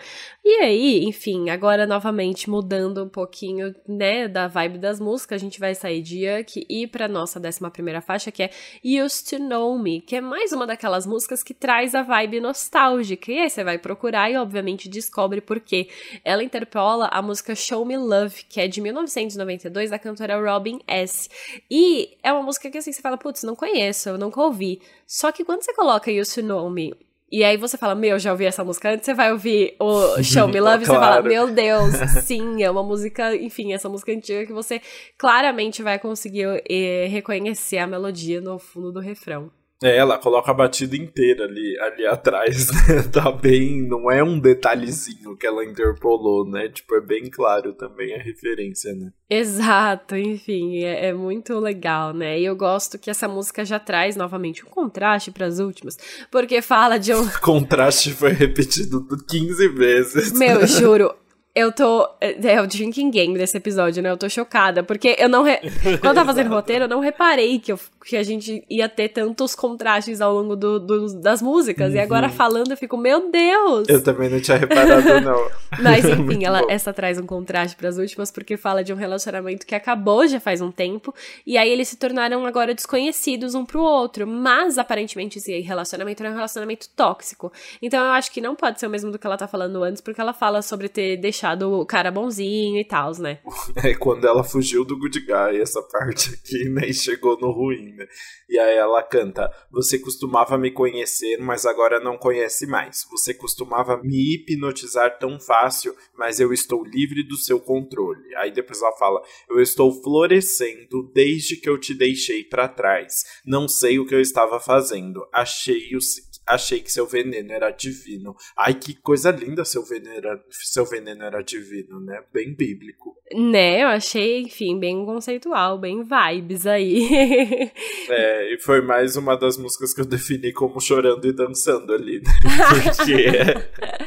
E 0.49 0.61
aí, 0.61 1.03
enfim, 1.03 1.49
agora 1.49 1.85
novamente 1.85 2.49
mudando 2.49 3.03
um 3.03 3.09
pouquinho, 3.09 3.75
né, 3.85 4.29
da 4.29 4.47
vibe 4.47 4.77
das 4.77 4.97
músicas, 4.97 5.41
a 5.41 5.43
gente 5.43 5.59
vai 5.59 5.75
sair 5.75 6.01
de 6.01 6.25
Yuck 6.25 6.65
e 6.69 6.83
ir 6.83 6.87
pra 6.87 7.05
nossa 7.09 7.37
décima 7.37 7.69
primeira 7.69 7.99
faixa, 7.99 8.31
que 8.31 8.43
é 8.43 8.49
Used 8.81 9.29
to 9.29 9.43
Know 9.43 9.77
Me, 9.77 9.99
que 9.99 10.15
é 10.15 10.21
mais 10.21 10.53
uma 10.53 10.65
daquelas 10.65 11.05
músicas 11.05 11.43
que 11.43 11.53
traz 11.53 11.93
a 11.93 12.01
vibe 12.01 12.39
nostálgica. 12.39 13.29
E 13.29 13.39
aí 13.39 13.49
você 13.49 13.61
vai 13.61 13.77
procurar 13.77 14.31
e, 14.31 14.37
obviamente, 14.37 14.87
descobre 14.87 15.41
por 15.41 15.59
quê. 15.59 15.89
Ela 16.23 16.41
interpola 16.41 17.09
a 17.11 17.21
música 17.21 17.53
Show 17.53 17.85
Me 17.85 17.97
Love, 17.97 18.45
que 18.47 18.61
é 18.61 18.69
de 18.69 18.79
1992, 18.79 19.89
da 19.89 19.99
cantora 19.99 20.39
Robin 20.39 20.79
S. 20.87 21.29
E 21.69 22.15
é 22.23 22.31
uma 22.31 22.43
música 22.43 22.71
que, 22.71 22.77
assim, 22.77 22.93
você 22.93 23.01
fala, 23.01 23.16
putz, 23.17 23.43
não 23.43 23.55
conheço, 23.55 24.09
eu 24.09 24.17
nunca 24.17 24.41
ouvi. 24.41 24.81
Só 25.05 25.31
que 25.31 25.43
quando 25.43 25.63
você 25.63 25.73
coloca 25.73 26.11
Used 26.11 26.35
to 26.35 26.47
Know 26.47 26.69
Me 26.69 26.93
e 27.29 27.43
aí 27.43 27.57
você 27.57 27.77
fala, 27.77 27.93
meu, 27.93 28.17
já 28.17 28.31
ouvi 28.31 28.45
essa 28.45 28.63
música 28.63 28.89
antes, 28.89 29.05
você 29.05 29.13
vai 29.13 29.33
ouvir 29.33 29.75
o 29.79 30.23
Show 30.23 30.47
Me 30.47 30.61
Love 30.61 30.61
claro. 30.61 30.81
e 30.81 30.85
você 30.85 30.93
fala, 30.93 31.21
meu 31.21 31.51
Deus, 31.51 31.93
sim, 32.23 32.63
é 32.63 32.71
uma 32.71 32.83
música, 32.83 33.35
enfim, 33.35 33.73
essa 33.73 33.89
música 33.89 34.13
antiga 34.13 34.45
que 34.45 34.53
você 34.53 34.81
claramente 35.17 35.83
vai 35.83 35.99
conseguir 35.99 36.63
eh, 36.69 37.07
reconhecer 37.09 37.79
a 37.79 37.87
melodia 37.87 38.39
no 38.39 38.57
fundo 38.57 38.93
do 38.93 39.01
refrão. 39.01 39.51
É, 39.83 39.95
ela 39.95 40.17
coloca 40.17 40.49
a 40.49 40.53
batida 40.55 40.95
inteira 40.95 41.45
ali, 41.45 41.79
ali 41.79 42.05
atrás, 42.07 42.71
né? 42.89 43.03
Tá 43.11 43.31
bem. 43.31 43.87
Não 43.87 44.09
é 44.09 44.23
um 44.23 44.39
detalhezinho 44.39 45.37
que 45.37 45.45
ela 45.45 45.63
interpolou, 45.63 46.49
né? 46.49 46.67
Tipo, 46.69 46.95
é 46.95 47.01
bem 47.01 47.29
claro 47.29 47.73
também 47.73 48.15
a 48.15 48.21
referência, 48.21 48.91
né? 48.93 49.11
Exato, 49.29 50.15
enfim, 50.15 50.83
é, 50.83 51.07
é 51.07 51.13
muito 51.13 51.59
legal, 51.59 52.13
né? 52.13 52.39
E 52.39 52.45
eu 52.45 52.55
gosto 52.55 52.97
que 52.97 53.09
essa 53.09 53.27
música 53.27 53.63
já 53.63 53.77
traz 53.77 54.15
novamente 54.15 54.65
um 54.65 54.69
contraste 54.69 55.31
para 55.31 55.45
as 55.45 55.59
últimas, 55.59 55.97
porque 56.31 56.61
fala 56.61 56.97
de 56.97 57.13
um. 57.13 57.27
contraste 57.41 58.13
foi 58.13 58.31
repetido 58.31 59.05
15 59.29 59.67
vezes. 59.69 60.31
Meu, 60.31 60.65
juro, 60.65 61.13
eu 61.57 61.71
tô. 61.71 62.07
É, 62.21 62.53
é 62.53 62.61
o 62.61 62.67
drinking 62.67 63.09
game 63.09 63.35
desse 63.35 63.57
episódio, 63.57 64.03
né? 64.03 64.11
Eu 64.11 64.17
tô 64.17 64.29
chocada. 64.29 64.83
Porque 64.83 65.15
eu 65.17 65.27
não. 65.27 65.41
Re... 65.41 65.57
Quando 65.99 66.05
eu 66.05 66.13
tava 66.13 66.25
fazendo 66.25 66.49
roteiro, 66.51 66.85
eu 66.85 66.87
não 66.87 66.99
reparei 66.99 67.57
que, 67.57 67.71
eu, 67.71 67.79
que 68.05 68.15
a 68.15 68.21
gente 68.21 68.63
ia 68.69 68.87
ter 68.87 69.09
tantos 69.09 69.55
contrastes 69.55 70.21
ao 70.21 70.35
longo 70.35 70.55
do, 70.55 70.79
do 70.79 71.19
das 71.19 71.41
músicas. 71.41 71.89
Uhum. 71.89 71.95
E 71.95 71.99
agora 71.99 72.27
uhum. 72.27 72.33
falando, 72.33 72.69
eu 72.69 72.77
fico, 72.77 72.95
meu 72.95 73.31
Deus! 73.31 73.89
Eu 73.89 74.03
também 74.03 74.29
não 74.29 74.39
tinha 74.39 74.57
reparado, 74.57 75.01
não. 75.21 75.49
Mas 75.81 76.05
enfim, 76.05 76.45
ela, 76.45 76.61
essa 76.69 76.93
traz 76.93 77.17
um 77.17 77.25
contraste 77.25 77.75
para 77.75 77.89
as 77.89 77.97
últimas, 77.97 78.29
porque 78.29 78.55
fala 78.55 78.83
de 78.83 78.93
um 78.93 78.95
relacionamento 78.95 79.65
que 79.65 79.73
acabou 79.73 80.27
já 80.27 80.39
faz 80.39 80.61
um 80.61 80.71
tempo. 80.71 81.11
E 81.45 81.57
aí 81.57 81.71
eles 81.71 81.87
se 81.87 81.97
tornaram 81.97 82.45
agora 82.45 82.75
desconhecidos 82.75 83.55
um 83.55 83.65
pro 83.65 83.81
outro. 83.81 84.27
Mas 84.27 84.77
aparentemente 84.77 85.39
esse 85.39 85.59
relacionamento 85.61 86.21
era 86.21 86.31
um 86.31 86.35
relacionamento 86.35 86.87
tóxico. 86.95 87.51
Então 87.81 88.05
eu 88.05 88.11
acho 88.11 88.31
que 88.31 88.39
não 88.39 88.55
pode 88.55 88.79
ser 88.79 88.85
o 88.85 88.91
mesmo 88.91 89.11
do 89.11 89.17
que 89.17 89.25
ela 89.25 89.37
tá 89.37 89.47
falando 89.47 89.83
antes, 89.83 90.01
porque 90.01 90.21
ela 90.21 90.33
fala 90.33 90.61
sobre 90.61 90.87
ter 90.87 91.17
deixado 91.17 91.46
deixado 91.47 91.71
o 91.71 91.85
cara 91.85 92.11
bonzinho 92.11 92.77
e 92.77 92.83
tal, 92.83 93.11
né? 93.19 93.39
É 93.83 93.93
quando 93.93 94.27
ela 94.27 94.43
fugiu 94.43 94.83
do 94.83 94.97
good 94.97 95.19
guy, 95.19 95.61
essa 95.61 95.81
parte 95.81 96.33
aqui, 96.33 96.67
né? 96.69 96.87
E 96.87 96.93
chegou 96.93 97.39
no 97.39 97.51
ruim, 97.51 97.93
né? 97.93 98.07
E 98.49 98.57
aí 98.57 98.75
ela 98.75 99.03
canta: 99.03 99.51
Você 99.71 99.99
costumava 99.99 100.57
me 100.57 100.71
conhecer, 100.71 101.37
mas 101.37 101.65
agora 101.65 101.99
não 101.99 102.17
conhece 102.17 102.65
mais. 102.65 103.05
Você 103.11 103.33
costumava 103.33 103.97
me 104.01 104.35
hipnotizar 104.35 105.17
tão 105.19 105.39
fácil, 105.39 105.95
mas 106.17 106.39
eu 106.39 106.51
estou 106.51 106.83
livre 106.83 107.23
do 107.23 107.37
seu 107.37 107.59
controle. 107.59 108.35
Aí 108.37 108.51
depois 108.51 108.81
ela 108.81 108.95
fala: 108.97 109.21
Eu 109.49 109.61
estou 109.61 109.91
florescendo 110.01 111.11
desde 111.13 111.57
que 111.57 111.69
eu 111.69 111.77
te 111.77 111.93
deixei 111.93 112.43
para 112.43 112.67
trás. 112.67 113.23
Não 113.45 113.67
sei 113.67 113.99
o 113.99 114.05
que 114.05 114.15
eu 114.15 114.21
estava 114.21 114.59
fazendo. 114.59 115.27
Achei 115.31 115.95
o 115.95 116.01
achei 116.47 116.79
que 116.79 116.91
seu 116.91 117.05
veneno 117.05 117.51
era 117.51 117.69
divino. 117.71 118.35
Ai, 118.57 118.73
que 118.73 118.95
coisa 118.95 119.31
linda 119.31 119.65
seu 119.65 119.83
veneno 119.83 120.15
era, 120.15 120.43
seu 120.49 120.85
veneno 120.85 121.23
era 121.23 121.41
divino, 121.41 121.99
né? 121.99 122.23
Bem 122.33 122.55
bíblico. 122.55 123.15
Né, 123.33 123.83
eu 123.83 123.87
achei, 123.89 124.43
enfim, 124.43 124.79
bem 124.79 125.05
conceitual, 125.05 125.77
bem 125.77 126.01
vibes 126.01 126.65
aí. 126.65 127.09
é, 128.09 128.53
e 128.53 128.59
foi 128.59 128.79
mais 128.79 129.17
uma 129.17 129.35
das 129.35 129.57
músicas 129.57 129.93
que 129.93 129.99
eu 129.99 130.05
defini 130.05 130.53
como 130.53 130.79
chorando 130.79 131.27
e 131.27 131.33
dançando 131.33 131.93
ali, 131.93 132.21
né? 132.21 132.31
Porque 132.95 133.27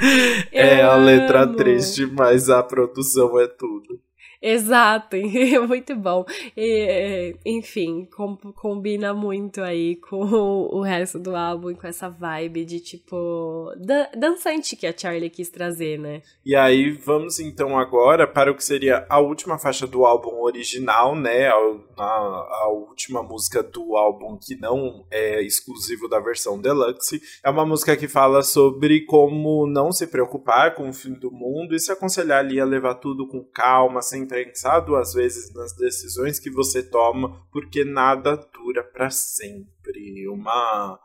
é, 0.56 0.78
é 0.78 0.82
a 0.82 0.96
letra 0.96 1.46
triste, 1.46 2.06
mas 2.06 2.48
a 2.48 2.62
produção 2.62 3.38
é 3.38 3.46
tudo. 3.46 4.00
Exato, 4.42 5.16
muito 5.68 5.94
bom. 5.94 6.24
E, 6.56 7.36
enfim, 7.44 8.06
com, 8.06 8.36
combina 8.36 9.12
muito 9.12 9.60
aí 9.60 9.96
com 9.96 10.18
o, 10.18 10.80
resto 10.80 11.18
do 11.18 11.36
álbum, 11.36 11.74
com 11.74 11.86
essa 11.86 12.08
vibe 12.08 12.64
de 12.64 12.80
tipo 12.80 13.70
dan 13.76 14.06
dançante 14.16 14.76
que 14.76 14.86
a 14.86 14.96
Charlie 14.96 15.28
quis 15.28 15.50
trazer, 15.50 15.98
né? 15.98 16.22
E 16.44 16.56
aí 16.56 16.90
vamos 16.90 17.38
então 17.38 17.78
agora 17.78 18.26
para 18.26 18.50
o 18.50 18.54
que 18.54 18.64
seria 18.64 19.06
a 19.10 19.20
última 19.20 19.58
faixa 19.58 19.86
do 19.86 20.06
álbum 20.06 20.40
original, 20.40 21.14
né? 21.14 21.48
A, 21.48 21.76
a, 21.98 22.62
a 22.62 22.68
última 22.68 23.22
música 23.22 23.62
do 23.62 23.94
álbum 23.94 24.38
que 24.38 24.56
não 24.56 25.04
é 25.10 25.42
exclusivo 25.42 26.08
da 26.08 26.18
versão 26.18 26.58
deluxe. 26.58 27.20
É 27.44 27.50
uma 27.50 27.66
música 27.66 27.94
que 27.94 28.08
fala 28.08 28.42
sobre 28.42 29.04
como 29.04 29.66
não 29.66 29.92
se 29.92 30.06
preocupar 30.06 30.74
com 30.74 30.88
o 30.88 30.92
fim 30.94 31.12
do 31.12 31.30
mundo 31.30 31.74
e 31.74 31.80
se 31.80 31.92
aconselhar 31.92 32.38
ali 32.38 32.58
a 32.58 32.64
levar 32.64 32.94
tudo 32.94 33.28
com 33.28 33.44
calma, 33.44 34.00
sem 34.00 34.29
pensar 34.30 34.80
duas 34.80 35.12
vezes 35.12 35.52
nas 35.52 35.74
decisões 35.74 36.38
que 36.38 36.50
você 36.50 36.82
toma, 36.82 37.44
porque 37.52 37.84
nada 37.84 38.36
dura 38.36 38.84
para 38.84 39.10
sempre. 39.10 40.28
Uma 40.28 40.98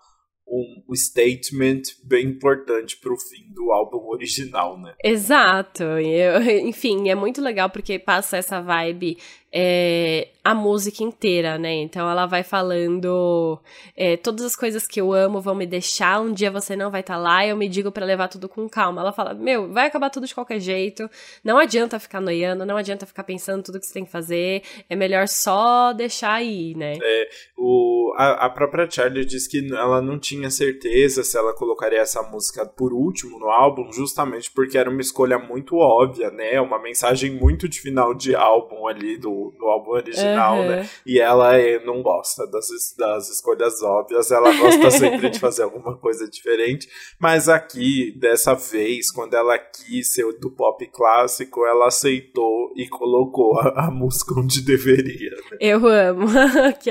um 0.47 0.93
statement 0.93 1.81
bem 2.03 2.27
importante 2.27 2.97
para 2.97 3.11
o 3.11 3.17
fim 3.17 3.51
do 3.51 3.71
álbum 3.71 4.07
original, 4.09 4.79
né? 4.79 4.93
Exato. 5.03 5.83
Eu, 5.83 6.39
enfim, 6.67 7.09
é 7.09 7.15
muito 7.15 7.41
legal 7.41 7.69
porque 7.69 7.97
passa 7.97 8.37
essa 8.37 8.61
vibe 8.61 9.17
é, 9.57 10.27
a 10.43 10.53
música 10.53 11.01
inteira, 11.01 11.57
né? 11.57 11.73
Então 11.75 12.09
ela 12.09 12.25
vai 12.25 12.43
falando 12.43 13.57
é, 13.95 14.17
todas 14.17 14.45
as 14.45 14.53
coisas 14.53 14.85
que 14.85 14.99
eu 14.99 15.13
amo 15.13 15.39
vão 15.39 15.55
me 15.55 15.65
deixar, 15.65 16.19
um 16.19 16.33
dia 16.33 16.51
você 16.51 16.75
não 16.75 16.91
vai 16.91 16.99
estar 16.99 17.13
tá 17.13 17.19
lá, 17.19 17.47
eu 17.47 17.55
me 17.55 17.69
digo 17.69 17.89
para 17.89 18.05
levar 18.05 18.27
tudo 18.27 18.49
com 18.49 18.67
calma. 18.67 18.99
Ela 18.99 19.13
fala, 19.13 19.33
meu, 19.33 19.71
vai 19.71 19.87
acabar 19.87 20.09
tudo 20.09 20.27
de 20.27 20.35
qualquer 20.35 20.59
jeito, 20.59 21.09
não 21.41 21.57
adianta 21.57 21.97
ficar 21.99 22.19
noiando, 22.19 22.65
não 22.65 22.75
adianta 22.75 23.05
ficar 23.05 23.23
pensando 23.23 23.63
tudo 23.63 23.79
que 23.79 23.85
você 23.85 23.93
tem 23.93 24.03
que 24.03 24.11
fazer, 24.11 24.61
é 24.89 24.95
melhor 24.95 25.25
só 25.29 25.93
deixar 25.93 26.33
aí, 26.33 26.75
né? 26.75 26.97
É, 27.01 27.29
o, 27.57 28.13
a, 28.17 28.47
a 28.47 28.49
própria 28.49 28.91
Charlie 28.91 29.23
diz 29.23 29.47
que 29.47 29.65
ela 29.73 30.01
não 30.01 30.19
tinha 30.19 30.49
certeza 30.49 31.23
se 31.23 31.37
ela 31.37 31.55
colocaria 31.55 31.99
essa 31.99 32.21
música 32.21 32.65
por 32.65 32.91
último 32.91 33.39
no 33.39 33.49
álbum, 33.49 33.89
justamente 33.93 34.51
porque 34.51 34.77
era 34.77 34.89
uma 34.89 34.99
escolha 34.99 35.39
muito 35.39 35.77
óbvia, 35.77 36.29
né? 36.29 36.59
Uma 36.59 36.77
mensagem 36.77 37.31
muito 37.31 37.69
de 37.69 37.79
final 37.79 38.13
de 38.13 38.35
álbum 38.35 38.85
ali 38.85 39.17
do 39.17 39.44
do, 39.51 39.65
álbum 39.65 39.91
original, 39.91 40.57
uhum. 40.57 40.67
né? 40.67 40.89
E 41.05 41.19
ela 41.19 41.57
é, 41.57 41.83
não 41.83 42.01
gosta 42.01 42.45
das, 42.47 42.67
das 42.97 43.29
escolhas 43.29 43.81
óbvias, 43.81 44.31
ela 44.31 44.51
gosta 44.55 44.91
sempre 44.91 45.29
de 45.29 45.39
fazer 45.39 45.63
alguma 45.63 45.97
coisa 45.97 46.27
diferente. 46.27 46.87
Mas 47.19 47.49
aqui, 47.49 48.13
dessa 48.17 48.53
vez, 48.53 49.11
quando 49.11 49.33
ela 49.33 49.57
quis 49.57 50.13
ser 50.13 50.25
do 50.39 50.49
pop 50.51 50.85
clássico, 50.87 51.65
ela 51.65 51.87
aceitou 51.87 52.71
e 52.75 52.87
colocou 52.87 53.59
a, 53.59 53.87
a 53.87 53.91
música 53.91 54.33
onde 54.37 54.61
deveria. 54.61 55.31
Né? 55.31 55.57
Eu 55.59 55.85
amo 55.87 56.27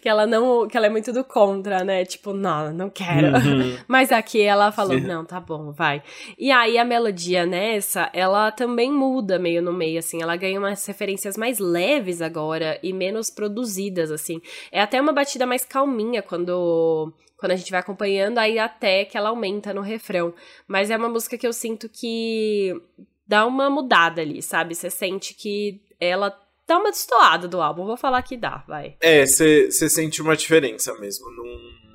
que, 0.00 0.08
ela, 0.08 0.26
não. 0.26 0.66
que 0.68 0.76
ela 0.76 0.86
é 0.86 0.90
muito 0.90 1.12
do 1.12 1.24
contra, 1.24 1.84
né? 1.84 2.04
Tipo, 2.04 2.32
não, 2.32 2.72
não 2.72 2.90
quero. 2.90 3.28
Uhum. 3.28 3.76
Mas 3.88 4.12
aqui 4.12 4.42
ela 4.42 4.72
falou, 4.72 5.00
não, 5.00 5.24
tá 5.24 5.40
bom, 5.40 5.72
vai. 5.72 6.02
E 6.38 6.50
aí 6.50 6.78
a 6.78 6.84
melodia 6.84 7.44
nessa, 7.46 8.10
ela 8.12 8.50
também 8.50 8.92
muda 8.92 9.38
meio 9.38 9.62
no 9.62 9.72
meio, 9.72 9.98
assim, 9.98 10.22
ela 10.22 10.36
ganha 10.36 10.58
umas 10.58 10.84
referências 10.86 11.36
mais 11.36 11.58
leves 11.58 12.22
agora 12.22 12.78
e 12.82 12.92
menos 12.92 13.30
produzidas, 13.30 14.10
assim. 14.10 14.40
É 14.70 14.80
até 14.80 15.00
uma 15.00 15.12
batida 15.12 15.46
mais 15.46 15.64
calminha 15.64 16.22
quando 16.22 17.12
quando 17.36 17.52
a 17.52 17.56
gente 17.56 17.70
vai 17.70 17.80
acompanhando, 17.80 18.38
aí 18.38 18.58
até 18.58 19.04
que 19.04 19.16
ela 19.16 19.28
aumenta 19.28 19.74
no 19.74 19.82
refrão. 19.82 20.32
Mas 20.66 20.90
é 20.90 20.96
uma 20.96 21.08
música 21.08 21.36
que 21.36 21.46
eu 21.46 21.52
sinto 21.52 21.86
que 21.88 22.74
dá 23.26 23.44
uma 23.44 23.68
mudada 23.68 24.22
ali, 24.22 24.40
sabe? 24.40 24.74
Você 24.74 24.88
sente 24.88 25.34
que 25.34 25.82
ela 26.00 26.30
dá 26.66 26.78
uma 26.78 26.90
destoada 26.90 27.48
do 27.48 27.60
álbum. 27.60 27.86
Vou 27.86 27.96
falar 27.96 28.22
que 28.22 28.36
dá, 28.36 28.64
vai. 28.66 28.96
É, 29.00 29.24
você 29.24 29.70
sente 29.70 30.20
uma 30.20 30.36
diferença 30.36 30.94
mesmo. 30.98 31.30
Num 31.30 31.86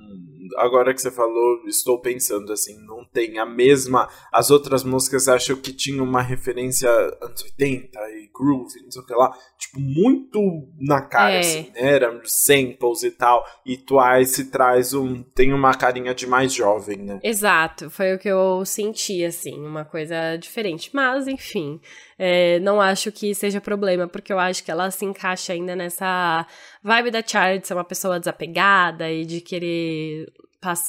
agora 0.57 0.93
que 0.93 1.01
você 1.01 1.11
falou, 1.11 1.63
estou 1.65 1.99
pensando 1.99 2.51
assim, 2.51 2.77
não 2.85 3.05
tem 3.05 3.39
a 3.39 3.45
mesma. 3.45 4.09
As 4.31 4.49
outras 4.51 4.83
músicas 4.83 5.27
acho 5.27 5.55
que 5.57 5.73
tinham 5.73 6.03
uma 6.03 6.21
referência 6.21 6.89
anos 7.21 7.43
80 7.43 7.99
e 8.11 8.29
groove, 8.33 8.81
não 8.83 8.91
sei 8.91 9.01
o 9.01 9.05
que 9.05 9.13
lá, 9.13 9.35
tipo, 9.57 9.79
muito 9.79 10.39
na 10.79 11.01
cara, 11.01 11.33
é. 11.33 11.39
assim, 11.39 11.61
né? 11.61 11.71
Era 11.75 12.21
samples 12.25 13.03
e 13.03 13.11
tal. 13.11 13.45
E 13.65 13.77
Twice 13.77 14.45
traz 14.45 14.93
um. 14.93 15.23
tem 15.23 15.53
uma 15.53 15.73
carinha 15.73 16.13
de 16.13 16.27
mais 16.27 16.53
jovem, 16.53 16.97
né? 16.97 17.19
Exato, 17.23 17.89
foi 17.89 18.15
o 18.15 18.19
que 18.19 18.29
eu 18.29 18.65
senti, 18.65 19.23
assim, 19.23 19.59
uma 19.59 19.85
coisa 19.85 20.37
diferente. 20.37 20.89
Mas, 20.93 21.27
enfim. 21.27 21.79
É, 22.23 22.59
não 22.59 22.79
acho 22.79 23.11
que 23.11 23.33
seja 23.33 23.59
problema, 23.59 24.07
porque 24.07 24.31
eu 24.31 24.37
acho 24.37 24.63
que 24.63 24.69
ela 24.69 24.91
se 24.91 25.03
encaixa 25.03 25.53
ainda 25.53 25.75
nessa 25.75 26.45
vibe 26.83 27.09
da 27.09 27.21
de 27.21 27.65
ser 27.67 27.73
uma 27.73 27.83
pessoa 27.83 28.19
desapegada 28.19 29.09
e 29.11 29.25
de 29.25 29.41
querer 29.41 30.31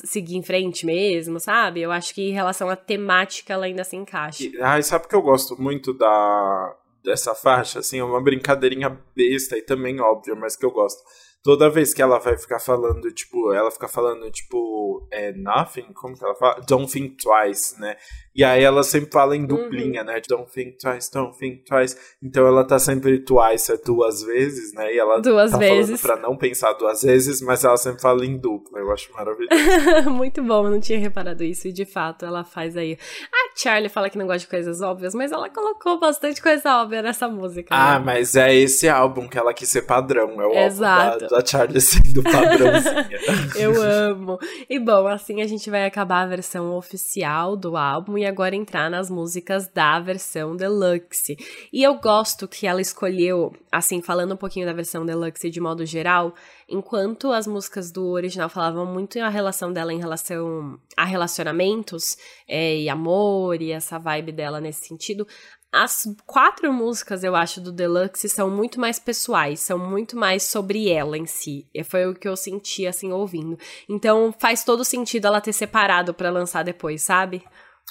seguir 0.04 0.36
em 0.36 0.42
frente 0.42 0.84
mesmo, 0.84 1.40
sabe? 1.40 1.80
Eu 1.80 1.90
acho 1.90 2.14
que 2.14 2.28
em 2.28 2.34
relação 2.34 2.68
à 2.68 2.76
temática 2.76 3.54
ela 3.54 3.64
ainda 3.64 3.82
se 3.82 3.96
encaixa. 3.96 4.44
E, 4.44 4.60
ah, 4.60 4.82
sabe 4.82 5.08
que 5.08 5.14
eu 5.14 5.22
gosto 5.22 5.58
muito 5.58 5.94
da 5.94 6.76
dessa 7.02 7.34
faixa? 7.34 7.78
Assim, 7.78 7.98
é 7.98 8.04
uma 8.04 8.22
brincadeirinha 8.22 8.90
besta 9.16 9.56
e 9.56 9.62
também 9.62 10.02
óbvia, 10.02 10.34
mas 10.34 10.54
que 10.54 10.66
eu 10.66 10.70
gosto 10.70 11.02
toda 11.42 11.68
vez 11.68 11.92
que 11.92 12.00
ela 12.00 12.18
vai 12.18 12.38
ficar 12.38 12.60
falando, 12.60 13.10
tipo, 13.10 13.52
ela 13.52 13.70
fica 13.70 13.88
falando, 13.88 14.30
tipo, 14.30 15.06
é 15.10 15.32
nothing, 15.32 15.92
como 15.92 16.16
que 16.16 16.24
ela 16.24 16.34
fala? 16.34 16.60
Don't 16.66 16.90
think 16.90 17.16
twice, 17.16 17.78
né? 17.80 17.96
E 18.34 18.42
aí 18.42 18.62
ela 18.62 18.82
sempre 18.82 19.10
fala 19.10 19.36
em 19.36 19.44
duplinha, 19.44 20.00
uhum. 20.00 20.06
né? 20.06 20.20
Don't 20.26 20.50
think 20.50 20.78
twice, 20.78 21.10
don't 21.12 21.36
think 21.36 21.64
twice. 21.64 21.96
Então 22.22 22.46
ela 22.46 22.64
tá 22.64 22.78
sempre 22.78 23.18
twice 23.18 23.70
é 23.70 23.76
duas 23.76 24.22
vezes, 24.22 24.72
né? 24.72 24.94
E 24.94 24.98
ela 24.98 25.20
duas 25.20 25.50
tá 25.50 25.58
vezes. 25.58 26.00
falando 26.00 26.18
pra 26.18 26.28
não 26.28 26.36
pensar 26.36 26.72
duas 26.72 27.02
vezes, 27.02 27.42
mas 27.42 27.62
ela 27.62 27.76
sempre 27.76 28.00
fala 28.00 28.24
em 28.24 28.38
dupla. 28.38 28.78
Eu 28.78 28.90
acho 28.90 29.12
maravilhoso. 29.12 29.52
Muito 30.10 30.42
bom, 30.42 30.64
eu 30.64 30.70
não 30.70 30.80
tinha 30.80 30.98
reparado 30.98 31.44
isso. 31.44 31.68
E 31.68 31.72
de 31.72 31.84
fato 31.84 32.24
ela 32.24 32.42
faz 32.42 32.74
aí. 32.74 32.96
A 33.32 33.60
Charlie 33.60 33.90
fala 33.90 34.08
que 34.08 34.16
não 34.16 34.26
gosta 34.26 34.40
de 34.40 34.48
coisas 34.48 34.80
óbvias, 34.80 35.14
mas 35.14 35.30
ela 35.30 35.50
colocou 35.50 36.00
bastante 36.00 36.40
coisa 36.40 36.80
óbvia 36.80 37.02
nessa 37.02 37.28
música. 37.28 37.68
Ah, 37.70 37.98
né? 37.98 38.04
mas 38.04 38.34
é 38.34 38.54
esse 38.54 38.88
álbum 38.88 39.28
que 39.28 39.36
ela 39.36 39.52
quis 39.52 39.68
ser 39.68 39.82
padrão. 39.82 40.40
É 40.40 40.46
o 40.46 40.52
Exato. 40.52 41.12
álbum 41.12 41.26
da, 41.28 41.38
da 41.38 41.46
Charlie 41.46 41.80
sendo 41.82 42.22
padrãozinha. 42.22 43.20
eu 43.60 43.82
amo. 43.82 44.38
E 44.70 44.78
bom, 44.78 45.06
assim 45.06 45.42
a 45.42 45.46
gente 45.46 45.68
vai 45.68 45.84
acabar 45.84 46.22
a 46.22 46.26
versão 46.26 46.74
oficial 46.74 47.56
do 47.56 47.76
álbum 47.76 48.21
e 48.22 48.26
agora 48.26 48.56
entrar 48.56 48.90
nas 48.90 49.10
músicas 49.10 49.68
da 49.68 49.98
versão 50.00 50.56
deluxe. 50.56 51.36
E 51.72 51.82
eu 51.82 51.94
gosto 51.94 52.48
que 52.48 52.66
ela 52.66 52.80
escolheu, 52.80 53.52
assim, 53.70 54.00
falando 54.00 54.34
um 54.34 54.36
pouquinho 54.36 54.66
da 54.66 54.72
versão 54.72 55.04
deluxe 55.04 55.50
de 55.50 55.60
modo 55.60 55.84
geral, 55.84 56.34
enquanto 56.68 57.32
as 57.32 57.46
músicas 57.46 57.90
do 57.90 58.06
original 58.08 58.48
falavam 58.48 58.86
muito 58.86 59.18
a 59.20 59.28
relação 59.28 59.72
dela 59.72 59.92
em 59.92 59.98
relação 59.98 60.78
a 60.96 61.04
relacionamentos 61.04 62.16
é, 62.48 62.76
e 62.76 62.88
amor 62.88 63.60
e 63.60 63.72
essa 63.72 63.98
vibe 63.98 64.32
dela 64.32 64.60
nesse 64.60 64.86
sentido, 64.86 65.26
as 65.72 66.06
quatro 66.26 66.70
músicas, 66.70 67.24
eu 67.24 67.34
acho, 67.34 67.58
do 67.58 67.72
Deluxe 67.72 68.28
são 68.28 68.50
muito 68.50 68.78
mais 68.78 68.98
pessoais, 68.98 69.60
são 69.60 69.78
muito 69.78 70.18
mais 70.18 70.42
sobre 70.42 70.90
ela 70.90 71.16
em 71.16 71.24
si. 71.24 71.66
E 71.72 71.82
foi 71.82 72.06
o 72.06 72.14
que 72.14 72.28
eu 72.28 72.36
senti, 72.36 72.86
assim, 72.86 73.10
ouvindo. 73.10 73.58
Então 73.88 74.34
faz 74.38 74.62
todo 74.64 74.84
sentido 74.84 75.26
ela 75.26 75.40
ter 75.40 75.54
separado 75.54 76.12
para 76.12 76.30
lançar 76.30 76.62
depois, 76.62 77.02
sabe? 77.02 77.42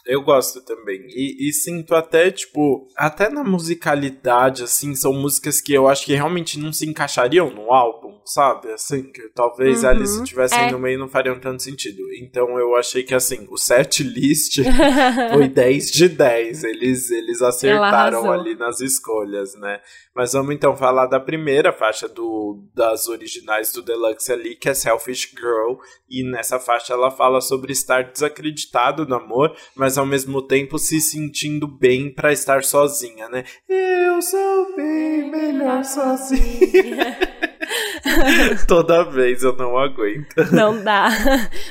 Eu 0.05 0.21
gosto 0.23 0.61
também. 0.61 1.01
E, 1.09 1.47
e, 1.47 1.53
sinto 1.53 1.93
até, 1.93 2.31
tipo, 2.31 2.87
até 2.95 3.29
na 3.29 3.43
musicalidade, 3.43 4.63
assim, 4.63 4.95
são 4.95 5.13
músicas 5.13 5.61
que 5.61 5.73
eu 5.73 5.87
acho 5.87 6.05
que 6.05 6.13
realmente 6.13 6.59
não 6.59 6.73
se 6.73 6.89
encaixariam 6.89 7.51
no 7.51 7.71
álbum, 7.71 8.10
sabe? 8.25 8.71
Assim, 8.71 9.03
que 9.11 9.29
talvez 9.29 9.83
uhum. 9.83 9.89
elas 9.89 10.15
estivessem 10.15 10.59
é. 10.59 10.71
no 10.71 10.79
meio 10.79 10.99
não 10.99 11.07
fariam 11.07 11.39
tanto 11.39 11.63
sentido. 11.63 12.01
Então 12.21 12.57
eu 12.57 12.75
achei 12.75 13.03
que, 13.03 13.13
assim, 13.13 13.47
o 13.49 13.57
set 13.57 14.03
list 14.03 14.59
foi 15.33 15.47
10 15.47 15.91
de 15.91 16.09
10. 16.09 16.63
Eles, 16.63 17.11
eles 17.11 17.41
acertaram 17.41 18.31
ali 18.31 18.55
nas 18.55 18.79
escolhas, 18.79 19.55
né? 19.55 19.79
Mas 20.15 20.33
vamos 20.33 20.53
então 20.53 20.75
falar 20.75 21.07
da 21.07 21.19
primeira 21.19 21.71
faixa 21.71 22.07
do, 22.07 22.63
das 22.75 23.07
originais 23.07 23.71
do 23.71 23.81
Deluxe 23.81 24.31
ali, 24.31 24.55
que 24.55 24.69
é 24.69 24.73
Selfish 24.73 25.33
Girl. 25.35 25.75
E 26.09 26.23
nessa 26.23 26.59
faixa 26.59 26.93
ela 26.93 27.09
fala 27.09 27.39
sobre 27.39 27.71
estar 27.71 28.11
desacreditado 28.11 29.05
no 29.05 29.15
amor, 29.15 29.55
mas 29.75 29.97
ao 29.97 30.05
mesmo 30.05 30.41
tempo 30.41 30.77
se 30.77 30.99
sentindo 30.99 31.67
bem 31.67 32.13
para 32.13 32.33
estar 32.33 32.63
sozinha, 32.63 33.29
né? 33.29 33.45
Eu 33.69 34.21
sou 34.21 34.75
bem 34.75 35.31
melhor 35.31 35.83
sozinha. 35.83 37.17
Toda 38.67 39.03
vez 39.03 39.43
eu 39.43 39.55
não 39.55 39.77
aguento. 39.77 40.35
Não 40.51 40.83
dá. 40.83 41.09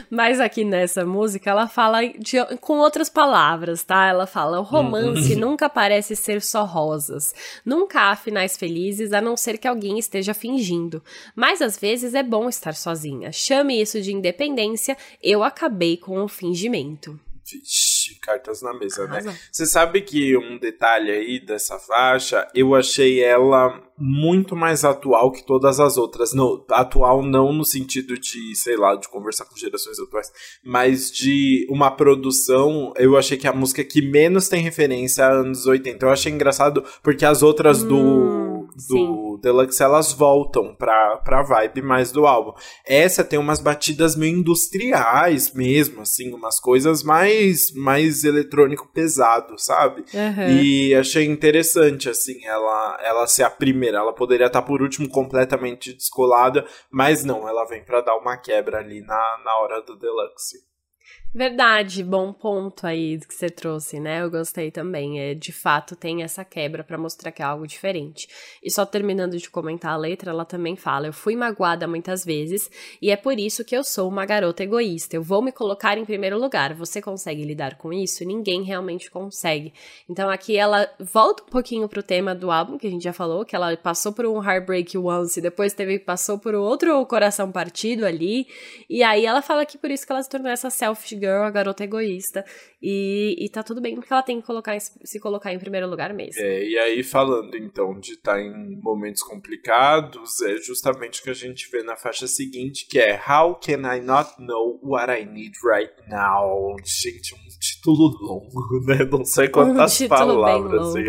Mas 0.08 0.40
aqui 0.40 0.64
nessa 0.64 1.04
música 1.04 1.50
ela 1.50 1.68
fala 1.68 2.00
de, 2.06 2.36
com 2.60 2.78
outras 2.78 3.08
palavras, 3.08 3.82
tá? 3.82 4.06
Ela 4.06 4.26
fala: 4.26 4.60
o 4.60 4.64
romance 4.64 5.34
uhum. 5.34 5.40
nunca 5.40 5.68
parece 5.68 6.14
ser 6.14 6.40
só 6.40 6.64
rosas. 6.64 7.34
Nunca 7.64 8.10
há 8.10 8.16
finais 8.16 8.56
felizes 8.56 9.12
a 9.12 9.20
não 9.20 9.36
ser 9.36 9.58
que 9.58 9.68
alguém 9.68 9.98
esteja 9.98 10.34
fingindo. 10.34 11.02
Mas 11.34 11.60
às 11.60 11.78
vezes 11.78 12.14
é 12.14 12.22
bom 12.22 12.48
estar 12.48 12.74
sozinha. 12.74 13.32
Chame 13.32 13.80
isso 13.80 14.00
de 14.00 14.12
independência. 14.12 14.96
Eu 15.22 15.42
acabei 15.42 15.96
com 15.96 16.22
o 16.22 16.28
fingimento. 16.28 17.18
Vixe, 17.50 17.89
cartas 18.16 18.62
na 18.62 18.72
mesa, 18.72 19.06
né? 19.06 19.20
Você 19.50 19.66
sabe 19.66 20.00
que 20.00 20.36
um 20.36 20.58
detalhe 20.58 21.10
aí 21.10 21.40
dessa 21.44 21.78
faixa, 21.78 22.46
eu 22.54 22.74
achei 22.74 23.22
ela 23.22 23.82
muito 24.00 24.56
mais 24.56 24.82
atual 24.82 25.30
que 25.30 25.44
todas 25.44 25.78
as 25.78 25.98
outras. 25.98 26.32
No, 26.32 26.64
atual 26.70 27.22
não 27.22 27.52
no 27.52 27.64
sentido 27.64 28.18
de, 28.18 28.56
sei 28.56 28.76
lá, 28.76 28.96
de 28.96 29.08
conversar 29.08 29.44
com 29.44 29.56
gerações 29.56 29.98
atuais, 30.00 30.32
mas 30.64 31.10
de 31.10 31.66
uma 31.68 31.90
produção, 31.90 32.94
eu 32.96 33.16
achei 33.16 33.36
que 33.36 33.46
é 33.46 33.50
a 33.50 33.54
música 33.54 33.84
que 33.84 34.00
menos 34.00 34.48
tem 34.48 34.62
referência 34.62 35.26
a 35.26 35.32
anos 35.32 35.66
80. 35.66 36.04
Eu 36.04 36.10
achei 36.10 36.32
engraçado 36.32 36.82
porque 37.02 37.26
as 37.26 37.42
outras 37.42 37.82
hum, 37.82 37.88
do, 37.88 38.39
do 38.88 39.38
Deluxe 39.42 39.82
elas 39.82 40.12
voltam 40.12 40.74
pra, 40.74 41.16
pra 41.18 41.42
vibe 41.42 41.82
mais 41.82 42.12
do 42.12 42.26
álbum. 42.26 42.52
Essa 42.86 43.24
tem 43.24 43.38
umas 43.38 43.60
batidas 43.60 44.16
meio 44.16 44.38
industriais 44.38 45.52
mesmo, 45.52 46.02
assim, 46.02 46.32
umas 46.32 46.60
coisas 46.60 47.02
mais, 47.02 47.72
mais 47.72 48.24
eletrônico 48.24 48.90
pesado, 48.92 49.58
sabe? 49.58 50.04
Uhum. 50.12 50.50
E 50.62 50.94
achei 50.94 51.26
interessante, 51.26 52.08
assim, 52.08 52.44
ela, 52.44 52.98
ela 53.02 53.26
ser 53.26 53.42
a 53.42 53.50
primeira. 53.50 53.98
Ela 53.98 54.12
poderia 54.12 54.46
estar 54.46 54.62
por 54.62 54.82
último 54.82 55.08
completamente 55.08 55.92
descolada, 55.92 56.66
mas 56.90 57.24
não, 57.24 57.48
ela 57.48 57.64
vem 57.64 57.84
para 57.84 58.00
dar 58.00 58.16
uma 58.16 58.36
quebra 58.36 58.78
ali 58.78 59.00
na, 59.00 59.40
na 59.44 59.58
hora 59.58 59.82
do 59.82 59.96
Deluxe. 59.96 60.70
Verdade, 61.32 62.02
bom 62.02 62.32
ponto 62.32 62.84
aí 62.84 63.16
que 63.20 63.32
você 63.32 63.48
trouxe, 63.48 64.00
né? 64.00 64.20
Eu 64.20 64.28
gostei 64.28 64.68
também. 64.68 65.20
É, 65.20 65.32
de 65.32 65.52
fato, 65.52 65.94
tem 65.94 66.24
essa 66.24 66.44
quebra 66.44 66.82
para 66.82 66.98
mostrar 66.98 67.30
que 67.30 67.40
é 67.40 67.44
algo 67.44 67.68
diferente. 67.68 68.26
E 68.60 68.68
só 68.68 68.84
terminando 68.84 69.38
de 69.38 69.48
comentar 69.48 69.92
a 69.92 69.96
letra, 69.96 70.32
ela 70.32 70.44
também 70.44 70.74
fala: 70.74 71.06
Eu 71.06 71.12
fui 71.12 71.36
magoada 71.36 71.86
muitas 71.86 72.24
vezes 72.24 72.68
e 73.00 73.12
é 73.12 73.16
por 73.16 73.38
isso 73.38 73.64
que 73.64 73.76
eu 73.76 73.84
sou 73.84 74.08
uma 74.08 74.26
garota 74.26 74.64
egoísta. 74.64 75.14
Eu 75.14 75.22
vou 75.22 75.40
me 75.40 75.52
colocar 75.52 75.96
em 75.96 76.04
primeiro 76.04 76.36
lugar. 76.36 76.74
Você 76.74 77.00
consegue 77.00 77.44
lidar 77.44 77.78
com 77.78 77.92
isso? 77.92 78.24
Ninguém 78.24 78.64
realmente 78.64 79.08
consegue. 79.08 79.72
Então 80.08 80.28
aqui 80.28 80.56
ela 80.56 80.90
volta 80.98 81.44
um 81.44 81.46
pouquinho 81.50 81.88
pro 81.88 82.02
tema 82.02 82.34
do 82.34 82.50
álbum 82.50 82.76
que 82.76 82.88
a 82.88 82.90
gente 82.90 83.04
já 83.04 83.12
falou, 83.12 83.44
que 83.44 83.54
ela 83.54 83.76
passou 83.76 84.12
por 84.12 84.26
um 84.26 84.42
heartbreak 84.42 84.98
once 84.98 85.38
e 85.38 85.42
depois 85.42 85.74
teve 85.74 86.00
passou 86.00 86.40
por 86.40 86.56
outro 86.56 87.06
coração 87.06 87.52
partido 87.52 88.04
ali. 88.04 88.48
E 88.88 89.04
aí 89.04 89.24
ela 89.24 89.40
fala 89.40 89.64
que 89.64 89.78
por 89.78 89.92
isso 89.92 90.04
que 90.04 90.10
ela 90.10 90.22
se 90.24 90.28
tornou 90.28 90.50
essa 90.50 90.70
selfish 90.70 91.19
girl, 91.20 91.44
a 91.44 91.50
garota 91.50 91.84
egoísta. 91.84 92.44
E, 92.82 93.36
e 93.38 93.48
tá 93.50 93.62
tudo 93.62 93.80
bem, 93.80 93.94
porque 93.94 94.12
ela 94.12 94.22
tem 94.22 94.40
que 94.40 94.46
colocar, 94.46 94.78
se 94.80 95.20
colocar 95.20 95.52
em 95.52 95.58
primeiro 95.58 95.88
lugar 95.88 96.14
mesmo. 96.14 96.40
É, 96.40 96.64
e 96.64 96.78
aí, 96.78 97.02
falando 97.02 97.54
então 97.56 97.98
de 97.98 98.12
estar 98.12 98.34
tá 98.34 98.40
em 98.40 98.80
momentos 98.80 99.22
complicados, 99.22 100.40
é 100.40 100.56
justamente 100.56 101.20
o 101.20 101.24
que 101.24 101.30
a 101.30 101.34
gente 101.34 101.70
vê 101.70 101.82
na 101.82 101.96
faixa 101.96 102.26
seguinte, 102.26 102.86
que 102.88 102.98
é 102.98 103.20
How 103.20 103.56
can 103.56 103.82
I 103.94 104.00
not 104.00 104.30
know 104.38 104.80
what 104.82 105.12
I 105.12 105.26
need 105.26 105.52
right 105.62 105.92
now? 106.08 106.74
Gente, 106.82 107.34
um 107.34 107.50
título 107.60 108.16
longo, 108.20 108.80
né? 108.86 109.06
Não 109.10 109.24
sei 109.24 109.48
quantas 109.48 110.00
um 110.00 110.08
palavras. 110.08 110.88
Assim, 110.88 111.02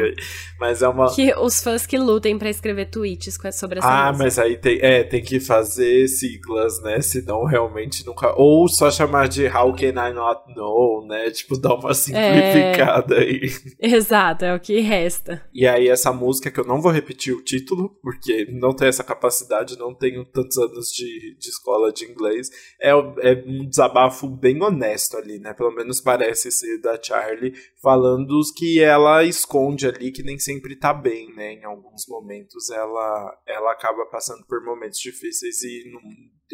mas 0.60 0.82
é 0.82 0.88
uma. 0.88 1.14
Que 1.14 1.34
os 1.36 1.64
fãs 1.64 1.86
que 1.86 1.98
lutem 1.98 2.38
para 2.38 2.50
escrever 2.50 2.90
tweets 2.90 3.38
sobre 3.54 3.80
essa 3.80 3.88
Ah, 3.88 4.08
música. 4.08 4.24
mas 4.24 4.40
aí 4.40 4.58
tem, 4.58 4.80
é, 4.82 5.04
tem 5.04 5.24
que 5.24 5.40
fazer 5.40 6.08
siglas, 6.08 6.82
né? 6.82 7.00
Senão 7.02 7.46
realmente 7.46 8.06
nunca. 8.06 8.34
Ou 8.38 8.68
só 8.68 8.92
chamar 8.92 9.30
de 9.30 9.48
How 9.48 9.74
can 9.74 10.10
I 10.10 10.14
not 10.14 10.54
know, 10.54 11.06
né? 11.08 11.30
Tipo, 11.32 11.61
dar 11.62 11.76
uma 11.76 11.94
simplificada 11.94 13.16
é... 13.16 13.20
aí. 13.20 13.42
Exato, 13.80 14.46
é 14.46 14.56
o 14.56 14.60
que 14.60 14.80
resta. 14.80 15.48
E 15.54 15.68
aí, 15.68 15.88
essa 15.88 16.12
música 16.12 16.50
que 16.50 16.60
eu 16.60 16.66
não 16.66 16.82
vou 16.82 16.92
repetir 16.92 17.34
o 17.34 17.44
título, 17.44 17.90
porque 18.02 18.46
não 18.52 18.74
tenho 18.74 18.90
essa 18.90 19.04
capacidade, 19.04 19.78
não 19.78 19.94
tenho 19.94 20.26
tantos 20.26 20.58
anos 20.58 20.92
de, 20.92 21.38
de 21.38 21.50
escola 21.50 21.94
de 21.94 22.06
inglês, 22.06 22.50
é, 22.82 22.90
é 22.90 23.44
um 23.46 23.68
desabafo 23.68 24.28
bem 24.28 24.62
honesto 24.62 25.18
ali, 25.18 25.40
né? 25.40 25.54
Pelo 25.54 25.72
menos 25.72 26.02
parece 26.02 26.52
ser 26.52 26.82
da 26.82 27.02
Charlie, 27.02 27.54
falando 27.82 28.40
os 28.40 28.52
que 28.52 28.82
ela 28.82 29.24
esconde 29.24 29.88
ali, 29.88 30.12
que 30.12 30.24
nem 30.24 30.40
sempre 30.40 30.76
tá 30.76 30.94
bem, 30.94 31.34
né? 31.34 31.54
Em 31.54 31.64
alguns 31.64 32.06
momentos 32.08 32.70
ela, 32.70 33.38
ela 33.48 33.72
acaba 33.72 34.06
passando 34.06 34.46
por 34.46 34.64
momentos 34.64 35.00
difíceis 35.00 35.62
e 35.64 35.92
não 35.92 36.02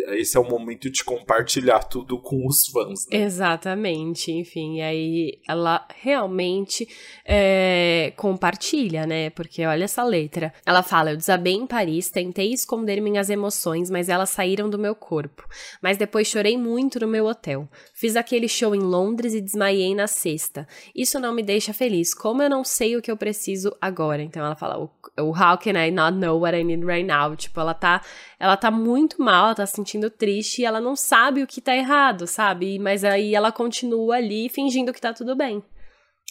esse 0.10 0.38
é 0.38 0.39
o 0.39 0.48
momento 0.48 0.89
de 0.89 1.04
compartilhar 1.04 1.80
tudo 1.80 2.20
com 2.20 2.45
os 2.45 2.68
fãs. 2.68 3.06
Né? 3.12 3.24
Exatamente, 3.24 4.32
enfim, 4.32 4.78
e 4.78 4.82
aí 4.82 5.39
ela 5.48 5.88
realmente 5.95 6.88
é, 7.26 8.14
compartilha, 8.16 9.06
né? 9.06 9.30
Porque 9.32 9.66
olha 9.66 9.86
essa 9.86 10.04
letra. 10.04 10.54
Ela 10.66 10.84
fala: 10.84 11.12
Eu 11.12 11.18
desabei 11.18 11.54
em 11.54 11.68
Paris, 11.68 12.10
tentei 12.10 12.54
esconder 12.54 13.02
minhas 13.02 13.30
emoções, 13.30 13.89
mas 13.89 14.10
elas 14.10 14.30
saíram 14.30 14.70
do 14.70 14.80
meu 14.80 14.95
corpo. 14.95 15.48
Mas 15.82 15.98
depois 15.98 16.28
chorei 16.28 16.58
muito 16.58 17.00
no 17.00 17.08
meu 17.08 17.26
hotel. 17.26 17.68
Fiz 17.93 18.16
aquele 18.16 18.48
show 18.48 18.76
em 18.76 18.80
Londres 18.80 19.34
e 19.34 19.41
desmaiei 19.41 19.95
na 19.95 20.08
sexta. 20.08 20.68
Isso 20.95 21.20
não 21.20 21.34
me 21.34 21.43
deixa 21.43 21.74
feliz. 21.74 22.14
Como 22.14 22.41
eu 22.41 22.50
não 22.50 22.64
sei 22.64 22.95
o 22.95 23.02
que 23.02 23.12
eu 23.12 23.18
preciso 23.18 23.76
agora? 23.82 24.22
Então 24.22 24.45
ela 24.45 24.56
fala: 24.56 24.78
o, 24.80 24.89
How 25.30 25.58
can 25.58 25.78
I 25.78 25.91
not 25.91 26.18
know 26.18 26.39
what 26.39 26.56
I 26.56 26.64
need 26.64 26.86
right 26.86 27.06
now? 27.06 27.36
Tipo, 27.36 27.60
ela 27.60 27.74
tá, 27.74 28.02
ela 28.39 28.56
tá 28.56 28.70
muito 28.70 29.22
mal, 29.22 29.45
ela 29.45 29.56
tá 29.56 29.66
se 29.66 29.80
sentindo 29.88 30.09
triste 30.09 30.61
e 30.61 30.65
ela 30.65 30.81
não 30.81 30.95
sabe 30.95 31.41
o 31.41 31.47
que 31.47 31.61
tá 31.61 31.73
errado, 31.73 32.27
sabe? 32.27 32.77
Mas 32.77 33.05
aí 33.05 33.33
ela 33.33 33.51
continua 33.51 34.17
ali 34.17 34.49
fingindo 34.49 34.91
que 34.91 34.99
tá 34.99 35.13
tudo 35.13 35.35
bem. 35.35 35.63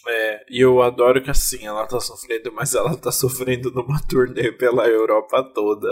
É, 0.07 0.45
e 0.49 0.61
eu 0.61 0.81
adoro 0.81 1.21
que 1.21 1.31
assim, 1.31 1.65
ela 1.65 1.85
tá 1.87 1.99
sofrendo, 1.99 2.51
mas 2.53 2.75
ela 2.75 2.95
tá 2.95 3.11
sofrendo 3.11 3.71
numa 3.71 3.99
turnê 4.07 4.51
pela 4.51 4.87
Europa 4.87 5.43
toda. 5.55 5.89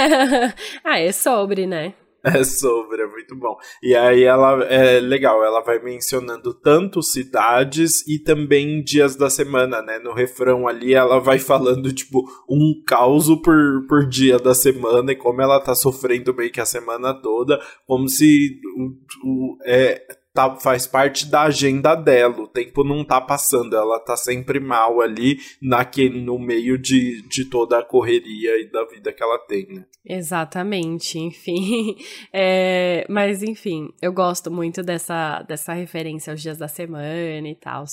ah, 0.82 0.98
é 0.98 1.12
sobre, 1.12 1.66
né? 1.66 1.92
É 2.28 2.42
sobre, 2.44 3.02
é 3.02 3.06
muito 3.06 3.34
bom. 3.36 3.56
E 3.82 3.94
aí 3.94 4.24
ela 4.24 4.64
é 4.64 5.00
legal, 5.00 5.44
ela 5.44 5.60
vai 5.60 5.78
mencionando 5.78 6.52
tanto 6.52 7.02
cidades 7.02 8.06
e 8.06 8.18
também 8.18 8.82
dias 8.82 9.16
da 9.16 9.30
semana, 9.30 9.80
né? 9.80 9.98
No 9.98 10.12
refrão 10.12 10.66
ali 10.66 10.94
ela 10.94 11.20
vai 11.20 11.38
falando, 11.38 11.92
tipo, 11.92 12.28
um 12.48 12.82
caos 12.86 13.28
por, 13.42 13.86
por 13.88 14.06
dia 14.06 14.38
da 14.38 14.54
semana 14.54 15.12
e 15.12 15.16
como 15.16 15.40
ela 15.40 15.60
tá 15.60 15.74
sofrendo 15.74 16.34
meio 16.34 16.50
que 16.50 16.60
a 16.60 16.66
semana 16.66 17.14
toda, 17.14 17.60
como 17.86 18.08
se 18.08 18.60
o, 18.76 18.90
o 19.24 19.58
é, 19.64 20.04
tá, 20.38 20.54
faz 20.54 20.86
parte 20.86 21.26
da 21.28 21.42
agenda 21.42 21.96
dela. 21.96 22.42
O 22.42 22.46
tempo 22.46 22.84
não 22.84 23.04
tá 23.04 23.20
passando, 23.20 23.74
ela 23.74 23.98
tá 23.98 24.16
sempre 24.16 24.60
mal 24.60 25.00
ali 25.00 25.38
naquele, 25.60 26.20
no 26.20 26.38
meio 26.38 26.78
de, 26.78 27.22
de 27.28 27.44
toda 27.44 27.80
a 27.80 27.84
correria 27.84 28.60
e 28.60 28.70
da 28.70 28.84
vida 28.84 29.12
que 29.12 29.20
ela 29.20 29.38
tem, 29.48 29.66
né? 29.66 29.84
Exatamente, 30.06 31.18
enfim. 31.18 31.96
É, 32.32 33.06
mas 33.08 33.42
enfim, 33.42 33.88
eu 34.00 34.12
gosto 34.12 34.50
muito 34.50 34.82
dessa, 34.82 35.42
dessa 35.42 35.72
referência 35.72 36.32
aos 36.32 36.42
dias 36.42 36.58
da 36.58 36.68
semana 36.68 37.48
e 37.48 37.54
tal. 37.54 37.84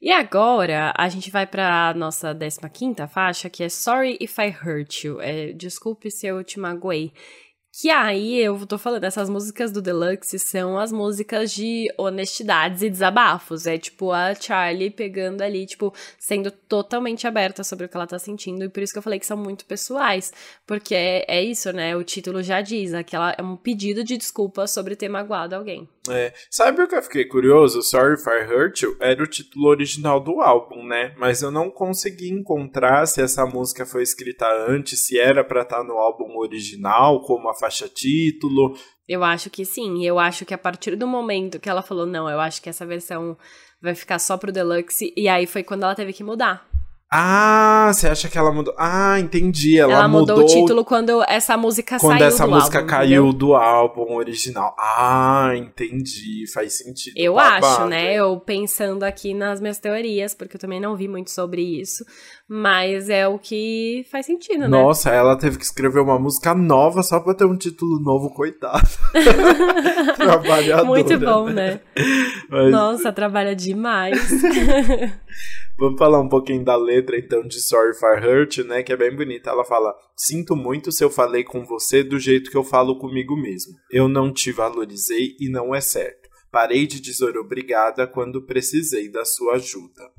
E 0.00 0.10
agora 0.12 0.92
a 0.96 1.08
gente 1.08 1.30
vai 1.30 1.46
para 1.46 1.92
nossa 1.94 2.34
15 2.34 3.06
faixa, 3.08 3.50
que 3.50 3.64
é 3.64 3.68
Sorry 3.68 4.16
If 4.20 4.38
I 4.38 4.48
Hurt 4.48 5.04
You. 5.04 5.20
É, 5.20 5.52
Desculpe 5.52 6.10
se 6.10 6.26
eu 6.26 6.42
te 6.44 6.60
magoei. 6.60 7.12
Que 7.78 7.90
aí 7.90 8.38
eu 8.38 8.66
tô 8.66 8.78
falando, 8.78 9.04
essas 9.04 9.28
músicas 9.28 9.70
do 9.70 9.82
Deluxe 9.82 10.38
são 10.38 10.78
as 10.78 10.90
músicas 10.90 11.52
de 11.52 11.92
honestidades 11.98 12.80
e 12.80 12.88
desabafos. 12.88 13.66
É 13.66 13.76
tipo 13.76 14.12
a 14.12 14.34
Charlie 14.34 14.88
pegando 14.88 15.42
ali, 15.42 15.66
tipo, 15.66 15.92
sendo 16.18 16.50
totalmente 16.50 17.26
aberta 17.26 17.62
sobre 17.62 17.84
o 17.84 17.88
que 17.90 17.94
ela 17.94 18.06
tá 18.06 18.18
sentindo. 18.18 18.64
E 18.64 18.70
por 18.70 18.82
isso 18.82 18.94
que 18.94 18.98
eu 18.98 19.02
falei 19.02 19.18
que 19.18 19.26
são 19.26 19.36
muito 19.36 19.66
pessoais. 19.66 20.32
Porque 20.66 20.94
é, 20.94 21.26
é 21.28 21.42
isso, 21.42 21.70
né? 21.70 21.94
O 21.94 22.02
título 22.02 22.42
já 22.42 22.62
diz, 22.62 22.94
aquela 22.94 23.34
é 23.36 23.42
um 23.42 23.56
pedido 23.56 24.02
de 24.02 24.16
desculpa 24.16 24.66
sobre 24.66 24.96
ter 24.96 25.10
magoado 25.10 25.54
alguém. 25.54 25.86
É. 26.08 26.32
Sabe 26.50 26.82
o 26.82 26.88
que 26.88 26.94
eu 26.94 27.02
fiquei 27.02 27.24
curioso? 27.24 27.82
Sorry 27.82 28.14
I 28.14 28.52
Hurt 28.52 28.82
You 28.82 28.96
era 29.00 29.22
o 29.22 29.26
título 29.26 29.68
original 29.68 30.20
do 30.20 30.40
álbum, 30.40 30.84
né? 30.84 31.14
Mas 31.18 31.42
eu 31.42 31.50
não 31.50 31.70
consegui 31.70 32.30
encontrar 32.30 33.06
se 33.06 33.20
essa 33.20 33.44
música 33.44 33.84
foi 33.84 34.02
escrita 34.02 34.46
antes, 34.68 35.04
se 35.06 35.18
era 35.18 35.44
pra 35.44 35.62
estar 35.62 35.78
tá 35.78 35.84
no 35.84 35.94
álbum 35.94 36.36
original, 36.38 37.20
como 37.22 37.48
a 37.48 37.54
faixa 37.66 37.88
título. 37.88 38.76
Eu 39.08 39.22
acho 39.22 39.50
que 39.50 39.64
sim. 39.64 40.04
Eu 40.04 40.18
acho 40.18 40.44
que 40.44 40.54
a 40.54 40.58
partir 40.58 40.96
do 40.96 41.06
momento 41.06 41.60
que 41.60 41.68
ela 41.68 41.82
falou, 41.82 42.06
não, 42.06 42.28
eu 42.28 42.40
acho 42.40 42.62
que 42.62 42.68
essa 42.68 42.86
versão 42.86 43.36
vai 43.80 43.94
ficar 43.94 44.18
só 44.18 44.36
pro 44.36 44.52
Deluxe, 44.52 45.12
e 45.16 45.28
aí 45.28 45.46
foi 45.46 45.62
quando 45.62 45.82
ela 45.82 45.94
teve 45.94 46.12
que 46.12 46.24
mudar. 46.24 46.66
Ah, 47.08 47.92
você 47.94 48.08
acha 48.08 48.28
que 48.28 48.36
ela 48.36 48.50
mudou? 48.50 48.74
Ah, 48.76 49.18
entendi. 49.20 49.78
Ela, 49.78 49.92
ela 49.92 50.08
mudou, 50.08 50.38
mudou, 50.38 50.44
o 50.44 50.60
título 50.60 50.84
quando 50.84 51.22
essa 51.28 51.56
música 51.56 51.98
quando 52.00 52.18
saiu 52.18 52.26
essa 52.26 52.44
do 52.44 52.50
música 52.50 52.78
álbum, 52.78 52.90
caiu 52.90 53.22
entendeu? 53.22 53.32
do 53.32 53.54
álbum 53.54 54.14
original. 54.16 54.74
Ah, 54.76 55.52
entendi. 55.54 56.44
Faz 56.52 56.72
sentido. 56.76 57.14
Eu 57.16 57.34
Babado. 57.34 57.66
acho, 57.66 57.86
né? 57.86 58.14
Eu 58.14 58.40
pensando 58.40 59.04
aqui 59.04 59.34
nas 59.34 59.60
minhas 59.60 59.78
teorias, 59.78 60.34
porque 60.34 60.56
eu 60.56 60.60
também 60.60 60.80
não 60.80 60.96
vi 60.96 61.06
muito 61.06 61.30
sobre 61.30 61.62
isso. 61.62 62.04
Mas 62.48 63.08
é 63.08 63.26
o 63.26 63.38
que 63.38 64.04
faz 64.10 64.26
sentido, 64.26 64.60
né? 64.60 64.68
Nossa, 64.68 65.10
ela 65.10 65.36
teve 65.36 65.58
que 65.58 65.64
escrever 65.64 66.00
uma 66.00 66.18
música 66.18 66.54
nova 66.54 67.02
só 67.02 67.20
pra 67.20 67.34
ter 67.34 67.44
um 67.44 67.56
título 67.56 68.00
novo, 68.00 68.30
coitado. 68.30 68.88
Trabalhadora. 70.16 70.84
Muito 70.84 71.18
bom, 71.18 71.46
né? 71.46 71.54
né? 71.54 71.80
Mas... 72.48 72.70
Nossa, 72.70 73.12
trabalha 73.12 73.54
demais. 73.54 74.18
Vamos 75.78 75.98
falar 75.98 76.20
um 76.20 76.28
pouquinho 76.28 76.64
da 76.64 76.74
letra, 76.74 77.18
então, 77.18 77.46
de 77.46 77.60
Sorry 77.60 77.94
for 77.94 78.18
Hurt, 78.18 78.58
né? 78.58 78.82
Que 78.82 78.94
é 78.94 78.96
bem 78.96 79.14
bonita. 79.14 79.50
Ela 79.50 79.64
fala: 79.64 79.94
Sinto 80.16 80.56
muito 80.56 80.90
se 80.90 81.04
eu 81.04 81.10
falei 81.10 81.44
com 81.44 81.66
você 81.66 82.02
do 82.02 82.18
jeito 82.18 82.50
que 82.50 82.56
eu 82.56 82.64
falo 82.64 82.98
comigo 82.98 83.36
mesmo. 83.36 83.74
Eu 83.90 84.08
não 84.08 84.32
te 84.32 84.50
valorizei 84.50 85.36
e 85.38 85.50
não 85.50 85.74
é 85.74 85.80
certo. 85.82 86.30
Parei 86.50 86.86
de 86.86 86.98
dizer 86.98 87.36
obrigada 87.36 88.06
quando 88.06 88.46
precisei 88.46 89.10
da 89.10 89.26
sua 89.26 89.56
ajuda. 89.56 90.10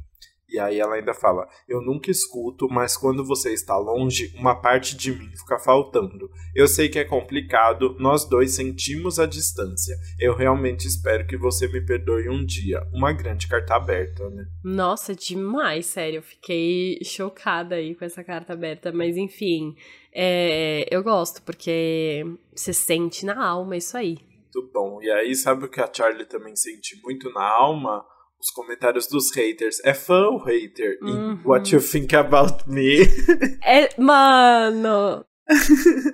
E 0.49 0.59
aí 0.59 0.79
ela 0.79 0.95
ainda 0.95 1.13
fala: 1.13 1.47
Eu 1.67 1.81
nunca 1.81 2.09
escuto, 2.09 2.67
mas 2.69 2.95
quando 2.95 3.23
você 3.23 3.53
está 3.53 3.77
longe, 3.77 4.33
uma 4.37 4.55
parte 4.55 4.95
de 4.95 5.11
mim 5.11 5.29
fica 5.35 5.59
faltando. 5.59 6.29
Eu 6.55 6.67
sei 6.67 6.87
que 6.89 6.99
é 6.99 7.03
complicado, 7.03 7.95
nós 7.99 8.25
dois 8.25 8.51
sentimos 8.51 9.19
a 9.19 9.25
distância. 9.25 9.95
Eu 10.19 10.35
realmente 10.35 10.87
espero 10.87 11.27
que 11.27 11.37
você 11.37 11.67
me 11.67 11.81
perdoe 11.81 12.29
um 12.29 12.45
dia. 12.45 12.81
Uma 12.93 13.11
grande 13.11 13.47
carta 13.47 13.75
aberta, 13.75 14.29
né? 14.29 14.47
Nossa, 14.63 15.13
demais, 15.13 15.85
sério. 15.87 16.17
Eu 16.17 16.23
fiquei 16.23 16.99
chocada 17.03 17.75
aí 17.75 17.93
com 17.93 18.05
essa 18.05 18.23
carta 18.23 18.53
aberta, 18.53 18.91
mas 18.91 19.17
enfim, 19.17 19.75
é, 20.13 20.87
eu 20.89 21.03
gosto, 21.03 21.41
porque 21.43 22.25
você 22.55 22.73
sente 22.73 23.25
na 23.25 23.45
alma 23.45 23.75
isso 23.75 23.97
aí. 23.97 24.17
Muito 24.57 24.71
bom. 24.73 25.01
E 25.01 25.11
aí, 25.11 25.35
sabe 25.35 25.65
o 25.65 25.69
que 25.69 25.81
a 25.81 25.91
Charlie 25.93 26.25
também 26.25 26.55
sente 26.55 26.99
muito 27.03 27.29
na 27.31 27.43
alma? 27.43 28.03
Os 28.39 28.49
comentários 28.51 29.07
dos 29.07 29.31
haters. 29.35 29.79
É 29.83 29.93
fã 29.93 30.27
ou 30.27 30.37
hater? 30.43 30.97
Uhum. 31.01 31.39
What 31.45 31.73
you 31.73 31.81
think 31.81 32.15
about 32.15 32.69
me? 32.69 32.99
É, 33.63 33.89
mano. 33.99 35.25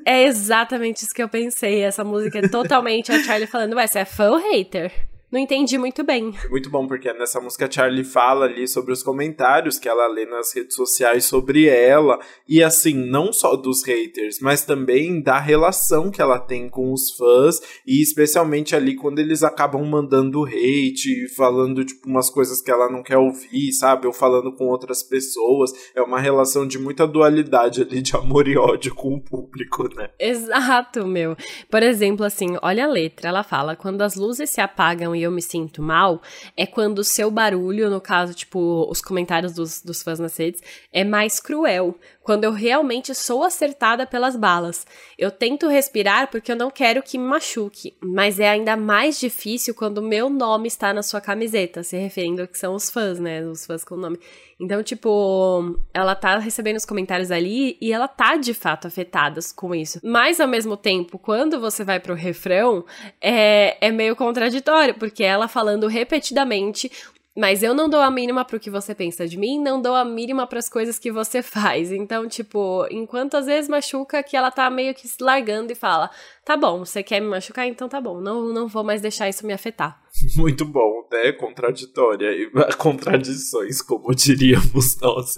é 0.05 0.23
exatamente 0.23 1.03
isso 1.03 1.13
que 1.13 1.23
eu 1.23 1.29
pensei. 1.29 1.81
Essa 1.81 2.03
música 2.03 2.39
é 2.39 2.47
totalmente 2.47 3.11
a 3.11 3.19
Charlie 3.23 3.47
falando, 3.47 3.73
ué, 3.73 3.87
você 3.87 3.99
é 3.99 4.05
fã 4.05 4.31
ou 4.31 4.37
hater? 4.37 4.91
Não 5.33 5.39
entendi 5.39 5.79
muito 5.79 6.03
bem. 6.03 6.31
Muito 6.47 6.69
bom, 6.69 6.85
porque 6.85 7.11
nessa 7.11 7.41
música 7.41 7.65
a 7.65 7.71
Charlie 7.71 8.03
fala 8.03 8.45
ali 8.45 8.67
sobre 8.67 8.93
os 8.93 9.01
comentários 9.01 9.79
que 9.79 9.89
ela 9.89 10.05
lê 10.05 10.27
nas 10.27 10.53
redes 10.53 10.75
sociais 10.75 11.25
sobre 11.25 11.67
ela. 11.67 12.19
E 12.47 12.61
assim, 12.61 12.93
não 12.93 13.33
só 13.33 13.55
dos 13.55 13.83
haters, 13.83 14.39
mas 14.39 14.63
também 14.63 15.19
da 15.19 15.39
relação 15.39 16.11
que 16.11 16.21
ela 16.21 16.37
tem 16.37 16.69
com 16.69 16.93
os 16.93 17.15
fãs. 17.17 17.59
E 17.87 17.99
especialmente 17.99 18.75
ali 18.75 18.95
quando 18.95 19.17
eles 19.17 19.41
acabam 19.41 19.83
mandando 19.83 20.45
hate, 20.45 21.27
falando 21.35 21.83
tipo 21.83 22.07
umas 22.07 22.29
coisas 22.29 22.61
que 22.61 22.69
ela 22.69 22.87
não 22.87 23.01
quer 23.01 23.17
ouvir, 23.17 23.71
sabe? 23.71 24.05
Ou 24.05 24.13
falando 24.13 24.55
com 24.55 24.67
outras 24.67 25.01
pessoas. 25.01 25.71
É 25.95 26.01
uma 26.03 26.19
relação 26.19 26.67
de 26.67 26.77
muita 26.77 27.07
dualidade 27.07 27.81
ali 27.81 28.03
de 28.03 28.15
amor 28.15 28.47
e 28.47 28.55
ódio 28.55 28.93
com 28.93 29.15
o 29.15 29.19
público, 29.19 29.89
né? 29.95 30.11
Exato, 30.19 31.07
meu. 31.07 31.35
Por 31.71 31.81
exemplo, 31.81 32.23
assim, 32.23 32.55
olha 32.61 32.83
a 32.85 32.87
letra. 32.87 33.29
Ela 33.29 33.41
fala: 33.41 33.75
quando 33.75 34.03
as 34.03 34.15
luzes 34.15 34.51
se 34.51 34.61
apagam 34.61 35.15
e 35.15 35.22
eu 35.23 35.31
me 35.31 35.41
sinto 35.41 35.81
mal 35.81 36.21
é 36.55 36.65
quando 36.65 36.99
o 36.99 37.03
seu 37.03 37.31
barulho, 37.31 37.89
no 37.89 37.99
caso, 37.99 38.33
tipo, 38.33 38.87
os 38.89 39.01
comentários 39.01 39.53
dos, 39.53 39.81
dos 39.81 40.03
fãs 40.03 40.19
nas 40.19 40.37
redes, 40.37 40.61
é 40.91 41.03
mais 41.03 41.39
cruel. 41.39 41.95
Quando 42.21 42.45
eu 42.45 42.51
realmente 42.51 43.13
sou 43.13 43.43
acertada 43.43 44.05
pelas 44.07 44.35
balas. 44.35 44.85
Eu 45.17 45.29
tento 45.29 45.67
respirar 45.67 46.31
porque 46.31 46.51
eu 46.51 46.55
não 46.55 46.71
quero 46.71 47.03
que 47.03 47.17
me 47.17 47.25
machuque, 47.25 47.93
mas 48.01 48.39
é 48.39 48.49
ainda 48.49 48.77
mais 48.77 49.19
difícil 49.19 49.75
quando 49.75 49.97
o 49.97 50.07
meu 50.07 50.29
nome 50.29 50.67
está 50.67 50.93
na 50.93 51.03
sua 51.03 51.19
camiseta, 51.19 51.83
se 51.83 51.97
referindo 51.97 52.41
a 52.41 52.47
que 52.47 52.57
são 52.57 52.75
os 52.75 52.89
fãs, 52.89 53.19
né? 53.19 53.45
Os 53.45 53.65
fãs 53.65 53.83
com 53.83 53.95
o 53.95 53.97
nome. 53.97 54.17
Então, 54.63 54.81
tipo, 54.81 55.77
ela 55.93 56.15
tá 56.15 56.37
recebendo 56.37 56.77
os 56.77 56.85
comentários 56.85 57.31
ali 57.31 57.77
e 57.81 57.91
ela 57.91 58.07
tá 58.07 58.37
de 58.37 58.53
fato 58.53 58.87
afetada 58.87 59.41
com 59.57 59.75
isso. 59.75 59.99
Mas 60.01 60.39
ao 60.39 60.47
mesmo 60.47 60.77
tempo, 60.77 61.19
quando 61.19 61.59
você 61.59 61.83
vai 61.83 61.99
pro 61.99 62.13
refrão, 62.13 62.85
é, 63.19 63.75
é 63.85 63.91
meio 63.91 64.15
contraditório, 64.15 64.93
porque 64.93 65.21
ela 65.21 65.49
falando 65.49 65.87
repetidamente 65.87 66.89
mas 67.35 67.63
eu 67.63 67.73
não 67.73 67.89
dou 67.89 67.99
a 67.99 68.11
mínima 68.11 68.45
pro 68.45 68.59
que 68.59 68.69
você 68.69 68.93
pensa 68.93 69.27
de 69.27 69.37
mim, 69.37 69.59
não 69.59 69.81
dou 69.81 69.95
a 69.95 70.05
mínima 70.05 70.45
para 70.45 70.59
as 70.59 70.69
coisas 70.69 70.99
que 70.99 71.11
você 71.11 71.41
faz. 71.41 71.91
Então, 71.91 72.27
tipo, 72.27 72.85
enquanto 72.91 73.35
às 73.35 73.47
vezes 73.47 73.67
machuca, 73.67 74.21
que 74.21 74.37
ela 74.37 74.51
tá 74.51 74.69
meio 74.69 74.93
que 74.93 75.07
se 75.07 75.21
largando 75.21 75.71
e 75.71 75.75
fala: 75.75 76.11
tá 76.45 76.55
bom, 76.55 76.85
você 76.85 77.01
quer 77.01 77.19
me 77.19 77.27
machucar? 77.27 77.67
Então 77.67 77.89
tá 77.89 77.99
bom, 77.99 78.21
não, 78.21 78.53
não 78.53 78.67
vou 78.67 78.83
mais 78.83 79.01
deixar 79.01 79.27
isso 79.27 79.47
me 79.47 79.51
afetar. 79.51 80.02
Muito 80.37 80.65
bom, 80.65 81.07
né? 81.11 81.31
Contraditória 81.31 82.31
e 82.31 82.49
contradições, 82.77 83.81
como 83.81 84.13
diríamos 84.13 84.99
nós. 85.01 85.35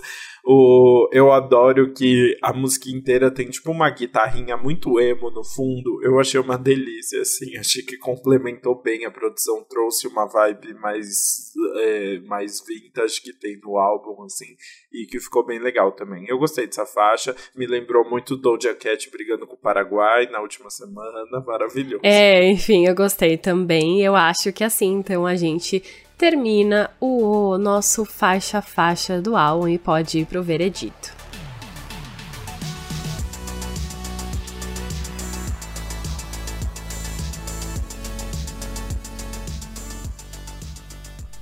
O, 0.48 1.10
eu 1.12 1.32
adoro 1.32 1.92
que 1.92 2.38
a 2.40 2.54
música 2.54 2.88
inteira 2.92 3.32
tem 3.32 3.50
tipo 3.50 3.72
uma 3.72 3.90
guitarrinha 3.90 4.56
muito 4.56 5.00
emo 5.00 5.32
no 5.32 5.44
fundo. 5.44 6.00
Eu 6.04 6.20
achei 6.20 6.40
uma 6.40 6.56
delícia, 6.56 7.20
assim. 7.22 7.58
Achei 7.58 7.82
que 7.82 7.98
complementou 7.98 8.80
bem 8.80 9.06
a 9.06 9.12
produção, 9.12 9.66
trouxe 9.68 10.08
uma 10.08 10.28
vibe 10.28 10.76
mais, 10.76 11.52
é, 11.78 12.20
mais 12.28 12.64
vintage 12.64 13.22
que 13.24 13.34
tem 13.34 13.60
no 13.60 13.76
álbum, 13.76 14.24
assim. 14.24 14.56
E 14.94 15.08
que 15.08 15.20
ficou 15.20 15.44
bem 15.44 15.58
legal 15.58 15.92
também. 15.94 16.26
Eu 16.28 16.38
gostei 16.38 16.68
dessa 16.68 16.86
faixa. 16.86 17.36
Me 17.56 17.66
lembrou 17.66 18.08
muito 18.08 18.38
Doja 18.38 18.76
Cat 18.76 19.10
brigando 19.10 19.48
com 19.48 19.56
o 19.56 19.60
Paraguai 19.60 20.30
na 20.30 20.42
última 20.42 20.70
semana. 20.70 21.26
Maravilhoso. 21.44 22.02
É, 22.04 22.46
enfim, 22.48 22.86
eu 22.86 22.94
gostei 22.94 23.36
também. 23.36 24.04
Eu 24.04 24.16
acho 24.16 24.54
que 24.54 24.64
assim, 24.66 24.94
então 24.94 25.26
a 25.26 25.36
gente 25.36 25.84
termina 26.18 26.90
o 27.00 27.58
nosso 27.58 28.06
faixa-faixa 28.06 29.22
do 29.22 29.36
álbum 29.36 29.68
e 29.68 29.78
pode 29.78 30.20
ir 30.20 30.26
pro 30.26 30.44
veredito. 30.44 31.25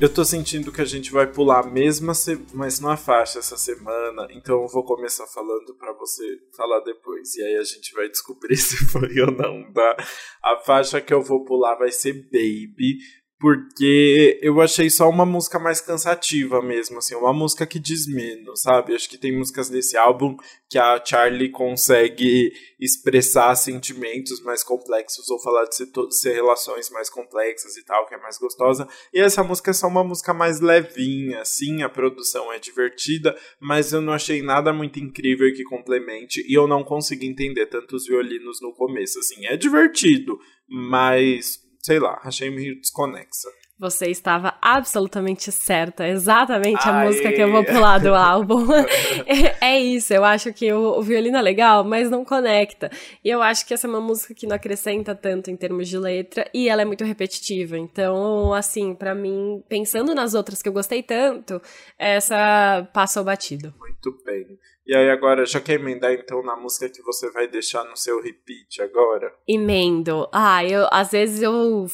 Eu 0.04 0.14
tô 0.14 0.26
sentindo 0.26 0.70
que 0.70 0.82
a 0.82 0.86
gente 0.86 1.14
vai 1.14 1.26
pular 1.26 1.66
mesma, 1.66 2.14
se... 2.14 2.38
mas 2.54 2.78
não 2.78 2.90
a 2.90 2.98
faixa 2.98 3.40
essa 3.40 3.56
semana, 3.56 4.28
então 4.32 4.62
eu 4.62 4.68
vou 4.68 4.84
começar 4.84 5.26
falando 5.28 5.74
para 5.76 5.94
você 5.94 6.26
falar 6.58 6.82
depois. 6.82 7.34
E 7.36 7.42
aí 7.42 7.56
a 7.56 7.64
gente 7.64 7.94
vai 7.94 8.10
descobrir 8.10 8.58
se 8.60 8.86
foi 8.88 9.18
ou 9.22 9.32
não, 9.32 9.72
tá? 9.72 9.96
A 10.44 10.58
faixa 10.58 11.00
que 11.00 11.14
eu 11.14 11.22
vou 11.22 11.46
pular 11.46 11.76
vai 11.76 11.90
ser 11.90 12.22
Baby, 12.24 12.98
porque 13.44 14.40
eu 14.42 14.62
achei 14.62 14.90
só 14.90 15.10
uma 15.10 15.26
música 15.26 15.60
mais 15.60 15.82
cansativa 15.82 16.62
mesmo, 16.62 17.00
assim, 17.00 17.14
uma 17.14 17.34
música 17.34 17.68
que 17.68 17.78
diz 17.78 18.08
menos, 18.08 18.62
sabe? 18.62 18.96
Acho 18.96 19.10
que 19.10 19.18
tem 19.18 19.38
músicas 19.38 19.70
desse 19.70 19.98
álbum 19.98 20.38
que 20.70 20.80
a 20.80 21.04
Charlie 21.04 21.50
consegue 21.50 22.54
expressar 22.80 23.54
sentimentos 23.56 24.42
mais 24.42 24.64
complexos 24.64 25.30
ou 25.30 25.42
falar 25.42 25.66
de 25.66 25.76
ser, 25.76 26.32
relações 26.32 26.90
mais 26.90 27.10
complexas 27.10 27.76
e 27.76 27.84
tal, 27.84 28.08
que 28.08 28.16
é 28.16 28.18
mais 28.18 28.38
gostosa. 28.38 28.88
E 29.14 29.20
essa 29.20 29.44
música 29.44 29.72
é 29.72 29.74
só 29.74 29.88
uma 29.88 30.06
música 30.06 30.34
mais 30.34 30.62
levinha, 30.62 31.42
assim, 31.42 31.84
a 31.84 31.90
produção 31.90 32.50
é 32.50 32.58
divertida, 32.58 33.38
mas 33.60 33.92
eu 33.92 34.00
não 34.00 34.14
achei 34.14 34.42
nada 34.42 34.72
muito 34.72 35.02
incrível 35.02 35.54
que 35.54 35.66
complemente 35.66 36.42
e 36.48 36.58
eu 36.58 36.66
não 36.66 36.82
consegui 36.82 37.28
entender 37.28 37.66
tantos 37.66 38.08
violinos 38.08 38.62
no 38.62 38.72
começo, 38.72 39.20
assim, 39.20 39.46
é 39.48 39.58
divertido, 39.58 40.40
mas 40.66 41.63
sei 41.84 42.00
lá, 42.00 42.20
achei 42.24 42.50
meio 42.50 42.80
desconexa. 42.80 43.50
Você 43.78 44.06
estava 44.06 44.56
absolutamente 44.62 45.52
certa, 45.52 46.08
exatamente 46.08 46.88
a 46.88 47.00
Aê. 47.00 47.08
música 47.08 47.34
que 47.34 47.42
eu 47.42 47.52
vou 47.52 47.66
pular 47.66 47.98
do 47.98 48.14
álbum. 48.16 48.68
é, 49.60 49.78
isso, 49.78 50.14
eu 50.14 50.24
acho 50.24 50.54
que 50.54 50.72
o, 50.72 51.00
o, 51.00 51.02
violino 51.02 51.38
é 51.38 51.42
legal, 51.42 51.84
mas 51.84 52.10
não 52.10 52.24
conecta. 52.24 52.90
E 53.22 53.30
eu 53.30 53.42
acho 53.42 53.66
que 53.66 53.74
essa 53.74 53.86
é 53.86 53.90
uma 53.90 54.00
música 54.00 54.34
que 54.34 54.48
não 54.48 54.56
acrescenta 54.56 55.14
tanto 55.14 55.52
em 55.52 55.58
termos 55.58 55.90
de 55.90 55.98
letra 55.98 56.50
e 56.54 56.70
ela 56.70 56.84
é 56.84 56.86
muito 56.86 57.04
repetitiva. 57.04 57.78
Então, 57.78 58.54
assim, 58.54 58.96
para 58.96 59.14
mim, 59.14 59.62
pensando 59.68 60.16
nas 60.16 60.34
outras 60.34 60.62
que 60.62 60.70
eu 60.70 60.74
gostei 60.74 61.04
tanto, 61.04 61.62
essa 61.98 62.88
passou 62.94 63.24
batido. 63.24 63.74
Muito 63.78 64.18
bem. 64.24 64.46
E 64.86 64.96
aí 64.96 65.10
agora, 65.10 65.46
já 65.46 65.62
quer 65.62 65.76
emendar 65.76 66.12
então 66.14 66.44
na 66.44 66.56
música 66.56 66.90
que 66.90 67.02
você 67.02 67.32
vai 67.32 67.48
deixar 67.48 67.84
no 67.86 67.96
seu 67.96 68.22
repeat 68.22 68.82
agora? 68.82 69.34
Emendo. 69.48 70.28
Ah, 70.32 70.64
eu 70.66 70.88
às 70.92 71.12
vezes 71.12 71.42
eu 71.42 71.88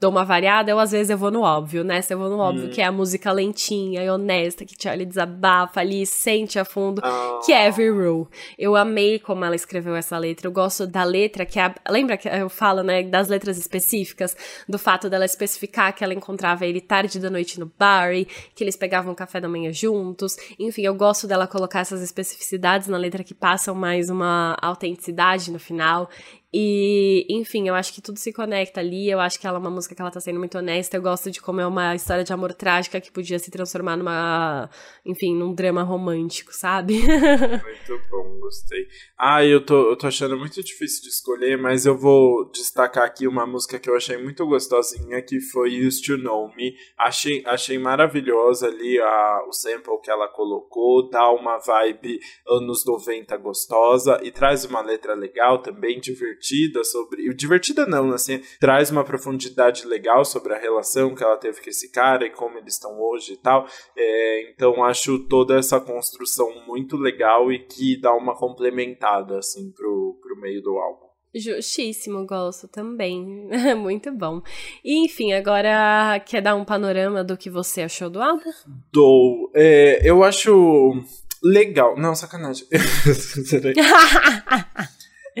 dou 0.00 0.10
uma 0.10 0.24
variada, 0.24 0.70
eu 0.70 0.78
às 0.78 0.92
vezes 0.92 1.10
eu 1.10 1.18
vou 1.18 1.30
no 1.30 1.42
óbvio, 1.42 1.84
né? 1.84 2.00
Se 2.00 2.14
eu 2.14 2.18
vou 2.18 2.30
no 2.30 2.38
óbvio, 2.38 2.66
hum. 2.66 2.70
que 2.70 2.80
é 2.80 2.84
a 2.86 2.92
música 2.92 3.30
lentinha 3.30 4.02
e 4.02 4.08
honesta, 4.08 4.64
que 4.64 4.74
Charlie 4.80 5.04
desabafa 5.04 5.80
ali, 5.80 6.06
sente 6.06 6.58
a 6.58 6.64
fundo, 6.64 7.02
oh. 7.04 7.40
que 7.40 7.52
é 7.52 7.66
Every 7.66 7.90
Rule. 7.90 8.26
Eu 8.58 8.74
amei 8.76 9.18
como 9.18 9.44
ela 9.44 9.54
escreveu 9.54 9.94
essa 9.94 10.16
letra. 10.16 10.46
Eu 10.46 10.52
gosto 10.52 10.86
da 10.86 11.04
letra, 11.04 11.44
que 11.44 11.60
é 11.60 11.64
a, 11.64 11.74
lembra 11.90 12.16
que 12.16 12.26
eu 12.26 12.48
falo, 12.48 12.82
né, 12.82 13.02
das 13.02 13.28
letras 13.28 13.58
específicas, 13.58 14.34
do 14.66 14.78
fato 14.78 15.10
dela 15.10 15.26
especificar 15.26 15.94
que 15.94 16.02
ela 16.02 16.14
encontrava 16.14 16.64
ele 16.64 16.80
tarde 16.80 17.20
da 17.20 17.28
noite 17.28 17.60
no 17.60 17.70
bar, 17.78 18.10
que 18.54 18.64
eles 18.64 18.76
pegavam 18.76 19.14
café 19.14 19.38
da 19.38 19.48
manhã 19.48 19.70
juntos. 19.70 20.34
Enfim, 20.58 20.82
eu 20.82 20.94
gosto 20.94 21.26
dela 21.26 21.46
colocar 21.46 21.80
essas 21.80 22.00
especificidades 22.20 22.88
na 22.88 22.96
letra 22.96 23.24
que 23.24 23.34
passam 23.34 23.74
mais 23.74 24.10
uma 24.10 24.56
autenticidade 24.60 25.50
no 25.50 25.58
final. 25.58 26.08
E, 26.52 27.26
enfim, 27.30 27.68
eu 27.68 27.74
acho 27.76 27.92
que 27.94 28.02
tudo 28.02 28.18
se 28.18 28.32
conecta 28.32 28.80
ali. 28.80 29.08
Eu 29.08 29.20
acho 29.20 29.38
que 29.38 29.46
ela 29.46 29.56
é 29.58 29.60
uma 29.60 29.70
música 29.70 29.94
que 29.94 30.02
ela 30.02 30.10
tá 30.10 30.20
sendo 30.20 30.40
muito 30.40 30.58
honesta. 30.58 30.96
Eu 30.96 31.02
gosto 31.02 31.30
de 31.30 31.40
como 31.40 31.60
é 31.60 31.66
uma 31.66 31.94
história 31.94 32.24
de 32.24 32.32
amor 32.32 32.52
trágica 32.54 33.00
que 33.00 33.12
podia 33.12 33.38
se 33.38 33.50
transformar 33.52 33.96
numa, 33.96 34.68
enfim, 35.04 35.34
num 35.34 35.54
drama 35.54 35.82
romântico, 35.84 36.52
sabe? 36.52 36.98
muito 37.06 38.10
bom, 38.10 38.40
gostei. 38.40 38.88
Ah, 39.16 39.44
eu 39.44 39.64
tô, 39.64 39.90
eu 39.90 39.96
tô 39.96 40.08
achando 40.08 40.36
muito 40.36 40.60
difícil 40.60 41.02
de 41.02 41.08
escolher, 41.08 41.56
mas 41.56 41.86
eu 41.86 41.96
vou 41.96 42.50
destacar 42.50 43.04
aqui 43.04 43.28
uma 43.28 43.46
música 43.46 43.78
que 43.78 43.88
eu 43.88 43.96
achei 43.96 44.16
muito 44.16 44.44
gostosinha, 44.44 45.22
que 45.22 45.40
foi 45.40 45.86
Used 45.86 46.04
to 46.04 46.18
Know 46.18 46.52
Me. 46.56 46.74
Achei, 46.98 47.44
achei 47.46 47.78
maravilhosa 47.78 48.66
ali 48.66 48.98
a, 48.98 49.44
o 49.46 49.52
sample 49.52 50.00
que 50.02 50.10
ela 50.10 50.26
colocou, 50.26 51.08
dá 51.08 51.30
uma 51.30 51.58
vibe 51.58 52.18
anos 52.48 52.84
90 52.84 53.36
gostosa 53.36 54.20
e 54.24 54.32
traz 54.32 54.64
uma 54.64 54.80
letra 54.80 55.14
legal 55.14 55.62
também, 55.62 56.00
divertida 56.00 56.39
divertida 56.40 56.82
sobre. 56.82 57.34
Divertida 57.34 57.86
não, 57.86 58.12
assim, 58.12 58.40
traz 58.58 58.90
uma 58.90 59.04
profundidade 59.04 59.86
legal 59.86 60.24
sobre 60.24 60.54
a 60.54 60.58
relação 60.58 61.14
que 61.14 61.22
ela 61.22 61.36
teve 61.36 61.60
com 61.60 61.70
esse 61.70 61.92
cara 61.92 62.26
e 62.26 62.30
como 62.30 62.58
eles 62.58 62.74
estão 62.74 63.00
hoje 63.00 63.34
e 63.34 63.36
tal. 63.36 63.66
É, 63.96 64.50
então 64.50 64.82
acho 64.82 65.18
toda 65.28 65.58
essa 65.58 65.78
construção 65.78 66.64
muito 66.66 66.96
legal 66.96 67.52
e 67.52 67.58
que 67.58 68.00
dá 68.00 68.14
uma 68.14 68.34
complementada, 68.34 69.38
assim, 69.38 69.70
pro, 69.70 70.18
pro 70.22 70.40
meio 70.40 70.62
do 70.62 70.76
álbum. 70.76 71.10
Justíssimo, 71.32 72.26
gosto 72.26 72.66
também. 72.66 73.48
Muito 73.78 74.10
bom. 74.10 74.42
E, 74.84 75.04
enfim, 75.04 75.32
agora 75.32 76.18
quer 76.26 76.42
dar 76.42 76.56
um 76.56 76.64
panorama 76.64 77.22
do 77.22 77.36
que 77.36 77.48
você 77.48 77.82
achou 77.82 78.10
do 78.10 78.20
álbum? 78.20 78.50
Dou. 78.92 79.48
É, 79.54 80.00
eu 80.02 80.24
acho 80.24 80.92
legal. 81.40 81.96
Não, 81.96 82.16
sacanagem. 82.16 82.66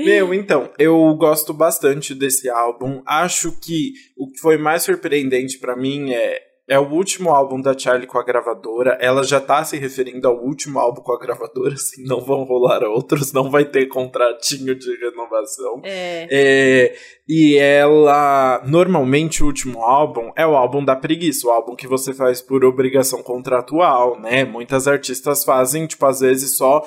Meu, 0.04 0.34
então, 0.34 0.70
eu 0.78 1.14
gosto 1.14 1.52
bastante 1.52 2.14
desse 2.14 2.48
álbum. 2.48 3.02
Acho 3.06 3.52
que 3.52 3.92
o 4.16 4.30
que 4.30 4.38
foi 4.38 4.56
mais 4.56 4.82
surpreendente 4.82 5.58
para 5.58 5.76
mim 5.76 6.12
é 6.12 6.50
é 6.70 6.78
o 6.78 6.88
último 6.88 7.30
álbum 7.30 7.60
da 7.60 7.76
Charlie 7.76 8.06
com 8.06 8.16
a 8.16 8.22
gravadora. 8.22 8.96
Ela 9.00 9.24
já 9.24 9.40
tá 9.40 9.64
se 9.64 9.76
referindo 9.76 10.28
ao 10.28 10.36
último 10.36 10.78
álbum 10.78 11.02
com 11.02 11.12
a 11.12 11.18
gravadora, 11.18 11.74
assim, 11.74 12.04
não 12.04 12.20
vão 12.20 12.44
rolar 12.44 12.84
outros, 12.84 13.32
não 13.32 13.50
vai 13.50 13.64
ter 13.64 13.86
contratinho 13.86 14.76
de 14.76 14.96
renovação. 14.98 15.82
É. 15.82 16.28
é 16.30 16.94
E 17.32 17.56
ela. 17.56 18.60
Normalmente 18.66 19.40
o 19.40 19.46
último 19.46 19.82
álbum 19.84 20.32
é 20.34 20.44
o 20.44 20.56
álbum 20.56 20.84
da 20.84 20.96
preguiça, 20.96 21.46
o 21.46 21.50
álbum 21.50 21.76
que 21.76 21.86
você 21.86 22.12
faz 22.12 22.42
por 22.42 22.64
obrigação 22.64 23.22
contratual, 23.22 24.20
né? 24.20 24.44
Muitas 24.44 24.88
artistas 24.88 25.44
fazem, 25.44 25.86
tipo, 25.86 26.04
às 26.06 26.18
vezes 26.18 26.56
só 26.56 26.84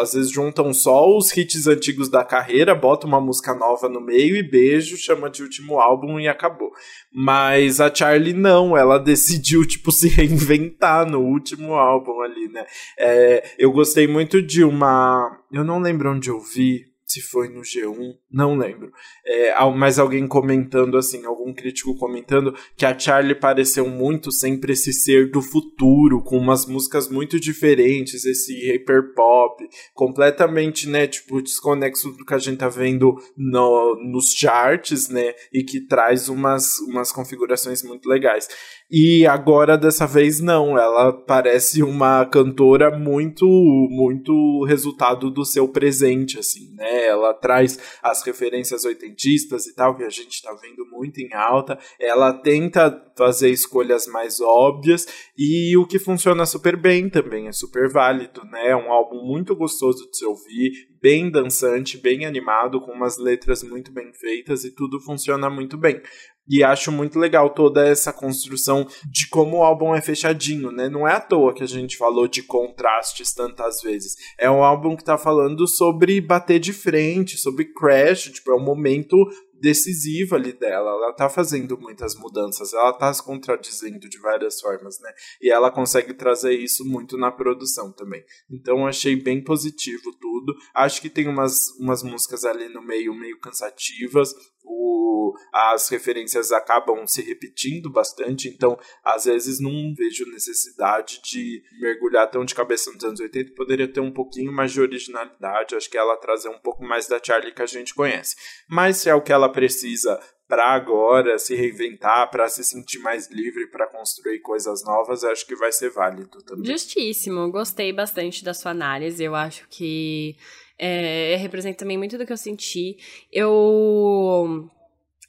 às 0.00 0.14
vezes 0.14 0.30
juntam 0.30 0.72
só 0.72 1.06
os 1.16 1.36
hits 1.36 1.68
antigos 1.68 2.08
da 2.08 2.24
carreira, 2.24 2.74
bota 2.74 3.06
uma 3.06 3.20
música 3.20 3.54
nova 3.54 3.88
no 3.88 4.00
meio 4.00 4.34
e 4.34 4.42
beijo, 4.42 4.96
chama 4.96 5.30
de 5.30 5.42
último 5.42 5.78
álbum 5.78 6.18
e 6.18 6.26
acabou. 6.26 6.72
Mas 7.12 7.80
a 7.80 7.94
Charlie 7.94 8.32
não, 8.32 8.76
ela 8.76 8.98
decidiu, 9.04 9.64
tipo, 9.64 9.92
se 9.92 10.08
reinventar 10.08 11.08
no 11.08 11.20
último 11.20 11.74
álbum 11.74 12.22
ali, 12.22 12.48
né? 12.48 12.64
É, 12.98 13.54
eu 13.56 13.70
gostei 13.70 14.08
muito 14.08 14.42
de 14.42 14.64
uma. 14.64 15.38
Eu 15.52 15.62
não 15.62 15.78
lembro 15.78 16.10
onde 16.10 16.28
eu 16.28 16.40
vi, 16.40 16.91
se 17.12 17.20
foi 17.20 17.48
no 17.48 17.60
G1, 17.60 18.14
não 18.30 18.56
lembro. 18.56 18.90
É, 19.26 19.54
mas 19.76 19.98
alguém 19.98 20.26
comentando 20.26 20.96
assim, 20.96 21.26
algum 21.26 21.52
crítico 21.52 21.94
comentando 21.96 22.56
que 22.74 22.86
a 22.86 22.98
Charlie 22.98 23.34
pareceu 23.34 23.86
muito 23.86 24.32
sempre 24.32 24.72
esse 24.72 24.92
ser 24.92 25.30
do 25.30 25.42
futuro, 25.42 26.22
com 26.22 26.38
umas 26.38 26.64
músicas 26.64 27.08
muito 27.08 27.38
diferentes, 27.38 28.24
esse 28.24 28.54
hyper 28.54 29.12
pop, 29.14 29.62
completamente, 29.92 30.88
né, 30.88 31.06
tipo, 31.06 31.42
desconexo 31.42 32.12
do 32.12 32.24
que 32.24 32.34
a 32.34 32.38
gente 32.38 32.58
tá 32.58 32.68
vendo 32.68 33.14
no, 33.36 33.96
nos 34.10 34.32
charts, 34.32 35.08
né, 35.08 35.34
e 35.52 35.62
que 35.62 35.80
traz 35.80 36.28
umas, 36.28 36.78
umas 36.80 37.12
configurações 37.12 37.82
muito 37.82 38.08
legais. 38.08 38.48
E 38.94 39.26
agora, 39.26 39.78
dessa 39.78 40.06
vez, 40.06 40.38
não. 40.38 40.76
Ela 40.76 41.14
parece 41.14 41.82
uma 41.82 42.26
cantora 42.26 42.90
muito, 42.90 43.46
muito 43.46 44.64
resultado 44.64 45.30
do 45.30 45.46
seu 45.46 45.66
presente, 45.66 46.38
assim, 46.38 46.74
né? 46.74 47.06
Ela 47.06 47.32
traz 47.32 47.78
as 48.02 48.22
referências 48.22 48.84
oitentistas 48.84 49.66
e 49.66 49.74
tal, 49.74 49.96
que 49.96 50.04
a 50.04 50.10
gente 50.10 50.42
tá 50.42 50.52
vendo 50.60 50.84
muito 50.90 51.22
em 51.22 51.32
alta. 51.32 51.78
Ela 51.98 52.34
tenta 52.34 53.02
fazer 53.16 53.48
escolhas 53.50 54.06
mais 54.06 54.40
óbvias 54.42 55.06
e 55.38 55.74
o 55.76 55.86
que 55.86 55.98
funciona 55.98 56.44
super 56.44 56.76
bem 56.76 57.08
também, 57.08 57.48
é 57.48 57.52
super 57.52 57.90
válido, 57.90 58.44
né? 58.44 58.68
É 58.68 58.76
um 58.76 58.92
álbum 58.92 59.24
muito 59.24 59.56
gostoso 59.56 60.10
de 60.10 60.18
se 60.18 60.24
ouvir, 60.26 60.72
bem 61.00 61.30
dançante, 61.30 61.98
bem 61.98 62.24
animado, 62.24 62.80
com 62.80 62.92
umas 62.92 63.18
letras 63.18 63.62
muito 63.62 63.90
bem 63.92 64.12
feitas 64.12 64.64
e 64.64 64.70
tudo 64.70 65.00
funciona 65.00 65.50
muito 65.50 65.76
bem. 65.76 66.00
E 66.48 66.64
acho 66.64 66.90
muito 66.90 67.18
legal 67.18 67.50
toda 67.50 67.86
essa 67.86 68.12
construção 68.12 68.86
de 69.10 69.28
como 69.28 69.58
o 69.58 69.62
álbum 69.62 69.94
é 69.94 70.00
fechadinho, 70.00 70.72
né? 70.72 70.88
Não 70.88 71.06
é 71.06 71.14
à 71.14 71.20
toa 71.20 71.54
que 71.54 71.62
a 71.62 71.68
gente 71.68 71.96
falou 71.96 72.26
de 72.26 72.42
contrastes 72.42 73.32
tantas 73.32 73.80
vezes. 73.80 74.14
É 74.38 74.50
um 74.50 74.62
álbum 74.62 74.96
que 74.96 75.04
tá 75.04 75.16
falando 75.16 75.66
sobre 75.68 76.20
bater 76.20 76.58
de 76.58 76.72
frente, 76.72 77.38
sobre 77.38 77.72
crash, 77.72 78.30
tipo, 78.32 78.50
é 78.50 78.56
um 78.56 78.64
momento 78.64 79.16
decisivo 79.62 80.34
ali 80.34 80.52
dela. 80.52 80.90
Ela 80.90 81.12
tá 81.12 81.28
fazendo 81.28 81.78
muitas 81.78 82.16
mudanças, 82.16 82.74
ela 82.74 82.92
tá 82.92 83.14
se 83.14 83.22
contradizendo 83.22 84.08
de 84.08 84.18
várias 84.18 84.60
formas, 84.60 84.98
né? 85.00 85.10
E 85.40 85.50
ela 85.50 85.70
consegue 85.70 86.12
trazer 86.12 86.52
isso 86.52 86.84
muito 86.84 87.16
na 87.16 87.30
produção 87.30 87.92
também. 87.92 88.24
Então 88.50 88.84
achei 88.86 89.14
bem 89.14 89.42
positivo 89.42 90.12
tudo. 90.20 90.52
Acho 90.74 91.00
que 91.00 91.08
tem 91.08 91.28
umas, 91.28 91.68
umas 91.78 92.02
músicas 92.02 92.44
ali 92.44 92.68
no 92.68 92.82
meio 92.82 93.14
meio 93.14 93.38
cansativas, 93.38 94.34
o, 94.64 95.34
as 95.52 95.88
referências 95.88 96.52
acabam 96.52 97.06
se 97.06 97.22
repetindo 97.22 97.90
bastante, 97.90 98.48
então 98.48 98.78
às 99.04 99.24
vezes 99.24 99.60
não 99.60 99.94
vejo 99.94 100.30
necessidade 100.30 101.20
de 101.22 101.62
mergulhar 101.80 102.30
tão 102.30 102.44
de 102.44 102.54
cabeça 102.54 102.90
nos 102.92 103.02
anos 103.04 103.20
80, 103.20 103.54
poderia 103.54 103.88
ter 103.88 104.00
um 104.00 104.12
pouquinho 104.12 104.52
mais 104.52 104.72
de 104.72 104.80
originalidade, 104.80 105.74
acho 105.74 105.90
que 105.90 105.98
ela 105.98 106.16
trazer 106.16 106.48
um 106.48 106.58
pouco 106.58 106.84
mais 106.84 107.06
da 107.06 107.20
Charlie 107.22 107.54
que 107.54 107.62
a 107.62 107.66
gente 107.66 107.94
conhece. 107.94 108.36
Mas 108.68 108.98
se 108.98 109.08
é 109.08 109.14
o 109.14 109.22
que 109.22 109.32
ela 109.32 109.50
precisa 109.50 110.20
para 110.52 110.74
agora 110.74 111.38
se 111.38 111.54
reinventar, 111.54 112.30
para 112.30 112.46
se 112.46 112.62
sentir 112.62 112.98
mais 112.98 113.30
livre, 113.30 113.70
para 113.70 113.86
construir 113.86 114.40
coisas 114.40 114.84
novas, 114.84 115.24
acho 115.24 115.46
que 115.46 115.56
vai 115.56 115.72
ser 115.72 115.88
válido 115.88 116.42
também. 116.44 116.66
Justíssimo, 116.66 117.50
gostei 117.50 117.90
bastante 117.90 118.44
da 118.44 118.52
sua 118.52 118.72
análise, 118.72 119.24
eu 119.24 119.34
acho 119.34 119.66
que 119.70 120.36
é, 120.84 121.36
representa 121.36 121.78
também 121.78 121.96
muito 121.96 122.18
do 122.18 122.26
que 122.26 122.32
eu 122.32 122.36
senti. 122.36 122.96
Eu 123.32 124.68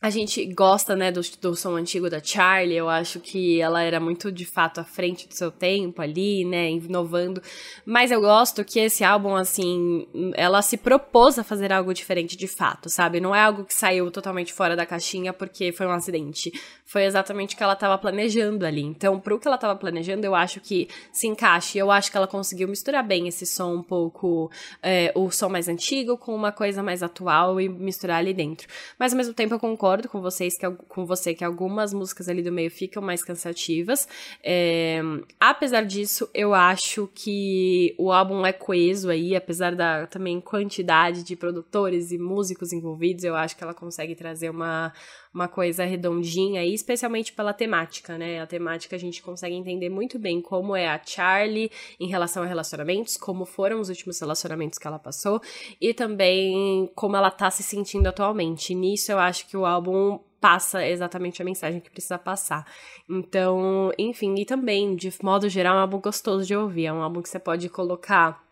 a 0.04 0.10
gente 0.10 0.46
gosta, 0.48 0.98
né, 0.98 1.14
do, 1.14 1.22
do 1.40 1.56
som 1.56 1.78
antigo 1.78 2.10
da 2.10 2.22
Charlie, 2.22 2.76
eu 2.76 2.90
acho 2.90 3.22
que 3.22 3.62
ela 3.62 3.82
era 3.82 4.02
muito, 4.02 4.30
de 4.34 4.44
fato, 4.44 4.82
à 4.82 4.84
frente 4.84 5.30
do 5.30 5.34
seu 5.34 5.50
tempo 5.50 6.02
ali, 6.02 6.44
né, 6.44 6.72
inovando, 6.72 7.42
mas 7.86 8.12
eu 8.12 8.20
gosto 8.20 8.66
que 8.66 8.82
esse 8.82 9.02
álbum, 9.02 9.34
assim, 9.34 10.06
ela 10.36 10.62
se 10.62 10.76
propôs 10.76 11.40
a 11.40 11.44
fazer 11.44 11.72
algo 11.72 11.94
diferente 11.94 12.36
de 12.36 12.50
fato, 12.50 12.90
sabe, 12.90 13.22
não 13.22 13.34
é 13.34 13.40
algo 13.40 13.64
que 13.64 13.74
saiu 13.74 14.12
totalmente 14.12 14.52
fora 14.52 14.76
da 14.76 14.86
caixinha 14.86 15.32
porque 15.32 15.72
foi 15.72 15.88
um 15.88 15.92
acidente, 15.92 16.52
foi 16.84 17.06
exatamente 17.06 17.56
o 17.56 17.58
que 17.58 17.64
ela 17.64 17.72
estava 17.72 17.98
planejando 17.98 18.66
ali, 18.66 18.82
então, 18.82 19.18
pro 19.22 19.40
que 19.40 19.48
ela 19.48 19.56
estava 19.56 19.74
planejando, 19.74 20.26
eu 20.26 20.36
acho 20.36 20.60
que 20.60 20.90
se 21.14 21.28
encaixa, 21.28 21.78
eu 21.78 21.90
acho 21.90 22.12
que 22.12 22.18
ela 22.18 22.28
conseguiu 22.28 22.68
misturar 22.68 23.08
bem 23.08 23.30
esse 23.30 23.46
som 23.46 23.76
um 23.76 23.82
pouco, 23.82 24.52
é, 24.82 25.14
o 25.16 25.32
som 25.32 25.48
mais 25.48 25.70
antigo 25.70 26.18
com 26.18 26.36
uma 26.36 26.52
coisa 26.52 26.84
mais 26.84 27.02
atual 27.02 27.62
e 27.62 27.70
misturar 27.70 28.18
ali 28.18 28.34
dentro, 28.34 28.68
mas 29.00 29.14
ao 29.14 29.18
mesmo 29.18 29.34
tempo 29.34 29.54
eu 29.54 29.60
concordo 29.60 29.93
concordo 29.94 30.10
com 30.10 30.22
vocês 30.22 30.58
que 30.58 30.70
com 30.88 31.06
você 31.06 31.34
que 31.34 31.44
algumas 31.44 31.94
músicas 31.94 32.28
ali 32.28 32.42
do 32.42 32.52
meio 32.52 32.72
ficam 32.72 33.02
mais 33.02 33.24
cansativas. 33.24 34.08
É, 34.44 35.02
apesar 35.40 35.84
disso, 35.84 36.28
eu 36.34 36.54
acho 36.54 37.08
que 37.14 37.94
o 37.98 38.12
álbum 38.12 38.46
é 38.46 38.52
coeso 38.52 39.10
aí, 39.10 39.36
apesar 39.36 39.76
da 39.76 40.08
também 40.08 40.42
quantidade 40.42 41.24
de 41.24 41.36
produtores 41.36 42.12
e 42.12 42.18
músicos 42.18 42.74
envolvidos, 42.74 43.24
eu 43.24 43.36
acho 43.36 43.56
que 43.56 43.64
ela 43.64 43.74
consegue 43.74 44.16
trazer 44.16 44.50
uma 44.50 44.92
uma 45.34 45.48
coisa 45.48 45.84
redondinha 45.84 46.62
aí, 46.62 46.74
especialmente 46.74 47.34
pela 47.34 47.54
temática, 47.54 48.18
né? 48.18 48.40
A 48.40 48.46
temática 48.46 48.96
a 48.96 49.00
gente 49.00 49.22
consegue 49.22 49.56
entender 49.56 49.90
muito 49.90 50.20
bem 50.20 50.40
como 50.42 50.76
é 50.76 50.88
a 50.88 51.02
Charlie 51.04 51.72
em 52.00 52.08
relação 52.08 52.44
a 52.44 52.46
relacionamentos, 52.46 53.18
como 53.18 53.46
foram 53.46 53.80
os 53.80 53.90
últimos 53.90 54.20
relacionamentos 54.20 54.78
que 54.78 54.88
ela 54.88 55.00
passou 55.00 55.42
e 55.82 55.94
também 55.94 56.90
como 56.94 57.16
ela 57.16 57.32
tá 57.32 57.50
se 57.50 57.64
sentindo 57.64 58.08
atualmente. 58.08 58.76
Nisso 58.76 59.12
eu 59.12 59.20
acho 59.20 59.48
que 59.48 59.58
o 59.58 59.66
álbum 59.66 60.20
passa 60.44 60.86
exatamente 60.86 61.42
a 61.42 61.46
mensagem 61.46 61.80
que 61.80 61.90
precisa 61.90 62.18
passar. 62.18 62.68
Então, 63.10 63.94
enfim, 63.98 64.36
e 64.38 64.44
também, 64.44 64.94
de 64.94 65.10
modo 65.24 65.48
geral, 65.48 65.76
é 65.76 65.78
um 65.78 65.82
álbum 65.82 66.02
gostoso 66.02 66.46
de 66.46 66.54
ouvir. 66.54 66.88
É 66.88 66.92
um 66.94 67.02
álbum 67.02 67.22
que 67.22 67.30
você 67.30 67.40
pode 67.40 67.70
colocar 67.70 68.43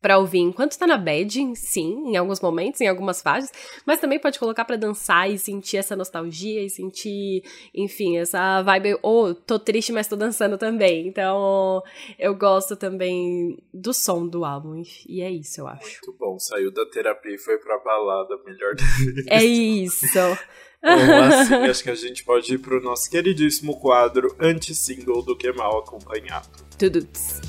para 0.00 0.18
ouvir 0.18 0.38
enquanto 0.38 0.78
tá 0.78 0.86
na 0.86 0.96
bed, 0.96 1.54
sim, 1.56 2.10
em 2.10 2.16
alguns 2.16 2.40
momentos, 2.40 2.80
em 2.80 2.86
algumas 2.86 3.20
fases, 3.20 3.50
mas 3.84 4.00
também 4.00 4.18
pode 4.18 4.38
colocar 4.38 4.64
para 4.64 4.76
dançar 4.76 5.30
e 5.30 5.38
sentir 5.38 5.78
essa 5.78 5.96
nostalgia 5.96 6.64
e 6.64 6.70
sentir, 6.70 7.42
enfim, 7.74 8.18
essa 8.18 8.62
vibe, 8.62 8.98
oh, 9.02 9.34
tô 9.34 9.58
triste, 9.58 9.92
mas 9.92 10.06
tô 10.06 10.16
dançando 10.16 10.56
também. 10.56 11.08
Então, 11.08 11.82
eu 12.18 12.34
gosto 12.34 12.76
também 12.76 13.58
do 13.72 13.92
som 13.92 14.26
do 14.26 14.44
álbum 14.44 14.82
e 15.08 15.20
é 15.20 15.30
isso, 15.30 15.60
eu 15.60 15.66
acho. 15.66 16.00
Muito 16.04 16.16
bom, 16.18 16.38
saiu 16.38 16.72
da 16.72 16.86
terapia 16.86 17.34
e 17.34 17.38
foi 17.38 17.58
pra 17.58 17.78
balada, 17.78 18.38
melhor 18.44 18.74
É 19.28 19.44
isso. 19.44 20.06
Bom, 20.80 21.22
assim, 21.24 21.54
acho 21.54 21.82
que 21.82 21.90
a 21.90 21.94
gente 21.94 22.24
pode 22.24 22.54
ir 22.54 22.58
pro 22.58 22.80
nosso 22.80 23.10
queridíssimo 23.10 23.80
quadro 23.80 24.34
anti-single 24.38 25.22
do 25.22 25.36
que 25.36 25.52
mal 25.52 25.78
acompanhado. 25.78 26.48
Tuduts. 26.78 27.40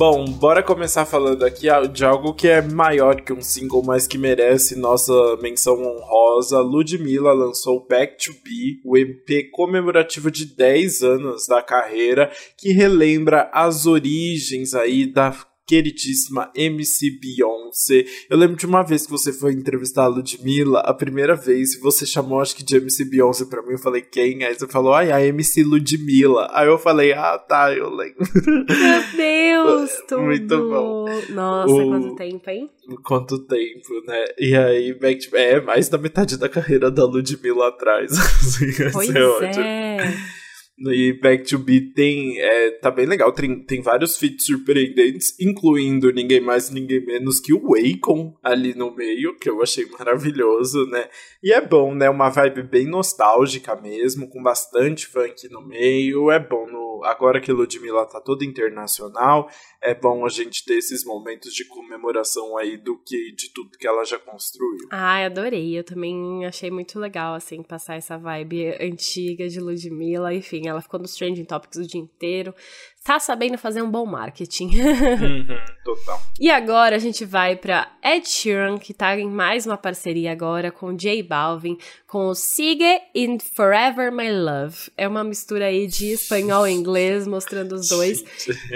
Bom, 0.00 0.24
bora 0.24 0.62
começar 0.62 1.04
falando 1.04 1.44
aqui 1.44 1.66
de 1.92 2.06
algo 2.06 2.32
que 2.32 2.48
é 2.48 2.62
maior 2.62 3.20
que 3.20 3.34
um 3.34 3.42
single, 3.42 3.82
mas 3.82 4.06
que 4.06 4.16
merece 4.16 4.74
nossa 4.74 5.12
menção 5.42 5.74
honrosa. 5.74 6.58
Ludmilla 6.60 7.34
lançou 7.34 7.86
Back 7.86 8.16
to 8.16 8.32
Be, 8.42 8.80
o 8.82 8.96
EP 8.96 9.50
comemorativo 9.52 10.30
de 10.30 10.46
10 10.56 11.02
anos 11.02 11.46
da 11.46 11.60
carreira, 11.60 12.32
que 12.56 12.72
relembra 12.72 13.50
as 13.52 13.84
origens 13.84 14.72
aí 14.72 15.04
da 15.04 15.32
queridíssima 15.70 16.50
MC 16.52 17.12
Beyoncé. 17.20 18.04
Eu 18.28 18.36
lembro 18.36 18.56
de 18.56 18.66
uma 18.66 18.82
vez 18.82 19.04
que 19.04 19.12
você 19.12 19.32
foi 19.32 19.52
entrevistar 19.52 20.02
a 20.02 20.08
Ludmilla, 20.08 20.80
a 20.80 20.92
primeira 20.92 21.36
vez, 21.36 21.78
você 21.80 22.04
chamou 22.04 22.40
acho 22.40 22.56
que 22.56 22.64
de 22.64 22.76
MC 22.76 23.04
Beyoncé 23.04 23.44
pra 23.44 23.62
mim, 23.62 23.72
eu 23.72 23.78
falei, 23.78 24.02
quem? 24.02 24.42
Aí 24.42 24.52
você 24.52 24.66
falou, 24.66 24.92
ai, 24.92 25.12
a 25.12 25.24
MC 25.24 25.62
Ludmilla. 25.62 26.48
Aí 26.50 26.66
eu 26.66 26.76
falei, 26.76 27.12
ah, 27.12 27.38
tá, 27.38 27.72
eu 27.72 27.88
lembro. 27.88 28.18
Meu 28.34 29.16
Deus, 29.16 29.92
tudo. 30.08 30.22
Muito 30.22 30.58
bom. 30.58 31.04
Nossa, 31.30 31.72
o... 31.72 31.88
quanto 31.88 32.16
tempo, 32.16 32.50
hein? 32.50 32.70
Quanto 33.04 33.38
tempo, 33.38 34.04
né? 34.08 34.24
E 34.40 34.56
aí, 34.56 34.98
é 35.34 35.60
mais 35.60 35.88
da 35.88 35.98
metade 35.98 36.36
da 36.36 36.48
carreira 36.48 36.90
da 36.90 37.04
Ludmilla 37.04 37.68
atrás. 37.68 38.10
assim, 38.18 38.90
pois 38.92 39.08
é. 39.56 40.39
E 40.88 41.12
Back 41.12 41.44
to 41.44 41.58
Be 41.58 41.80
tem. 41.92 42.38
É, 42.38 42.70
tá 42.72 42.90
bem 42.90 43.04
legal. 43.04 43.30
Tem, 43.32 43.62
tem 43.64 43.82
vários 43.82 44.16
feats 44.16 44.46
surpreendentes, 44.46 45.38
incluindo 45.38 46.10
ninguém 46.10 46.40
mais, 46.40 46.70
ninguém 46.70 47.04
menos 47.04 47.38
que 47.38 47.52
o 47.52 47.74
Akon 47.74 48.34
ali 48.42 48.74
no 48.74 48.94
meio, 48.94 49.36
que 49.36 49.50
eu 49.50 49.62
achei 49.62 49.86
maravilhoso, 49.98 50.86
né? 50.86 51.08
E 51.42 51.52
é 51.52 51.60
bom, 51.60 51.94
né? 51.94 52.08
Uma 52.08 52.30
vibe 52.30 52.62
bem 52.62 52.86
nostálgica 52.86 53.76
mesmo, 53.76 54.28
com 54.28 54.42
bastante 54.42 55.06
funk 55.06 55.48
no 55.50 55.66
meio. 55.66 56.30
É 56.30 56.38
bom 56.38 56.66
no 56.66 56.89
agora 57.04 57.40
que 57.40 57.52
Ludmilla 57.52 58.06
tá 58.06 58.20
toda 58.20 58.44
internacional, 58.44 59.48
é 59.82 59.94
bom 59.94 60.24
a 60.24 60.28
gente 60.28 60.64
ter 60.64 60.74
esses 60.74 61.04
momentos 61.04 61.52
de 61.52 61.64
comemoração 61.66 62.56
aí 62.56 62.76
do 62.76 62.98
que 62.98 63.32
de 63.32 63.52
tudo 63.52 63.78
que 63.78 63.86
ela 63.86 64.04
já 64.04 64.18
construiu. 64.18 64.88
Ai, 64.90 65.24
adorei. 65.24 65.78
Eu 65.78 65.84
também 65.84 66.44
achei 66.46 66.70
muito 66.70 66.98
legal 66.98 67.34
assim 67.34 67.62
passar 67.62 67.96
essa 67.96 68.18
vibe 68.18 68.76
antiga 68.80 69.48
de 69.48 69.60
Ludmilla, 69.60 70.34
enfim, 70.34 70.66
ela 70.66 70.80
ficou 70.80 71.00
nos 71.00 71.14
trending 71.14 71.44
topics 71.44 71.78
o 71.78 71.86
dia 71.86 72.00
inteiro 72.00 72.54
tá 73.02 73.18
sabendo 73.18 73.56
fazer 73.56 73.82
um 73.82 73.90
bom 73.90 74.04
marketing. 74.04 74.68
uhum, 74.76 75.58
total. 75.82 76.20
E 76.38 76.50
agora 76.50 76.96
a 76.96 76.98
gente 76.98 77.24
vai 77.24 77.56
para 77.56 77.90
Ed 78.04 78.28
Sheeran, 78.28 78.78
que 78.78 78.92
tá 78.92 79.18
em 79.18 79.28
mais 79.28 79.64
uma 79.64 79.76
parceria 79.76 80.32
agora 80.32 80.70
com 80.70 80.94
J 80.94 81.22
Balvin, 81.22 81.78
com 82.06 82.28
o 82.28 82.34
Sigue 82.34 83.00
in 83.14 83.38
Forever 83.38 84.12
My 84.12 84.30
Love. 84.30 84.90
É 84.96 85.08
uma 85.08 85.24
mistura 85.24 85.66
aí 85.66 85.86
de 85.86 86.12
espanhol 86.12 86.68
e 86.68 86.72
inglês, 86.72 87.26
mostrando 87.26 87.72
os 87.72 87.88
dois. 87.88 88.22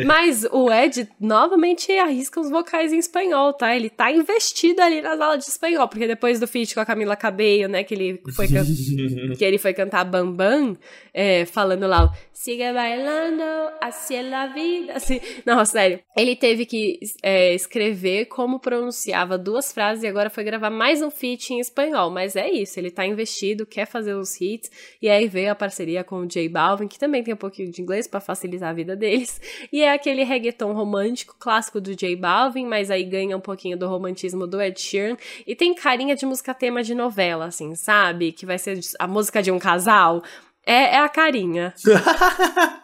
Mas 0.07 0.45
o 0.51 0.73
Ed 0.73 1.07
novamente 1.21 1.93
arrisca 1.93 2.41
os 2.41 2.49
vocais 2.49 2.93
em 2.93 2.99
espanhol, 2.99 3.53
tá? 3.53 3.77
Ele 3.77 3.91
tá 3.91 4.11
investido 4.11 4.81
ali 4.81 5.03
nas 5.03 5.21
aulas 5.21 5.45
de 5.45 5.51
espanhol, 5.51 5.87
porque 5.87 6.07
depois 6.07 6.41
do 6.41 6.47
feat 6.47 6.75
com 6.75 6.81
a 6.81 6.87
Camila 6.87 7.15
Cabello, 7.15 7.69
né, 7.69 7.85
que 7.85 7.95
ele 7.95 8.23
foi, 8.35 8.47
que 9.37 9.45
ele 9.45 9.59
foi 9.59 9.75
cantar 9.75 10.05
Bam 10.05 10.33
Bam, 10.33 10.77
é, 11.13 11.45
falando 11.45 11.87
lá, 11.87 12.11
Sigue 12.45 12.73
bailando, 12.75 13.43
assim 13.81 14.14
é 14.15 14.23
la 14.23 14.47
vida. 14.47 14.95
Assim, 14.95 15.21
não, 15.45 15.65
sério. 15.65 16.01
Ele 16.17 16.37
teve 16.37 16.67
que 16.67 16.99
é, 17.23 17.55
escrever 17.55 18.27
como 18.27 18.61
pronunciava 18.61 19.37
duas 19.37 19.73
frases 19.73 20.05
e 20.05 20.07
agora 20.07 20.31
foi 20.31 20.45
gravar 20.45 20.71
mais 20.71 21.03
um 21.03 21.11
feat 21.11 21.53
em 21.53 21.61
espanhol. 21.61 22.11
Mas 22.11 22.37
é 22.37 22.51
isso, 22.51 22.79
ele 22.79 22.91
tá 22.91 23.07
investido, 23.07 23.67
quer 23.67 23.87
fazer 23.87 24.15
os 24.15 24.41
hits. 24.41 24.71
E 25.01 25.09
aí 25.09 25.27
veio 25.29 25.53
a 25.53 25.55
parceria 25.55 26.05
com 26.05 26.17
o 26.21 26.27
J 26.27 26.49
Balvin, 26.49 26.89
que 26.89 26.99
também 26.99 27.23
tem 27.23 27.35
um 27.35 27.39
pouquinho 27.39 27.71
de 27.71 27.83
inglês 27.83 28.07
para 28.07 28.21
facilitar 28.21 28.71
a 28.71 28.73
vida 28.73 28.97
deles. 28.97 29.41
E 29.73 29.83
é 29.83 29.93
aquele 29.93 30.25
reggaeton 30.25 30.73
romântico 30.73 31.37
clássico 31.39 31.81
do 31.81 31.95
J 31.95 32.17
Balvin, 32.17 32.67
mas 32.67 32.91
aí 32.91 33.05
ganha 33.05 33.37
um 33.37 33.41
pouquinho 33.41 33.77
do 33.77 33.89
romantismo 33.89 34.47
do 34.47 34.61
Ed 34.61 34.81
Sheeran. 34.81 35.17
E 35.47 35.55
tem 35.55 35.75
carinha 35.75 36.15
de 36.15 36.27
música 36.27 36.55
tema 36.55 36.83
de 36.83 36.95
novela, 36.95 37.47
assim, 37.47 37.75
sabe? 37.75 38.33
Que 38.33 38.47
vai 38.47 38.59
ser 38.59 38.79
a 38.99 39.07
música 39.07 39.43
de 39.43 39.51
um 39.51 39.59
casal. 39.59 40.23
É, 40.67 40.97
é 40.97 40.99
a 40.99 41.09
carinha. 41.09 41.75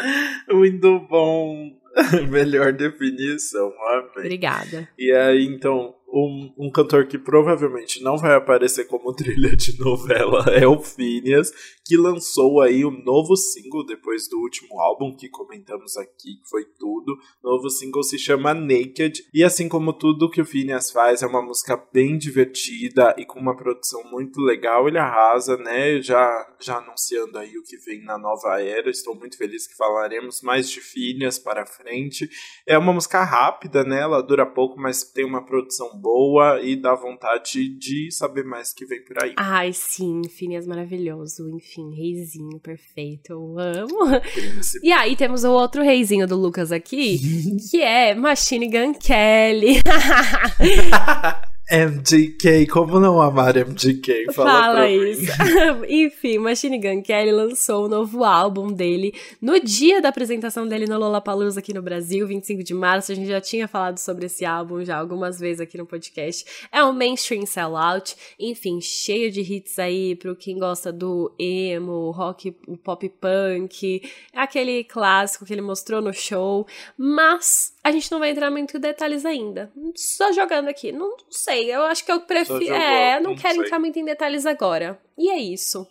Muito 0.50 1.00
bom. 1.00 1.70
Melhor 2.30 2.72
definição, 2.72 3.72
amém. 3.88 4.10
Obrigada. 4.16 4.88
E 4.98 5.12
aí, 5.12 5.44
então, 5.44 5.94
um, 6.12 6.52
um, 6.58 6.70
cantor 6.70 7.06
que 7.06 7.18
provavelmente 7.18 8.02
não 8.02 8.16
vai 8.16 8.34
aparecer 8.34 8.86
como 8.86 9.12
trilha 9.14 9.56
de 9.56 9.78
novela 9.78 10.44
é 10.52 10.66
o 10.66 10.80
Phineas, 10.80 11.52
que 11.84 11.96
lançou 11.96 12.60
aí 12.60 12.84
um 12.84 12.90
novo 13.04 13.36
single 13.36 13.84
depois 13.84 14.28
do 14.28 14.38
último 14.38 14.80
álbum 14.80 15.14
que 15.16 15.28
comentamos 15.28 15.96
aqui, 15.96 16.36
que 16.36 16.48
foi 16.48 16.64
tudo. 16.64 17.16
O 17.42 17.50
novo 17.50 17.70
single 17.70 18.02
se 18.02 18.18
chama 18.18 18.52
Naked, 18.54 19.24
e 19.32 19.44
assim 19.44 19.68
como 19.68 19.92
tudo 19.92 20.30
que 20.30 20.40
o 20.40 20.44
Phineas 20.44 20.90
faz, 20.90 21.22
é 21.22 21.26
uma 21.26 21.42
música 21.42 21.76
bem 21.92 22.18
divertida 22.18 23.14
e 23.16 23.24
com 23.24 23.38
uma 23.38 23.56
produção 23.56 24.02
muito 24.10 24.40
legal, 24.40 24.88
ele 24.88 24.98
arrasa, 24.98 25.56
né? 25.56 26.00
Já, 26.02 26.54
já 26.60 26.78
anunciando 26.78 27.38
aí 27.38 27.56
o 27.56 27.62
que 27.62 27.76
vem 27.78 28.02
na 28.04 28.18
nova 28.18 28.60
era, 28.60 28.90
estou 28.90 29.14
muito 29.14 29.36
feliz 29.36 29.66
que 29.66 29.76
falaremos 29.76 30.40
mais 30.42 30.68
de 30.68 30.80
Phineas 30.80 31.38
para 31.38 31.66
frente. 31.66 32.28
É 32.66 32.76
uma 32.76 32.92
música 32.92 33.22
rápida, 33.22 33.84
né? 33.84 34.00
Ela 34.00 34.22
dura 34.22 34.46
pouco, 34.46 34.80
mas 34.80 35.04
tem 35.04 35.24
uma 35.24 35.44
produção 35.44 35.99
boa 36.00 36.60
e 36.62 36.76
dá 36.76 36.94
vontade 36.94 37.68
de 37.68 38.10
saber 38.10 38.44
mais 38.44 38.72
que 38.72 38.86
vem 38.86 39.04
por 39.04 39.22
aí. 39.22 39.34
Ai, 39.36 39.72
sim, 39.72 40.22
Phineas 40.28 40.66
maravilhoso, 40.66 41.48
enfim, 41.50 41.94
reizinho 41.94 42.58
perfeito, 42.60 43.32
eu 43.32 43.58
amo. 43.58 44.20
Príncipe. 44.32 44.86
E 44.86 44.92
aí 44.92 45.16
temos 45.16 45.44
o 45.44 45.52
outro 45.52 45.82
reizinho 45.82 46.26
do 46.26 46.36
Lucas 46.36 46.72
aqui, 46.72 47.18
que 47.70 47.82
é 47.82 48.14
Machine 48.14 48.68
Gun 48.68 48.94
Kelly. 48.94 49.80
MGK, 51.70 52.66
como 52.66 52.98
não 52.98 53.22
amar 53.22 53.54
MGK? 53.54 54.32
Fala, 54.32 54.50
Fala 54.50 54.90
isso. 54.90 55.30
Enfim, 55.88 56.38
Machine 56.38 56.80
Gun 56.80 57.00
Kelly 57.00 57.30
lançou 57.30 57.82
o 57.82 57.86
um 57.86 57.88
novo 57.88 58.24
álbum 58.24 58.72
dele 58.72 59.14
no 59.40 59.60
dia 59.60 60.02
da 60.02 60.08
apresentação 60.08 60.66
dele 60.66 60.86
no 60.86 60.98
Lollapalooza 60.98 61.60
aqui 61.60 61.72
no 61.72 61.80
Brasil, 61.80 62.26
25 62.26 62.64
de 62.64 62.74
março. 62.74 63.12
A 63.12 63.14
gente 63.14 63.28
já 63.28 63.40
tinha 63.40 63.68
falado 63.68 63.98
sobre 63.98 64.26
esse 64.26 64.44
álbum 64.44 64.84
já 64.84 64.98
algumas 64.98 65.38
vezes 65.38 65.60
aqui 65.60 65.78
no 65.78 65.86
podcast. 65.86 66.44
É 66.72 66.82
um 66.82 66.92
mainstream 66.92 67.46
sellout, 67.46 68.16
enfim, 68.36 68.80
cheio 68.80 69.30
de 69.30 69.40
hits 69.40 69.78
aí 69.78 70.16
pro 70.16 70.34
quem 70.34 70.58
gosta 70.58 70.92
do 70.92 71.32
emo, 71.38 72.10
rock, 72.10 72.52
o 72.66 72.76
pop 72.76 73.08
punk, 73.20 74.02
aquele 74.34 74.82
clássico 74.82 75.44
que 75.44 75.52
ele 75.52 75.62
mostrou 75.62 76.02
no 76.02 76.12
show, 76.12 76.66
mas 76.98 77.72
a 77.82 77.90
gente 77.90 78.10
não 78.10 78.18
vai 78.18 78.30
entrar 78.30 78.50
muito 78.50 78.76
em 78.76 78.80
detalhes 78.80 79.24
ainda. 79.24 79.72
Só 79.96 80.32
jogando 80.32 80.68
aqui, 80.68 80.92
não 80.92 81.16
sei. 81.30 81.74
Eu 81.74 81.82
acho 81.82 82.04
que 82.04 82.12
eu 82.12 82.20
prefiro. 82.20 82.74
É, 82.74 83.16
eu 83.16 83.22
não, 83.22 83.30
não 83.30 83.36
quero 83.36 83.54
sei. 83.54 83.64
entrar 83.64 83.78
muito 83.78 83.98
em 83.98 84.04
detalhes 84.04 84.46
agora. 84.46 85.00
E 85.16 85.30
é 85.30 85.38
isso. 85.38 85.86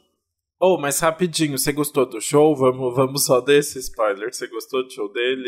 Oh, 0.62 0.78
mas 0.78 1.00
rapidinho, 1.00 1.58
você 1.58 1.72
gostou 1.72 2.06
do 2.06 2.20
show? 2.20 2.56
Vamos, 2.56 2.94
vamos 2.94 3.26
só 3.26 3.40
desse 3.40 3.80
spoiler. 3.80 4.34
Você 4.34 4.46
gostou 4.48 4.84
do 4.84 4.92
show 4.92 5.12
dele? 5.12 5.48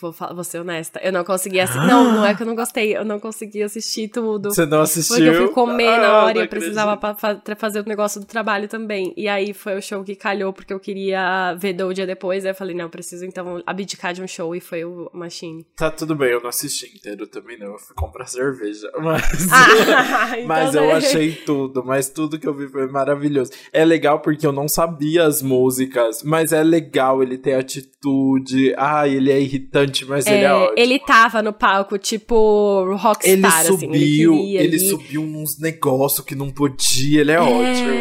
Vou, 0.00 0.12
vou 0.12 0.44
ser 0.44 0.60
honesta. 0.60 1.00
Eu 1.02 1.12
não 1.12 1.24
consegui 1.24 1.60
assistir. 1.60 1.86
Não, 1.86 2.12
não 2.12 2.26
é 2.26 2.34
que 2.34 2.42
eu 2.42 2.46
não 2.46 2.54
gostei. 2.54 2.96
Eu 2.96 3.04
não 3.04 3.18
consegui 3.18 3.62
assistir 3.62 4.08
tudo. 4.08 4.50
Você 4.50 4.66
não 4.66 4.80
assistiu? 4.80 5.16
Porque 5.16 5.28
eu 5.28 5.46
fui 5.46 5.48
comer 5.48 5.88
ah, 5.88 6.00
na 6.00 6.22
hora 6.22 6.38
e 6.38 6.42
eu 6.42 6.48
precisava 6.48 6.96
pra 6.96 7.56
fazer 7.56 7.80
o 7.80 7.84
negócio 7.88 8.20
do 8.20 8.26
trabalho 8.26 8.68
também. 8.68 9.12
E 9.16 9.28
aí 9.28 9.52
foi 9.52 9.76
o 9.76 9.82
show 9.82 10.02
que 10.02 10.14
calhou 10.14 10.52
porque 10.52 10.72
eu 10.72 10.80
queria 10.80 11.54
ver 11.54 11.72
do 11.72 11.92
dia 11.92 12.06
depois. 12.06 12.44
Aí 12.44 12.50
eu 12.50 12.54
falei, 12.54 12.74
não, 12.74 12.84
eu 12.84 12.90
preciso 12.90 13.24
então 13.24 13.62
abdicar 13.66 14.12
de 14.12 14.22
um 14.22 14.26
show 14.26 14.54
e 14.54 14.60
foi 14.60 14.84
o 14.84 15.10
Machine. 15.12 15.66
Tá 15.76 15.90
tudo 15.90 16.14
bem, 16.14 16.30
eu 16.30 16.40
não 16.40 16.48
assisti 16.48 16.86
inteiro 16.94 17.26
também 17.26 17.58
não. 17.58 17.72
Eu 17.72 17.78
fui 17.78 17.94
comprar 17.94 18.26
cerveja. 18.26 18.90
Mas, 19.02 19.48
ah, 19.52 20.38
então 20.38 20.46
mas 20.46 20.74
eu 20.74 20.84
é. 20.84 20.92
achei 20.92 21.32
tudo. 21.32 21.84
Mas 21.84 22.08
tudo 22.08 22.38
que 22.38 22.46
eu 22.46 22.54
vi 22.54 22.68
foi 22.68 22.86
maravilhoso. 22.88 23.50
É 23.72 23.84
legal 23.84 24.20
porque 24.20 24.46
eu 24.46 24.52
não 24.52 24.68
sabia 24.68 25.24
as 25.24 25.42
músicas, 25.42 26.22
mas 26.22 26.52
é 26.52 26.62
legal 26.62 27.22
ele 27.22 27.36
ter 27.36 27.54
atitude. 27.54 28.74
Ah, 28.76 29.08
ele 29.08 29.30
é 29.30 29.40
irritante 29.40 29.81
mas 30.06 30.26
é, 30.26 30.34
ele 30.34 30.44
é 30.44 30.54
ótimo. 30.54 30.74
Ele 30.78 30.98
tava 30.98 31.42
no 31.42 31.52
palco, 31.52 31.98
tipo, 31.98 32.96
rockstar, 32.96 33.32
ele 33.32 33.50
subiu, 33.50 34.34
assim. 34.34 34.56
Ele, 34.56 34.64
ele 34.64 34.78
subiu 34.78 35.22
uns 35.22 35.58
negócios 35.58 36.24
que 36.24 36.34
não 36.34 36.50
podia, 36.50 37.20
ele 37.20 37.32
é, 37.32 37.34
é... 37.34 37.40
ótimo. 37.40 37.92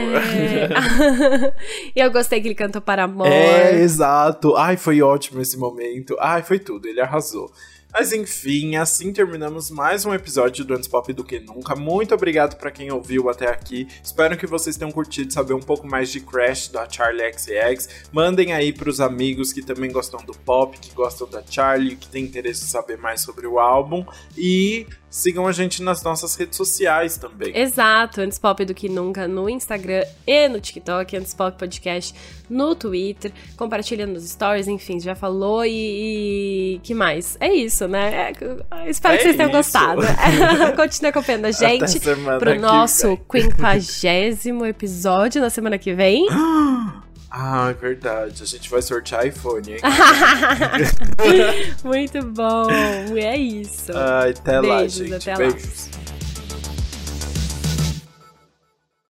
e 1.95 1.99
eu 1.99 2.11
gostei 2.11 2.41
que 2.41 2.47
ele 2.47 2.55
cantou 2.55 2.81
para 2.81 3.03
amor. 3.03 3.27
É, 3.27 3.79
exato. 3.81 4.55
Ai, 4.55 4.77
foi 4.77 5.01
ótimo 5.01 5.41
esse 5.41 5.57
momento. 5.57 6.15
Ai, 6.19 6.43
foi 6.43 6.59
tudo, 6.59 6.87
ele 6.87 7.01
arrasou. 7.01 7.51
Mas 7.93 8.13
enfim, 8.13 8.77
assim 8.77 9.11
terminamos 9.11 9.69
mais 9.69 10.05
um 10.05 10.13
episódio 10.13 10.63
do 10.63 10.73
Antes 10.73 10.87
Pop 10.87 11.11
do 11.11 11.25
que 11.25 11.41
Nunca. 11.41 11.75
Muito 11.75 12.15
obrigado 12.15 12.55
para 12.55 12.71
quem 12.71 12.89
ouviu 12.89 13.29
até 13.29 13.49
aqui. 13.49 13.85
Espero 14.01 14.37
que 14.37 14.47
vocês 14.47 14.77
tenham 14.77 14.91
curtido 14.91 15.33
saber 15.33 15.53
um 15.53 15.59
pouco 15.59 15.85
mais 15.85 16.09
de 16.09 16.21
Crash 16.21 16.69
da 16.69 16.89
Charlie 16.89 17.33
XX. 17.33 17.89
Mandem 18.11 18.53
aí 18.53 18.71
pros 18.71 19.01
amigos 19.01 19.51
que 19.51 19.61
também 19.61 19.91
gostam 19.91 20.23
do 20.23 20.31
pop, 20.31 20.77
que 20.79 20.93
gostam 20.93 21.29
da 21.29 21.43
Charlie, 21.45 21.97
que 21.97 22.07
tem 22.07 22.23
interesse 22.23 22.63
em 22.63 22.67
saber 22.67 22.97
mais 22.97 23.21
sobre 23.21 23.45
o 23.45 23.59
álbum. 23.59 24.05
E 24.37 24.87
sigam 25.11 25.45
a 25.45 25.51
gente 25.51 25.83
nas 25.83 26.01
nossas 26.01 26.35
redes 26.35 26.55
sociais 26.55 27.17
também. 27.17 27.55
Exato, 27.55 28.21
antes 28.21 28.39
pop 28.39 28.63
do 28.63 28.73
que 28.73 28.87
nunca 28.87 29.27
no 29.27 29.49
Instagram 29.49 30.05
e 30.25 30.47
no 30.47 30.61
TikTok, 30.61 31.17
antes 31.17 31.33
pop 31.33 31.57
podcast 31.59 32.15
no 32.49 32.73
Twitter, 32.73 33.31
compartilha 33.57 34.07
nos 34.07 34.27
stories, 34.29 34.69
enfim, 34.69 34.99
já 34.99 35.13
falou 35.13 35.65
e, 35.65 36.75
e 36.75 36.79
que 36.81 36.93
mais? 36.93 37.35
É 37.41 37.53
isso, 37.53 37.87
né? 37.87 38.31
É, 38.31 38.89
espero 38.89 39.15
é 39.15 39.17
que 39.17 39.23
vocês 39.23 39.35
tenham 39.35 39.51
gostado. 39.51 40.01
Continue 40.77 41.09
acompanhando 41.09 41.45
a 41.45 41.51
gente 41.51 41.99
pro 42.39 42.59
nosso 42.59 43.17
quinquagésimo 43.29 44.65
episódio 44.65 45.41
na 45.41 45.49
semana 45.49 45.77
que 45.77 45.93
vem. 45.93 46.25
Ah, 47.31 47.69
é 47.69 47.73
verdade. 47.73 48.43
A 48.43 48.45
gente 48.45 48.69
vai 48.69 48.81
sortear 48.81 49.25
iPhone, 49.25 49.71
hein? 49.71 49.79
Muito 51.81 52.21
bom. 52.25 52.67
É 53.15 53.37
isso. 53.37 53.93
Ah, 53.95 54.25
até 54.29 54.59
Beijos, 54.59 55.09
lá, 55.09 55.17
gente. 55.17 55.29
Até 55.29 55.37
Beijos. 55.37 55.89
Lá. 55.95 56.00